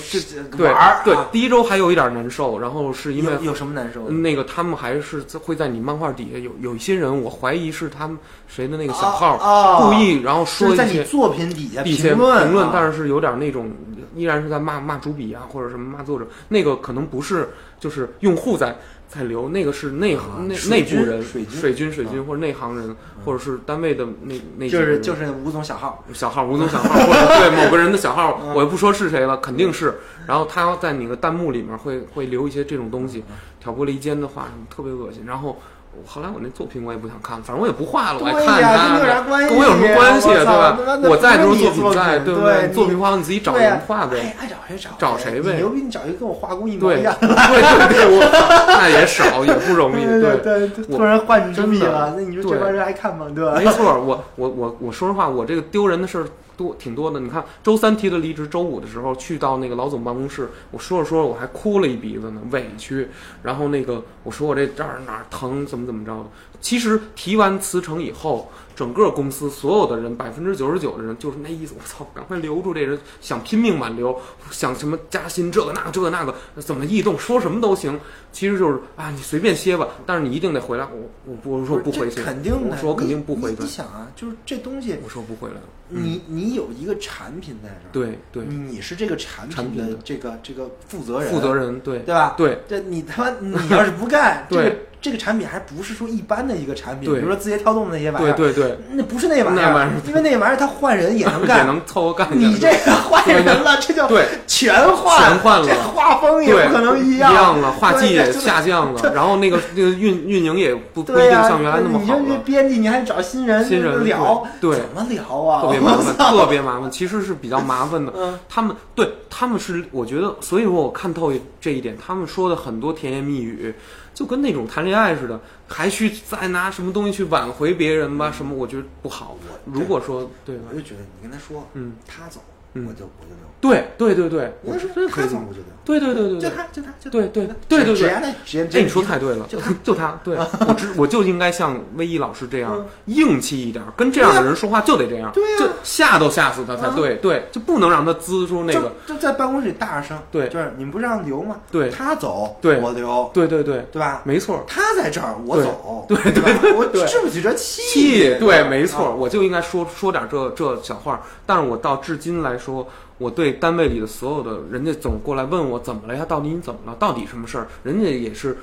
[0.57, 0.73] 对
[1.05, 4.09] 对，第一周还有一点难受，然后是因为有什么难受？
[4.09, 8.17] 那个他们还是会在你漫画底下有有一些人，我怀疑是他们
[8.47, 13.71] 谁的那个小号故意，然后说在你作品底下评论评论，但是有点那种。
[14.13, 17.47] 依然是在骂骂主笔啊，或者什么骂作者，那个可能不是，
[17.79, 18.77] 就是用户在
[19.13, 29.95] 在留，那个是内行内内部人，水军水军水军或者内行人，或者是单位的那那就是就是吴总小号小号吴总小号，或者对某个人的小号，我也不说是谁了，肯定是。
[30.25, 33.21] 然后他要在你的弹幕里面会会留一些这种东西，
[33.59, 35.25] 挑拨离间的话，特别恶心。
[35.27, 35.59] 然后。
[36.07, 40.77] 后来我那作品我也不想看了，反正我也不画了，我还看他，跟我有什么关系对吧？
[41.03, 42.69] 我在的时候作品在，对不对？
[42.69, 45.57] 作品画你自己找人画呗，爱找谁找，找谁呗。
[45.57, 48.29] 牛逼，你找一个跟我画工一模一样，对对对，
[48.67, 50.05] 那也少，也不容易。
[50.07, 53.27] 对对，突然换你主笔了，那你说这帮人爱看吗？
[53.35, 53.53] 对吧？
[53.57, 56.25] 没错，我我我我说实话，我这个丢人的事儿。
[56.75, 63.07] 挺多的，你看周三提的离职，周五的时候去到那个老总办公室，我说着说着我还哭了一鼻子呢，委屈。
[63.43, 66.29] 然后那个我说我这这儿哪儿疼，怎么怎么着的。
[66.61, 68.51] 其实提完辞呈以后，
[68.81, 77.99] 整个公司所有的人，百分之九十九的人就是那意思，我操，赶快留住这人，想拼命挽留，想什么加薪，这个那个这个那个，怎么异动，说什么都行。
[78.31, 80.85] 其实就是啊，你随便歇吧，但是你一定得回来。
[80.85, 83.61] 我我我说不回去，肯定的，我说我肯定不回去。
[83.61, 85.61] 你想啊，就是这东西，我说不回来了。
[85.89, 92.33] 你你有一个产品在这儿，对对，你是这个产品的这个这个负责人，负责人对对吧？
[92.35, 94.87] 对，这你他妈你要是不干， 对。
[95.01, 102.27] 这个产品还不是说一般的一个产品，比如说字节跳动的那些玩意儿，对对对，那不是那玩意儿，因为那玩意儿它换人也能干， 也能凑合干。
[102.31, 104.07] 你这个换人了，这就
[104.45, 112.19] 全换，全换了，画风也不可能一样，一样了，画技也下降了，然后那个 那个运运营也不不一定像原来那么好了。
[112.19, 115.63] 你这编辑你还找新人新人聊，对，怎么聊啊？
[115.63, 118.13] 特别麻烦，特别麻烦，其实是比较麻烦的。
[118.47, 123.73] 他们对他们是，我觉得，所以说我看透这一点，他们说的很多甜言蜜语。
[124.21, 128.31] 就跟那种谈恋爱似的，还去再拿什么东西去挽回别人吧？
[128.31, 128.53] 什么？
[128.55, 129.35] 我觉得不好。
[129.49, 133.51] 我如果说对，我就觉得你跟他说，嗯，他走，嗯我就我就留。
[133.59, 135.25] 对对对对，我我是真可以。
[135.25, 135.67] 这么他怎么我就留？
[135.83, 137.95] 对对对对对，就他就他就对对他对对对。
[137.95, 139.71] 只言的只言哎，你说太对了，就他。
[139.83, 140.35] 就他，对。
[140.67, 142.85] 我只我就应该像威一老师这样嗯。
[143.05, 151.57] 硬气一点，跟这样的人说话就得这样，对呀就吓都吓死他才啊对，对，就不能让他滋出那个，就就在办公室里大声，对就是你们不是让留吗？
[151.71, 154.21] 对他走，对我留，对对对，对吧？
[154.23, 158.87] 没错，他在这儿，我对走，对对对我对治不起这气，气，对，没啊。
[158.87, 161.21] 错，我就应该说说点这这小话。
[161.45, 166.23] 但是我到至今来说，我对单位里的所有的人家总过来问我怎么了呀？
[166.23, 166.95] 到底你怎么了？
[166.99, 167.67] 到底什么事儿？
[167.83, 168.59] 人家也是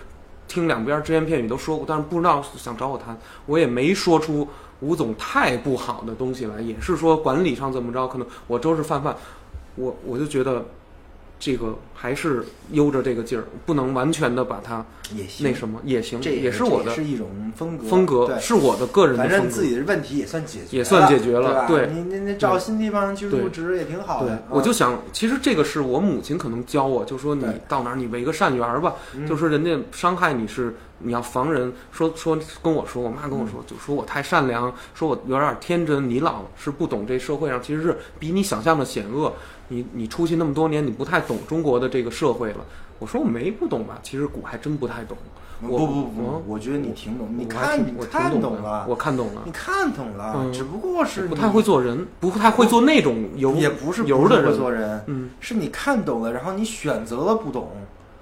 [0.47, 4.47] 听两边只言片语都说过，但是不知道想找我谈，我也没说出
[4.81, 9.17] 吴总太不好的东西来，也是说管理上怎么着，可能我周是泛泛，
[9.75, 10.65] 我我就觉得。
[11.39, 14.85] 这个还是悠着这个劲儿，不能完全的把它
[15.15, 19.45] 也行，那什么也行，这也是我的是一种风格，风格，是我的个人的反风格。
[19.45, 21.67] 正自己的问题也算解决，也算解决了对吧？
[21.67, 21.87] 对。
[21.93, 29.27] 你你你找新地方去入职也挺好对的。，我就想，其实这个是我母亲可能教我，就说你到哪儿你为个善缘儿吧，嗯。
[29.27, 39.33] 就说人家伤害你是你要防人，说说跟我说，我妈跟我嗯说，就说我太善良，说我有点天真，你老是不懂这社会上其实是比你想象的险恶，
[39.69, 42.59] 你你出去那么多年，你不太懂中国的这个社会了。
[42.99, 45.17] 我说我没不懂吧，其实古还真不太懂。
[45.61, 54.57] 我不不不不我，觉得你挺懂，你看你看懂了，我看懂了你，看懂了，嗯只不过是不太会做人，不太会做那种油也不是油的人。
[54.57, 57.71] 做人，嗯，是你看懂了，然后你选择了不懂，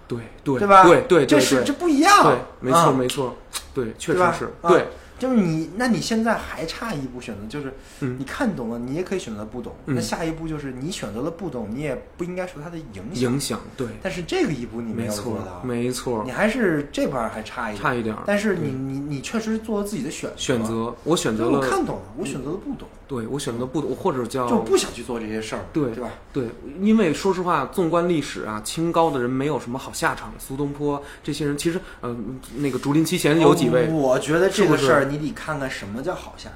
[0.08, 0.84] 对对对吧？
[0.84, 1.64] 对对对，这是对。
[1.64, 3.36] 这不一样，对，没错、啊没错，
[3.74, 9.74] 对，确实是，啊对，就是你，那你现在还差一步选择，就是嗯你看懂了，你也可以选择不懂。
[9.86, 13.32] 嗯那下一步就是你选择了不懂，你也不应该受它的影响。
[13.32, 17.82] 影响，对，但是这个一步你有没有做到，没错你，还是这边儿还差一点。
[17.82, 20.36] 差一点儿，但是你你你确实做了自己的选择。
[20.36, 26.10] 选择，我选择了，看懂了，我选择了不懂，对我选择不懂，或者叫就不想去做这些事儿，对对吧？
[26.32, 26.48] 对，
[26.80, 30.32] 因为说实话，纵观历史啊，清高的人没有什么好下场。
[30.38, 36.48] 苏东坡这些人，其实，嗯、那个竹林七贤有几位，我觉得这个事儿你得看看什么叫好下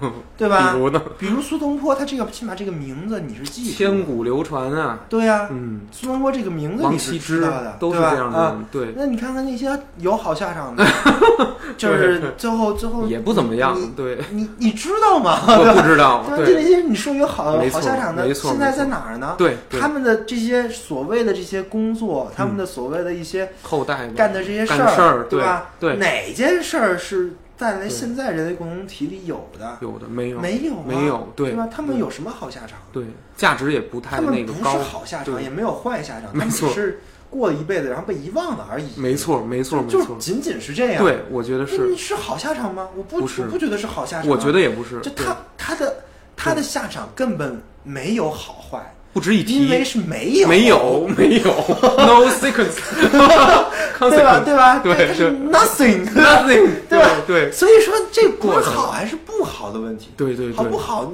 [0.00, 0.72] 场， 对吧？
[0.72, 8.10] 比如呢，比如苏东坡，他这个起码这个名字你是记住千古流传啊，对呀、嗯，苏东坡这个名字你是知道的，都是对吧？
[8.12, 8.52] 这样的啊。
[8.52, 10.86] 人，对，那你看看那些有好下场的，
[11.76, 15.40] 就是最后最后也不怎么样你，对，你你知道吗？
[15.46, 16.46] 我不知道，对？
[16.46, 19.34] 就那，些你说有好好下场的，现在在哪儿呢？
[19.38, 25.70] 对，他们的这些所谓的这些工作，他们的所谓的一些后代干的这些，事儿对吧？
[25.80, 25.96] 对。
[25.96, 29.78] 哪件事儿是在对现在人类共同体里有的？
[29.80, 31.68] 有的没有，没有啊，没有对对吧？
[31.70, 32.78] 他们有什么好下场？
[32.92, 33.04] 对，
[33.36, 37.00] 价值也不太他们不是，好下场，也没有坏下场，他们只是
[37.30, 38.88] 过了一辈子，然后被遗忘了而已。
[38.96, 42.88] 没错，没错，没错，就仅仅是这样。，对，我觉得是，是好下场吗？
[42.96, 44.30] 我不，不我不觉得是好下场啊。
[44.30, 45.96] 我觉得也不是，就他他的
[46.36, 49.64] 他的下场根本没有好坏，不值一提。
[49.64, 50.46] 因为，是没有。
[50.46, 51.50] 没有，没有
[51.96, 52.76] ，no sequence，
[54.10, 54.40] 对吧？
[54.44, 54.78] 对吧？
[54.80, 55.50] 对是对。
[55.50, 56.04] nothing。
[56.12, 57.10] nothing， 对吧？
[57.26, 58.90] 对所以说这不是好。
[58.90, 61.10] 还是不好的问题，对对对，好不好？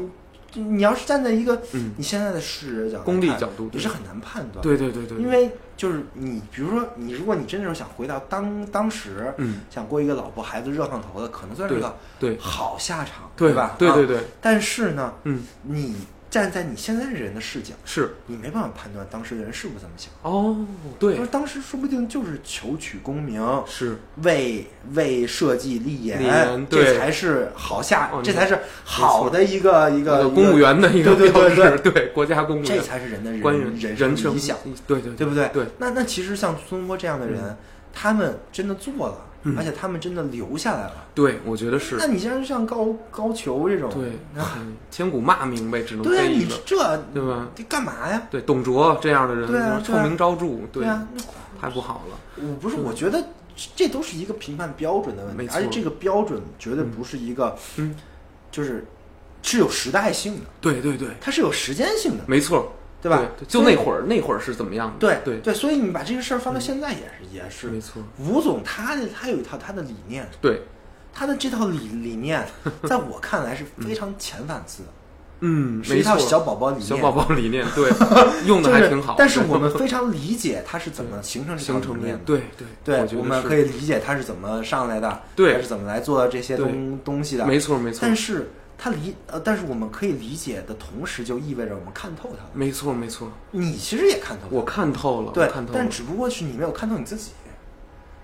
[0.54, 1.92] 你你要是站在一个嗯。
[1.96, 4.60] 你现在的视野角度功利角度你是很难判断。
[4.64, 12.36] 对对对对，因为就是你，比如说你，如果你真的是想回到当当时，嗯，想过一个老婆孩子热炕头的，可能算是个对。
[12.40, 13.52] 好下场，对。
[13.52, 13.62] 吧？
[13.62, 15.94] 啊对对对，但是呢，嗯，你
[16.32, 18.14] 站在你现在人的视角，是。
[18.26, 20.10] 你没办法判断当时的人是不是这么想。
[20.22, 20.56] 哦，
[20.98, 21.14] 对。
[21.14, 23.98] 就是，当时说不定就是求取功名，是。
[24.22, 34.56] 为为社稷立言，这才是好下，哦这才是好的一个一个公务，员的一个对对标对志，对国家公务员这，才是人的人生理想，，
[34.86, 35.50] 对对对不对？
[35.52, 37.54] 对，那那其实像苏东坡这样的人，
[37.92, 39.56] 他们真的做了，嗯。
[39.56, 41.06] 而且他们真的留下来了。
[41.14, 41.96] 对，我觉得是。
[41.96, 44.12] 那，你像像高高俅这种，对
[44.90, 46.76] 千古骂名呗，只能对啊，你这
[47.14, 47.48] 对吧？
[47.56, 48.22] 你干嘛呀？
[48.30, 51.06] 对，董卓这样的人，对啊臭名昭著，对啊，
[51.60, 53.22] 太不好了，我不是，嗯我觉得
[53.76, 57.94] 这都是一个评判标准的问题，而且这个标准绝对不是一个，嗯，
[58.50, 58.84] 就是
[59.42, 62.72] 是有时代性的，对对对，它是有时间性的，没错，
[63.02, 63.20] 对吧？
[63.48, 64.98] 就那会儿，那会儿是怎么样的？
[65.00, 70.62] 对对，对，所以你把这个事儿放到现在也是也是没，错，吴总他他有一套他的理念，对，
[71.12, 72.46] 他的这套理理念，
[72.84, 74.88] 在我看来是 非常遣反思的，
[75.40, 77.90] 嗯，是一套小宝宝理念，小宝宝理念， 对，
[78.46, 79.16] 用的还挺好。
[79.18, 82.20] 但是我们 非常理解他是怎么形成这套形成理念的。
[82.24, 82.42] 对
[82.84, 87.44] 对对我们可以理解他是怎么上来的，对他是怎么来做这些东东西的。
[87.44, 88.52] 没错没错但是
[88.82, 92.50] 他理呃，但是我们可以理解的同时，就意味着我们看透他了。
[92.52, 97.30] 没错没错，你其实也看透他，我看透了，对看，透了但，只不过是你没有看透你自己。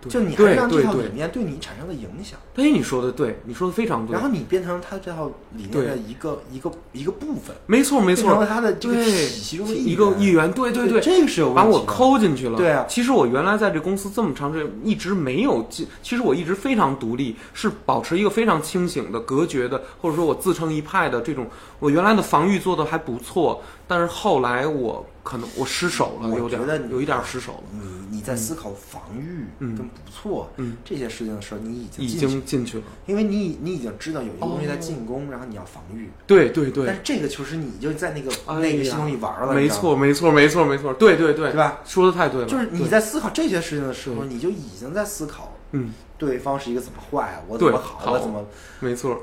[0.09, 2.39] 对就你还让这套理念对你产生的影响。
[2.57, 4.15] 哎，你说的对，你说的非常对。
[4.15, 7.55] 然后你变成他这套理念的一个一个一个部分。
[7.67, 8.31] 没错，没错。
[8.31, 10.51] 成了他的这个体系中的一个一员。
[10.53, 12.57] 对对对，这个是有把我抠进去了。
[12.57, 15.87] 对啊，其实我原来在这公司这么长时间，一直没有进。
[16.03, 21.47] 其实我一直非常独立，是保持一个非常清醒的、隔绝的，或者说我自成一派的这种。
[21.79, 25.07] 我原来的防御做的还不错，但是后来我。
[25.29, 27.63] 可能我失手了，我觉得有一点失手了。
[27.73, 36.09] 你你在思考防御跟不错嗯这些事情的时候，你已经已经进去了，因为你你已经知道有一个东西在进攻，然后你要防御。
[36.27, 36.87] 对对对。
[36.87, 41.81] 但是这个其实你就在那个那个系统里玩了，没错没错没错没错，对对对，对吧？
[41.85, 42.47] 说的太对了。
[42.47, 48.47] 就是你在思考这些事情的时候，你就已经在思考，嗯，对方是一个怎么坏，我怎么好，我怎么
[48.81, 49.23] 没错。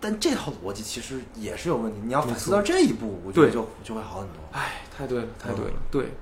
[0.00, 4.36] 但这套逻辑其实也是有问题，你要反思到这一步，我觉得就就会好很多。
[4.52, 6.12] 哎，太对了，太对了，对，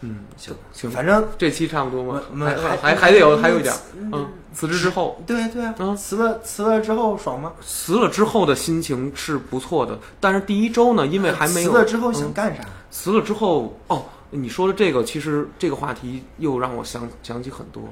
[0.00, 2.20] 嗯，行行，反正这期差不多嘛？
[2.44, 7.52] 还还还得有还有一点，嗯，辞职之后，对对啊，嗯，辞了辞了之后爽吗？
[7.64, 12.64] 辞了之后的心情是不错的，但是第一周呢，因为还没有 辞了之后想干啥？
[12.90, 17.84] 辞了之后，哦，你说的这个其实这个话题又让我想想起很多，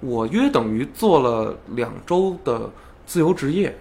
[0.00, 2.68] 我约等于做了两周的
[3.06, 3.74] 自由职业。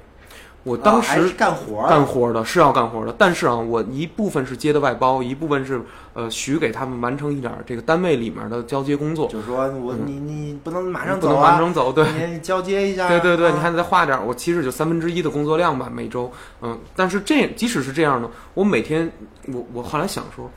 [0.65, 5.79] 我当时干活干活的是要干活的，但是啊，我一部分是接的外包，一部分是
[6.13, 9.27] 呃许给他们完成一点这个单位里面的交接工作。
[9.29, 13.07] 就是说我你你不能马上走，不能马上走，对，你交接一下。
[13.09, 16.31] 对对对，你还得再画点，我其实就三分之一的工作量吧，每周。
[16.63, 19.11] 嗯，但是这即使是这样呢，我每天
[19.53, 20.49] 我我后来想说，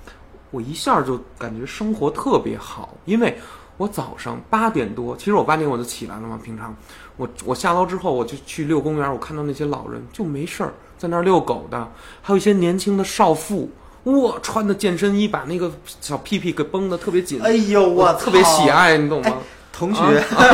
[0.51, 3.37] 我一下就感觉生活特别好，因为
[3.77, 6.75] 我早上八点多，其实我八点我就起来了嘛，平常。
[7.19, 9.13] 我我下楼之后，我就去遛公园。
[9.13, 11.87] 我看到那些老人就没事儿在那儿遛狗的，
[12.23, 13.69] 还有一些年轻的少妇，
[14.05, 15.71] 哇，穿的健身衣，把那个
[16.01, 17.41] 小屁屁给绷得特别紧。
[17.43, 19.35] 哎呦，我特别喜爱，你懂吗？
[19.71, 20.03] 同学，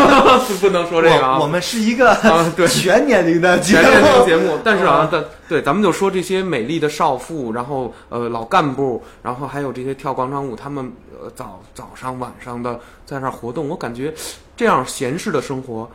[0.61, 1.39] 不能说这个啊。
[1.39, 2.15] 我们是一个
[2.69, 10.93] 全年龄的全年龄节目，但是啊，但对，咱们就说这些美丽的少妇，然后呃老干部，然后还有这些跳广场舞，他们
[11.23, 14.13] 呃早早上晚上的在那儿活动，我感觉
[14.55, 15.89] 这样闲适的生活。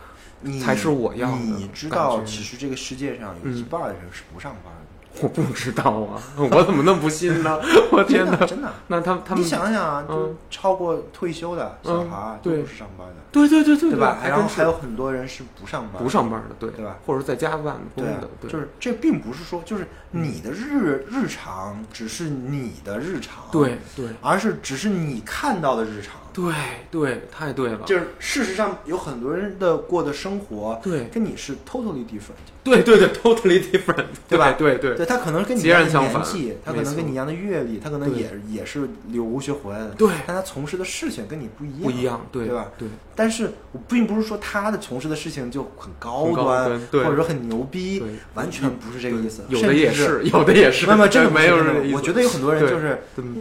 [0.61, 1.38] 才是我要的。
[1.38, 4.80] 你知道，其实这个世界上有一半的人是不上班的。
[5.22, 7.60] 我不知道啊，我怎么那么不信呢？
[7.91, 8.72] 我天哪，真的。
[8.88, 13.16] 那他他们，你想想啊，就超过退休的小孩都是上班的。
[13.32, 14.20] 对对对对，对吧？
[14.24, 16.95] 然后还有很多人是不上班，不上班的，对对吧？
[17.06, 26.14] 或者在家办公的，就是这并不是说，就是你的日日常只是你的日常，对对，而是只是你看到的日常。
[26.40, 26.53] 对
[26.90, 27.86] 对，太对了。
[27.86, 32.48] 就是事实上，有很多人的过的生活，对，跟你是 totally different。
[32.70, 34.52] 对对对，totally different， 对吧？
[34.54, 40.10] 对对，对他可能跟你一样的年纪，他可能跟你一样的阅历，他可能也也是留学回来的，对。
[40.26, 42.68] 但他从事的事情跟你不一样，不一样，对，对吧？
[42.78, 42.88] 对。
[43.16, 48.02] 但是我并不是说他的从事的事情就很高端，或者说很牛逼，
[48.34, 49.44] 完全不是这个意思。
[49.50, 50.88] 有的也是，有的也是。
[50.88, 51.58] 那么这个没有
[51.94, 52.98] 我觉得有很多人就是，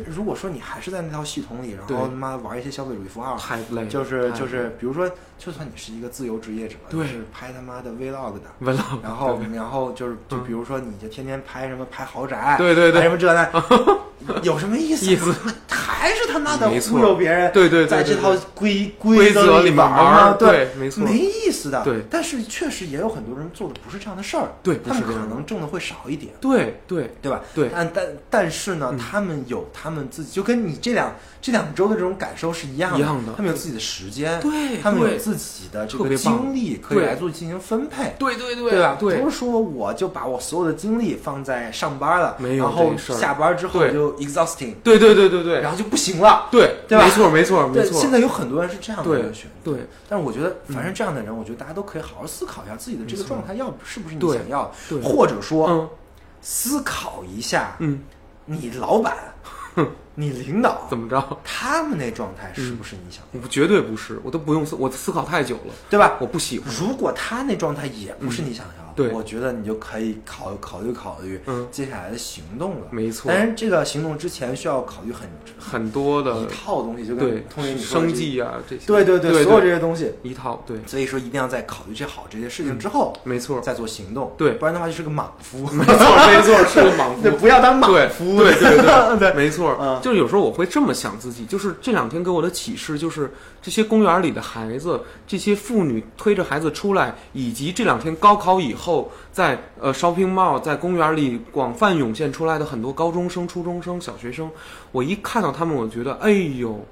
[0.07, 3.37] 如果说你还是在那套系统里，然后他妈玩一些消费主义符号。
[3.39, 13.48] 太累，就是就是，比如说，就算你是一个自由职业者，对，是拍他妈的 vlog 的，vlog，然后然后就是，就比如说，你就天天拍什么拍豪宅，对对对，拍什么这那，
[14.43, 15.06] 有什么意思？
[15.06, 15.35] 意思。
[15.69, 20.36] 还是他妈的忽悠别人，对对，在这套规规则里玩吗？
[20.39, 21.82] 对，没错，没意思的。
[21.82, 27.10] 对，但是确实也有很多人做的不是这样的事儿，对，他们可能挣的会少一点，对对。
[27.20, 27.40] 对吧？
[27.55, 31.12] 对，但但但是呢，他们有他们自己，就跟你这两
[31.43, 38.97] 这两周的这种感受是一样的，一样的，他们有自己的时间，对，他们有自己的这个精力可以来做进行分配，对对对，对吧？
[38.99, 47.05] 不是说我就把我所有的精力放在上班了，没有然后下班之后就 exhausting，对对对对对，然后就不行了，对对吧？
[47.05, 48.01] 没错没错没错。
[48.01, 49.87] 现在有很多人是这样的一个选择，对。
[50.09, 55.91] 但是我觉得，凡是这样的人，我觉得大家都可以好好思考一下自己的这个状态，要是不是你想要的，或者说
[56.41, 58.01] 思考一下，嗯，
[58.47, 59.15] 你老板。
[60.20, 61.39] 你领导怎么着？
[61.45, 63.23] 他们那状态是不是你想？
[63.40, 66.15] 我绝对不是，我都不用思，我思考太久了，对吧？
[66.19, 66.69] 我不喜欢。
[66.74, 72.89] 如果他那状态也不是你想要，对，我觉得你就可以考考虑考虑，嗯，接下来的行动了。
[72.90, 73.31] 没错。
[73.32, 80.65] 但是这个行动之前需要考虑很很多的一套东西，就跟通你生计啊这些，对对对，所有这些东西一套。
[80.66, 84.35] 对，所以说一定要在考虑这好这些事情之后，没错，再做行动。
[84.36, 85.59] 对，不然的话就是个莽夫。
[85.69, 87.31] 没错没错，是个莽夫。
[87.39, 88.43] 不要当莽夫。
[88.43, 90.01] 对对对 对，没错。
[90.09, 90.89] 就是有时候我会这么。
[90.98, 93.30] 想自己，就是这两天给我的启示，就是
[93.60, 104.51] 这些公园里的孩子，这些妇女推着孩子出来，以及这两天高考以后在呃 shopping mall 在公园里广泛涌现出来的很多高中生、初中生、小学生，
[104.90, 106.85] 我一看到他们，我觉得，哎呦，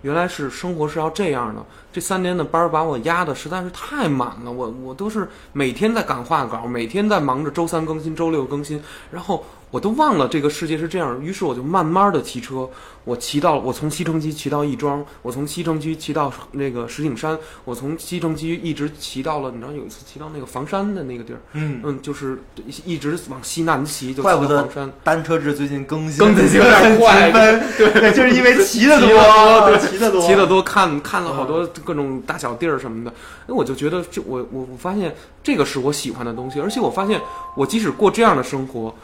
[0.00, 1.64] 原来是生活是要这样的。
[1.92, 9.44] 这三年的班儿把我压的实在是太满了，我我都是每天在赶画稿，每天在忙着周三更新、周六更新，然后。
[9.72, 12.68] 我都忘了这个世界是这样，于是我就慢慢的骑车，
[13.04, 22.38] 我骑到我从西城区骑到亦庄，我从西城区骑到那个石景山，我从西城区一直骑到了，你知道有一次骑到那个房山的那个地儿，嗯嗯，就是
[22.84, 24.92] 一直往西南骑，就怪不得房山。
[25.02, 27.30] 单车志最近更新更新有点快，
[27.78, 33.12] 对，就是因为骑的多，骑的多，骑的多，看看了好多各种大小地儿什么的，
[33.46, 37.20] 那我就觉得这我我我发现这个是我喜欢的东西，而且我发现
[37.56, 38.94] 我即使过这样的生活。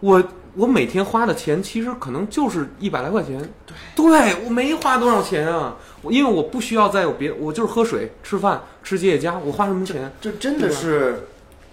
[0.00, 0.22] 我
[0.54, 10.12] 我每天花的钱其实可能就是一百来块钱，对，对我没花多少钱啊，我因为我不需要再有别，我就是喝水、吃饭、吃吉野家，我花什么钱？
[10.20, 11.26] 这真的是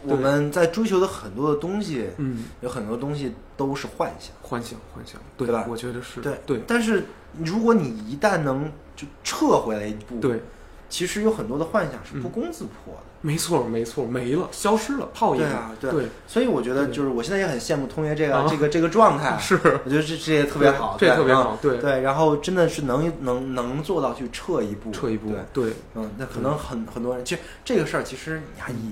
[0.04, 5.66] 我们在追求的很多的东西，嗯，有很多东西都是幻想，幻想，幻想，对吧？
[5.68, 6.22] 我觉得是。
[6.22, 6.40] 对。
[6.46, 7.06] 对，但是
[7.44, 10.42] 如果你一旦能就撤回来一步，对。
[10.90, 15.42] 其实有很多的幻想是不攻自破的，没错，没错，没了，消失了，泡影。
[15.42, 16.06] 对啊，对。
[16.28, 19.36] 所以我觉得，就是我现在也很羡慕通爷这个这个这个状态。
[19.42, 21.58] 是，我觉得这这也特别好，这特别好。
[21.60, 25.32] 对对，然后真的是能能能做到去撤一步，撤一步。
[25.52, 28.92] 对对，嗯，那可能很很多人，其实这个事儿，其实你还以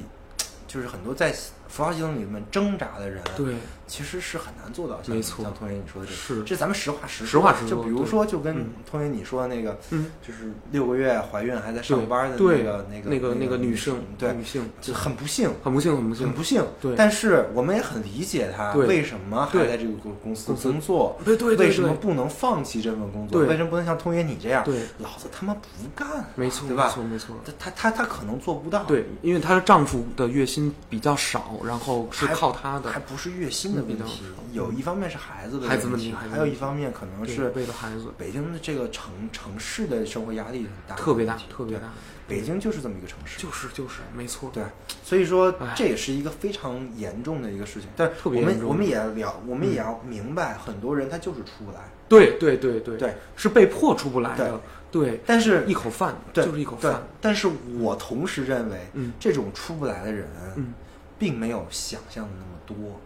[0.68, 1.32] 就是很多在。
[1.72, 3.56] 浮华系统里面挣扎的人，对，
[3.88, 5.00] 其实是很难做到。
[5.06, 7.70] 没错，像通爷你说的这，是这咱们实话实实话实说。
[7.70, 16.66] 就比如说，就跟通爷你说的那个，嗯，就是六个月怀孕还在上班的那个那个那个那个女性，对女性，就很不幸，很不幸，很不幸，很不幸。
[16.82, 23.42] 对，但是我们也很理解她为什么还在这个公公司工作，对对，为什么不能放弃这份工作？
[23.46, 24.62] 为什么不能像通爷你这样？
[24.66, 25.62] 对，老子他妈不
[25.96, 26.88] 干，没错，对吧？
[26.88, 27.36] 没错，没错。
[27.58, 34.24] 她她她可能做不到，对，因为她的丈夫的月薪比较少，然后是靠他的，还不是月薪的问题，
[34.54, 38.06] 有一方面是孩子的问题，还有一方面可能是为了孩子。
[38.18, 41.90] 北京的这个城城市的生活压力很大，特别大，特别大。
[42.28, 44.50] 北京就是这么一个城市，就是就是没错。
[44.54, 44.64] 对，
[45.04, 47.90] 所以说这也是一个非常严重的一个事情。
[47.98, 51.80] 但是我们我们也聊，我们也要明白，很多人他就是出不来。
[52.08, 54.60] 对对对对对，是被迫出不来的。
[54.92, 57.02] 对，但是一口饭对就是一口饭。
[57.20, 60.74] 但是我同时认为，嗯，这种出不来的人，嗯，
[61.22, 63.00] 并没有想象的那么多。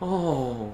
[0.00, 0.68] 哦，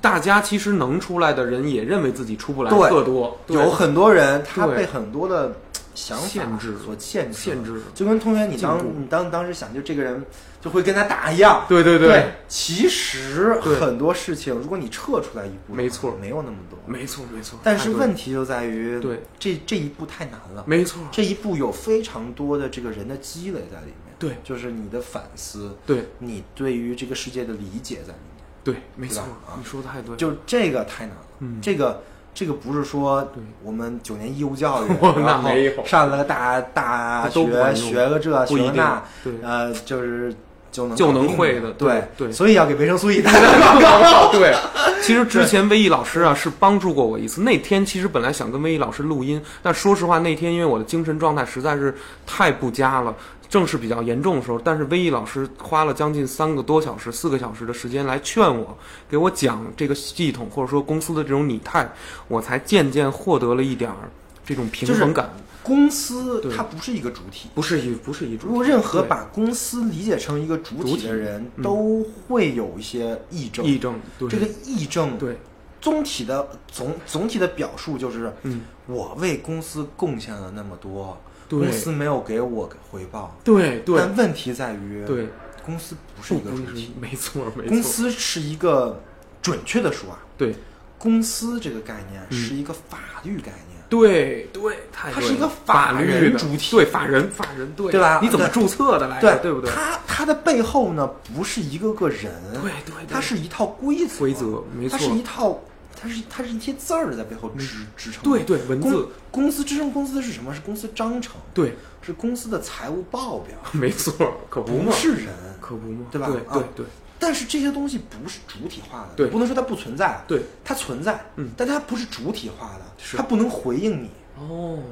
[0.00, 3.38] 大家其实能出来的人也认为自己出不来，特多。
[3.48, 5.54] 有很多人他被很多的
[5.94, 7.82] 想法限制所限制，限制。
[7.94, 10.24] 就跟同学你当你当当时想，就这个人
[10.62, 11.66] 就会跟他打一样。
[11.68, 12.32] 对对对。
[12.48, 16.78] 其实很多事情，如果你撤出来一步，没错，没有那么多。
[16.86, 17.58] 没错没错。
[17.62, 20.64] 但是问题就在于，对这这一步太难了。
[20.66, 24.05] 没错，这一步有非常多的这个人的积累在里面。
[24.18, 28.44] 对，就是你的反思，对你对于这个世界的理解在里面。
[28.64, 29.22] 对，没错，
[29.58, 31.22] 你说的太对，就这个太难了。
[31.40, 32.02] 嗯，这个
[32.34, 33.30] 这个不是说
[33.62, 34.88] 我们九年义务教育，
[35.22, 35.50] 然后
[35.84, 37.44] 上了个大大学
[37.74, 39.02] 学个这学个那，
[39.42, 40.34] 呃，就是
[40.72, 41.70] 就能就能会的。
[41.72, 44.32] 对对，所以要给维生素 E 打广告。
[44.36, 44.52] 对，
[45.00, 47.42] 其实之前威毅老师啊是帮助过我一次。
[47.42, 51.94] 那天其实本来想跟威毅老师录音，但说实话那天因为我的精神状态实在是
[52.26, 53.14] 太不佳了。
[53.48, 58.76] 正是比较严重的时候，但是威毅老师花了将近三个多小时、四个小时的时间来劝我，
[59.08, 61.88] 给我讲这个系统或者说公司的这种拟态，
[62.28, 64.10] 我才渐渐获得了一点儿
[64.44, 65.30] 这种平衡感。
[65.62, 68.46] 公司它不是一个主体，不是一不是一主。
[68.46, 73.64] 如果任何把公司理解成一个主体的人，都会有一些议政。
[73.64, 74.00] 议政，
[74.30, 75.38] 这个议政，对，
[75.80, 81.18] 总体的总总体的表述就是，嗯，我为公司贡献了那么多。
[81.48, 85.28] 公司没有给我回报，对对，但问题在于，对
[85.64, 89.02] 公司不是一个主体，没错没错，公司是一个
[89.40, 90.54] 准确的说啊，对，
[90.98, 98.18] 公司这个概念是一个法律概念，对对，它是一个法律主体，对法人法人对对吧？
[98.22, 99.38] 你怎么注册的来着？
[99.38, 99.70] 对不对？
[99.70, 105.60] 它它的背后呢，不是一个个人，对对，它是一套规则规则，没错，它是一套。
[106.06, 108.22] 它是它是一些字儿在背后支支撑。
[108.22, 110.54] 对对，文字公司支撑公司的是什么？
[110.54, 111.34] 是公司章程。
[111.52, 113.56] 对，是公司的财务报表。
[113.72, 114.12] 没错，
[114.48, 114.92] 可不嘛？
[114.92, 115.28] 是人，
[115.60, 116.06] 可不嘛？
[116.10, 116.28] 对吧？
[116.28, 116.86] 对对对。
[117.18, 122.82] 但是这些东西不是主体化的，对，不能说它不存在，对，它存在，嗯，但它不是主体化的，
[123.16, 124.10] 它不能回应你。
[124.38, 124.82] 哦，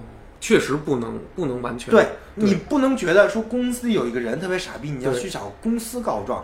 [0.41, 1.91] 确实不能，不能完全。
[1.91, 6.43] 对你不能觉得说公司有一个人特别傻逼，你要去找公司告状。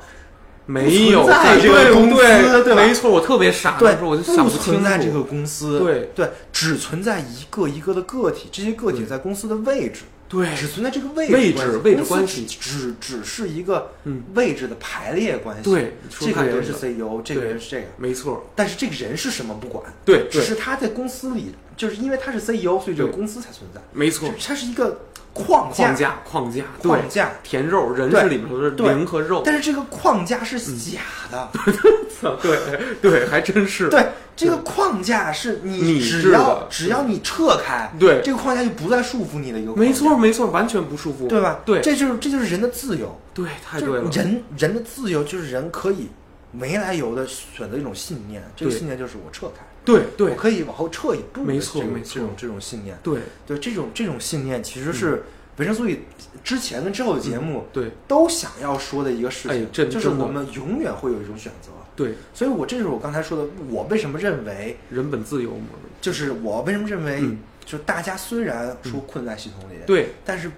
[0.71, 6.11] 没有在这个公司，对没错，我特别傻，对，我就想不清存在这个公司，对。
[6.15, 14.23] 对，只存在一个一个的个体，这些个体在公司的位置，对，只存在这个位置位置关系，只只是一个嗯。
[14.35, 25.01] 位置的排列关系，对，这个人是 CEO，这个人是这个，没错，但是这个人是什么不管，对，只是他在公司里，就是因为他是 CEO，所以这个公司才存在，没错，它是一个。
[25.33, 31.01] 框架，框架，框架，框架，填肉，人是里面的灵和肉，但是这个框架是假
[31.31, 31.49] 的，
[32.43, 32.59] 对
[33.01, 41.61] 对，还真是，对，这个框架是你只要只要你撤开，对，这个框架就不再束缚你的一个，没错没错，完全不束缚，对吧？
[41.65, 46.09] 对，这就是这就是人的自由，对，太对了，人人的自由就是人可以
[46.53, 49.65] 没来由的选择一种信念，这个信念就是我撤开。
[49.85, 51.43] 对对，我可以往后撤一步。
[51.43, 52.99] 没错，没错，这种这种信念。
[53.03, 55.25] 对对，这种这种信念其实是
[55.57, 56.01] 维生素 E
[56.45, 61.71] 之前跟之后的节目对都想要说的一个事情，就是我们永远会有一种选择。
[61.97, 65.69] 对，所以我这就是我刚才说的，我为什么认为人本自由嘛？
[66.01, 67.23] 就是我为什么认为，
[67.65, 70.51] 就大家虽然说困在系统里，对，但是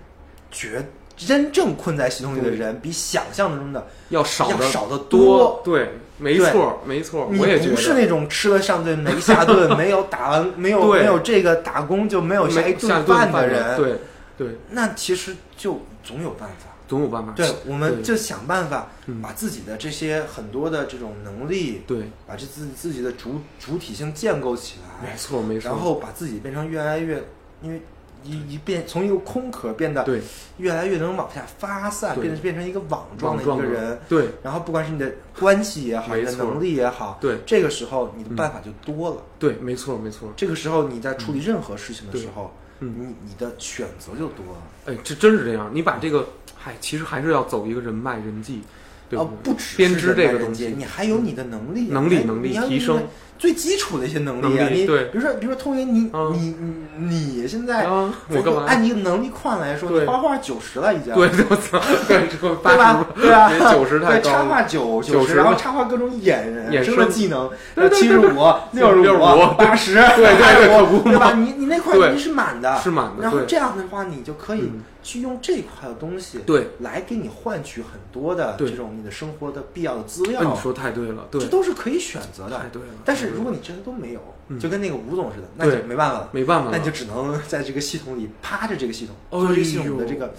[0.52, 0.86] 绝
[1.16, 5.60] 真正困在系统里的人比想象中的要少要少得多。
[5.64, 5.90] 对。
[6.18, 13.76] 没错，没错，你不是那种吃了上顿没下顿，没有打完 没有没有这个打工就没有下一顿饭的人。
[13.76, 13.98] 对
[14.38, 17.32] 对，那其实就总有办法，总有办法。
[17.34, 18.90] 对，我们就想办法
[19.20, 25.10] 把自己的这些很多的这种能力，对，把这自自己的主主体性建构起来。
[25.10, 25.68] 没错，没错。
[25.68, 27.24] 然后把自己变成越来越，
[27.62, 27.82] 因为。
[28.24, 30.20] 一一变从一个空壳变得对，
[30.58, 33.98] 越来越能往下发散，变变成一个网状的一个人。
[34.08, 39.22] 对，然后不管是你的关系也好，你的能力也好，对，这个时候你的办法就多了。
[39.38, 40.32] 对，没错，没错。
[40.36, 44.62] 这个时候你在处理任何事情的时候，你你的选择就多了。
[44.86, 45.70] 哎，这真是这样。
[45.72, 48.62] 你把这个，嗨，其实还是要走一个人脉人际，
[49.10, 53.02] 哦，不止编织这个东西，你还有你的能力，能力，能力提升。
[53.42, 56.54] 最基础的一些能力啊，你比如说，比如说，通云，你你
[56.96, 58.62] 你你现在，我干嘛？
[58.68, 63.04] 按你能力框来说，你画画九十了已经，对，我操，对吧？
[63.16, 63.50] 对啊？
[63.72, 67.50] 九十太高，插画九九十，然后插画各种眼衍生的技能，
[67.90, 68.40] 七十五、
[68.70, 69.18] 六十五、
[69.58, 71.32] 八十，对对对吧？
[71.32, 73.24] 你你那块你是满的，是满的。
[73.24, 74.70] 然后这样的话，你就可以。
[75.02, 80.42] 去用这块的东西，对，来给你换取很多的这种你的生活的必要的资料。
[80.42, 82.58] 你说太对了，对，这都是可以选择的。
[82.58, 82.88] 太对了。
[83.04, 84.20] 但是如果你这些都没有，
[84.58, 90.32] 就跟那个吴总似的，那就没办法了，没办法，那你就只能 在这个系统里趴着这个系统，做这个系统的这个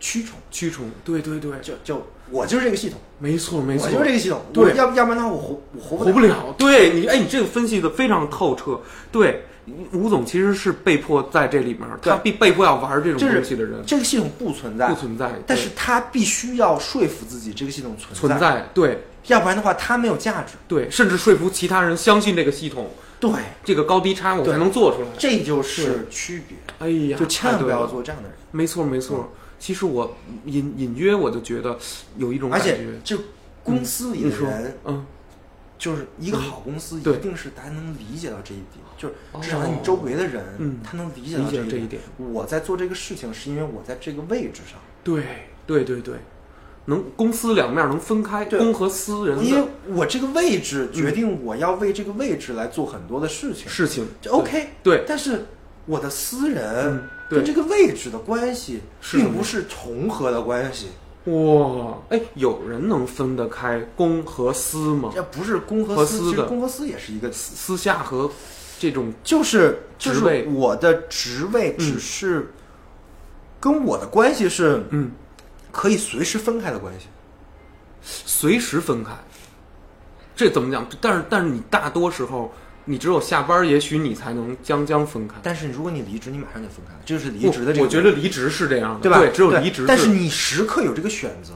[0.00, 0.90] 驱虫，驱虫。
[1.04, 4.40] 对对对，就就我就是这个系统，没错没错，我就是这个系统。
[4.52, 6.54] 对，要要不然的话我活我活活不了。
[6.56, 8.80] 对你，哎，你这个分析的非常透彻。
[9.12, 9.44] 对。
[9.92, 13.82] 吴总其实是被迫在这里面，他被被迫要玩这种东西的人。
[13.84, 18.38] 这个系统不存在，不存在，但是他必须要说服自己这个系统存在。
[18.38, 20.54] 存在，对，要不然的话他没有价值。
[20.68, 22.90] 对，甚至说服其他人相信这个系统。
[23.18, 23.32] 对，
[23.64, 25.08] 这个高低差我才能做出来。
[25.18, 26.56] 这就是区别。
[26.78, 28.38] 哎呀，就千万不要做这样的人。
[28.52, 29.32] 没错，没错。
[29.58, 31.76] 其实我隐隐约我就觉得
[32.18, 33.18] 有一种感觉，就
[33.64, 35.04] 公司里的人，嗯。
[35.78, 42.00] 就是一个好公司，一定是大家能理解到这一点，就是至少你周围的人，他能理解到这一点。
[42.16, 44.78] 我在做这个事情，是因为我在这个位置上。
[45.04, 45.22] 对
[45.66, 46.14] 对对对，
[46.86, 49.44] 能公司两面能分开，公和私人。
[49.44, 54.70] 因为我这个位置决定我要为这个位置来做很多的事情，事情就 OK。
[54.82, 55.46] 对，但是
[55.84, 58.80] 我的私人跟这个位置的关系，
[59.12, 60.88] 并不是重合的关系。
[61.26, 65.10] 哇，哎，有人能分得开公和私吗？
[65.12, 68.30] 这不是公和私的，公和私也是一个私私下和
[68.78, 72.52] 这种就是就是我的职位只是
[73.60, 75.10] 跟我的关系是嗯，
[75.72, 77.06] 可以随时分开的关系，
[78.02, 79.12] 随时分开，
[80.34, 80.86] 这怎么讲？
[81.00, 82.52] 但是但是你大多时候。
[82.88, 85.34] 你只有下班，也许你才能将将分开。
[85.42, 87.84] 但是如果你离职，你马上就分开了，这就是离职的这个。
[87.84, 89.18] 我觉得离职是这样的，对吧？
[89.18, 89.84] 对，只有离职。
[89.88, 91.52] 但是你时刻有这个选择，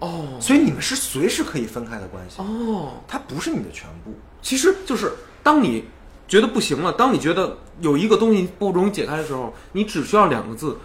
[0.00, 2.42] 哦，所以你们是随时可以分开的关系。
[2.42, 4.12] 哦，它不是你的全部。
[4.42, 5.12] 其实就是
[5.44, 5.84] 当你
[6.28, 10.76] 觉得不行了，当你觉得有一个东西不容易解开的时候，你只需要两个字。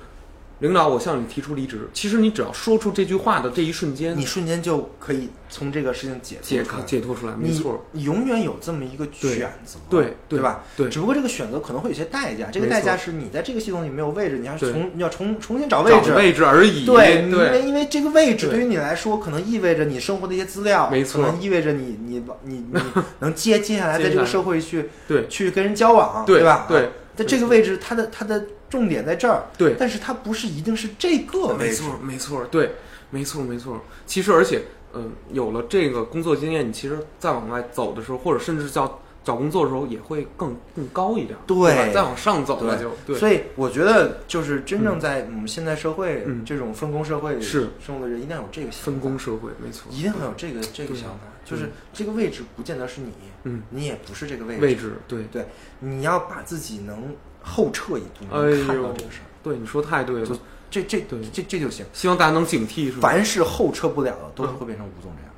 [0.60, 1.90] 领导，我向你提出离职。
[1.92, 7.34] 其实你只要说出这句话的这一瞬间，你瞬间就可以从这个事情解解解脱出来。
[7.36, 10.64] 没错，你永远有这么一个选择，对对吧？
[10.78, 10.88] 对。
[10.90, 16.86] 只不过这个选择可能会有些代价，这个代价是你在这个系统里没有位置，你要从你要重重新找位置，位置而已。
[16.86, 22.82] 对，因为因为这个位置对于你来说，可能意味着你生活的一些资料，没错，可能意味着你你你你
[23.20, 26.68] 能接接下来在这个社会去对去跟人交往，对吧？
[26.70, 28.46] 对，在这个位置，它的它的。
[28.74, 32.72] 重点在这儿，对，但是它不是一定是这个没错，没错，对，
[33.12, 33.80] 没错，没错。
[34.08, 34.64] 其实，而且，
[34.96, 42.90] 嗯，有了这个工作经验，你其实再往外走的时候，或者甚至叫找工作的时候，也会更更高一点，对，再往上走那就。
[43.06, 48.86] 对，所以我觉得，就是真正在我们现在社会这种分工社会是生活的人，一定要有这个想法。
[48.86, 53.12] 分工社会，没错，一定要有这个这个想法，就是这个位置不见得是你，
[53.44, 55.24] 嗯，你也不是这个位置，位置，对。
[55.32, 55.46] 对，
[55.80, 57.16] 你要把自己能。
[57.44, 60.40] 后撤一步，哎看到这个事儿，对你说太对了，
[60.72, 61.22] 这这对。
[61.32, 61.86] 这这就行。
[61.94, 63.10] 希望大家能警惕，是吧？
[63.10, 65.30] 凡是后撤不了的，都是会变成吴总这样。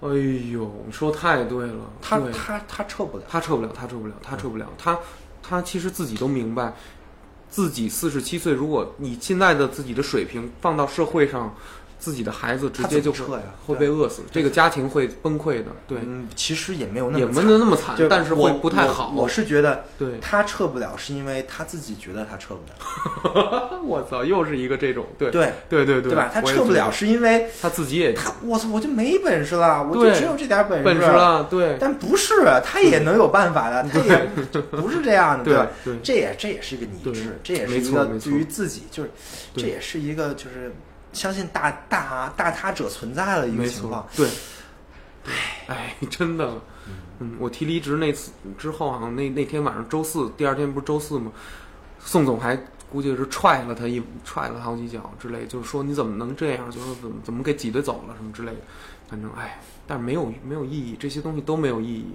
[0.00, 4.98] 哎呦，你说太对了，他他他撤不了，他撤不了，他撤不了，他撤不了，他
[5.42, 6.74] 他其实自己都明白，
[7.48, 11.54] 自己四十七岁，如果你现在的自己的水平放到社会上，
[12.04, 13.42] 自己的孩子直接就撤呀？
[13.66, 19.10] 会被饿死，这个家庭会崩溃的，对，嗯，其实也没有那也没么惨有那么惨但是会不太好。
[19.16, 22.60] 我我是觉得对，他撤不了，是因为他自己觉得他撤不
[23.30, 26.30] 了， 我操，又是一个这种，对对对对对吧？
[26.30, 31.78] 他撤不了，是因为他自己也他我操，我就没本事了，我就只有这点本事本事了，对。
[31.80, 34.28] 但不是，他也能有办法的，他也
[34.70, 39.10] 不是这样的，对这也这也是一个对理智，这也是一个对于自己，就是
[39.56, 40.74] 这也是一个就是
[41.14, 44.28] 相信大大大他者存在的一个没错情况。，对，
[45.68, 46.60] 哎，真的，
[47.20, 51.30] 嗯，我提离职那次之后啊，那那天晚上周四，第二天不是周四吗？
[52.00, 52.58] 宋总还
[52.90, 58.58] 估计是踹了他一踹了他好几脚之类，就是说你怎么能这样，就是怎么怎么给挤兑走了什么之类的，
[59.08, 62.14] 反正哎，但是没有没有意义，这些东西都没有意义，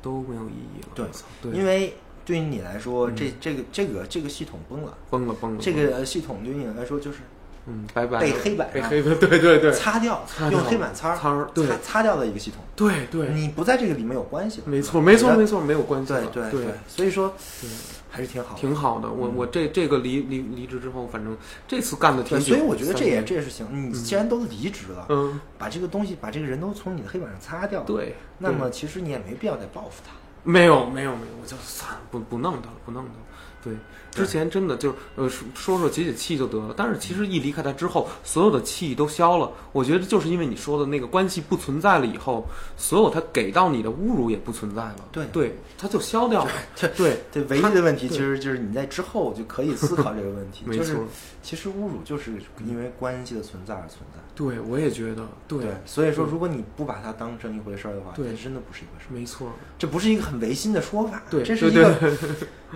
[0.00, 0.88] 都没有意义了。
[0.94, 1.06] 对
[1.42, 1.94] 对，因为
[2.24, 7.18] 对于你来说，嗯这这个这个这个系统崩了，崩了崩了，这个系统对于你来说就是
[7.66, 12.62] 嗯，白板被黑板上被黑板，对对对，擦掉，用黑板擦擦擦擦掉的一个系统。
[12.74, 17.68] 对对，你不在这个里面有关系了，没错没错没错，没有关系，对对对所以说对
[18.10, 18.56] 还是挺好。
[18.56, 19.10] 挺好的。
[19.10, 21.36] 我我这这个离离离职之后，反正
[21.66, 23.66] 这次干的挺所以我觉得这也这也是行。
[23.70, 28.16] 你既然都离职了，嗯，把这个东西把这个人都从你的黑板上擦掉，，对。
[28.38, 30.12] 那么其实你也没必要再报复他。
[30.44, 33.16] 没有没有没有，我就算了，不不弄他了，不弄他了。
[33.62, 33.74] 对，
[34.12, 39.50] 之前真的就是呃说说说解解气就得了，但是其实一离开他之后，所有的气都消了。
[39.72, 44.96] 我觉得就是因为你说的那个关系不存在了以后，所有他给到你的侮辱也不存在了。
[45.12, 46.50] 对对，他就消掉了。
[46.76, 51.04] 对对，对，唯一的问题其实就是你在之后就可以思考这个问题， 没就是错。
[51.42, 52.32] 其实侮辱就是
[52.66, 54.20] 因为关系的存在而存在。
[54.34, 59.12] 对，我也觉得对，所以说如果你不把它当成一回事儿的话，对这真的不是一回事儿。
[59.14, 59.50] 没错。
[59.78, 62.12] 这不是一个很违心的说法，对，这是一个，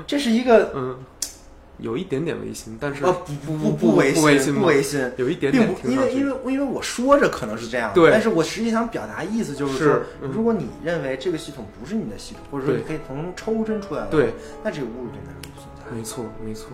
[0.06, 0.98] 这是一个嗯，
[1.78, 8.11] 有一点点违心，但是啊不不不不违违心不违心，有一点点听上去为因为因为我说着可能是这样，对。
[8.11, 10.31] 但是我实际想表达意思就是是说，嗯。
[10.32, 15.97] 如果你认为这个系统不是你的系统，或者说你可以从中抽身出来的，对，那这个侮辱对你来说不存在。
[15.97, 16.69] 没错没错，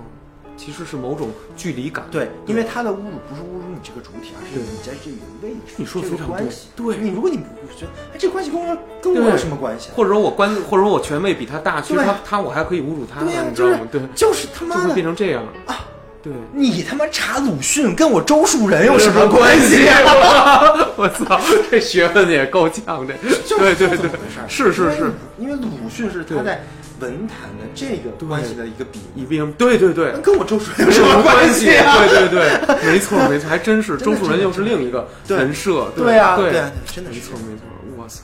[0.58, 2.04] 其实是某种距离感。
[2.10, 6.68] 对，因为他的侮辱不是侮辱你这个主体，而是你在这个位置，你说的非常对关系。
[6.76, 7.44] 对你如果你不
[7.74, 9.92] 觉得，哎，这关系跟我跟我有什么关系啊？
[9.94, 13.86] 或者说我关，或者说我权位比他大，其实他他我还可以侮辱他对呀呢，你知道吗？
[13.90, 15.86] 对，就是他妈就会的变成这样啊！
[16.20, 20.60] 对，你他妈查鲁迅跟我周树人有什么关系啊？
[20.98, 21.40] 我操，
[21.70, 23.14] 这学问也够呛的。
[23.46, 26.64] 就是对对对这么回事儿，是是是，因为鲁迅是他对在
[27.00, 31.96] 文坛的这个关系的一个比喻，一并对对对，跟我周树人有什什么关系啊？
[31.98, 35.90] 对对对，没错没错，还真是 周树人又是另一个对人设。
[35.96, 36.52] 对呀，对
[36.86, 37.62] 真的没错没错，
[37.96, 38.22] 哇塞，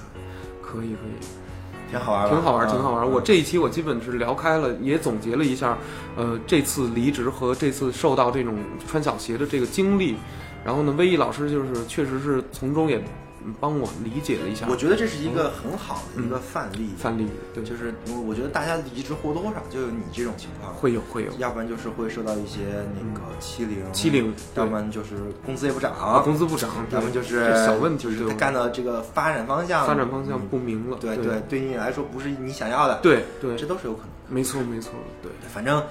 [0.62, 1.26] 可以可以。
[1.90, 3.08] 挺好玩吧，挺好玩，啊挺好玩。
[3.08, 5.78] 我这一期我基本是聊开了，也总结了一下，
[6.16, 8.56] 呃，这次离职和这次受到这种
[8.90, 10.16] 穿小鞋的这个经历。
[10.64, 13.04] 然后呢，威毅老师就是确实是从中也嗯
[13.60, 14.66] 帮我理解了一下。
[14.68, 22.60] 我觉得这是一个很好的一个范例，范例，对，就是我我觉得大家离职或多或少就有你这种情况，会有会有，要不然就是会受到一些
[22.94, 33.56] 那个欺凌，欺凌要不然就是工资也不涨，工资不涨，要不然就是小问题就是他干的这个发展方向发展方向不嗯明了，对对对，对你来说不是你想要的，对对。
[33.56, 34.08] 这都是有可能。
[34.08, 34.13] 的。
[34.28, 34.92] 没错没错，
[35.22, 35.82] 对反正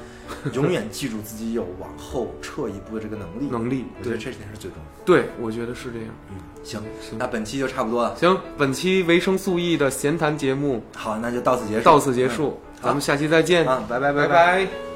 [0.53, 5.05] 永远记住自己有往后撤一步的这个能力，能力，对我觉得这点是最重要的。
[5.05, 6.07] 对，我觉得是这样。
[6.31, 8.15] 嗯，行，行那本期就差不多了。
[8.15, 14.65] 行，本期维生素 E 的闲谈节目好，那就到此结束，到此结束，嗯咱们下期再见，啊，拜拜拜拜。
[14.65, 14.92] 拜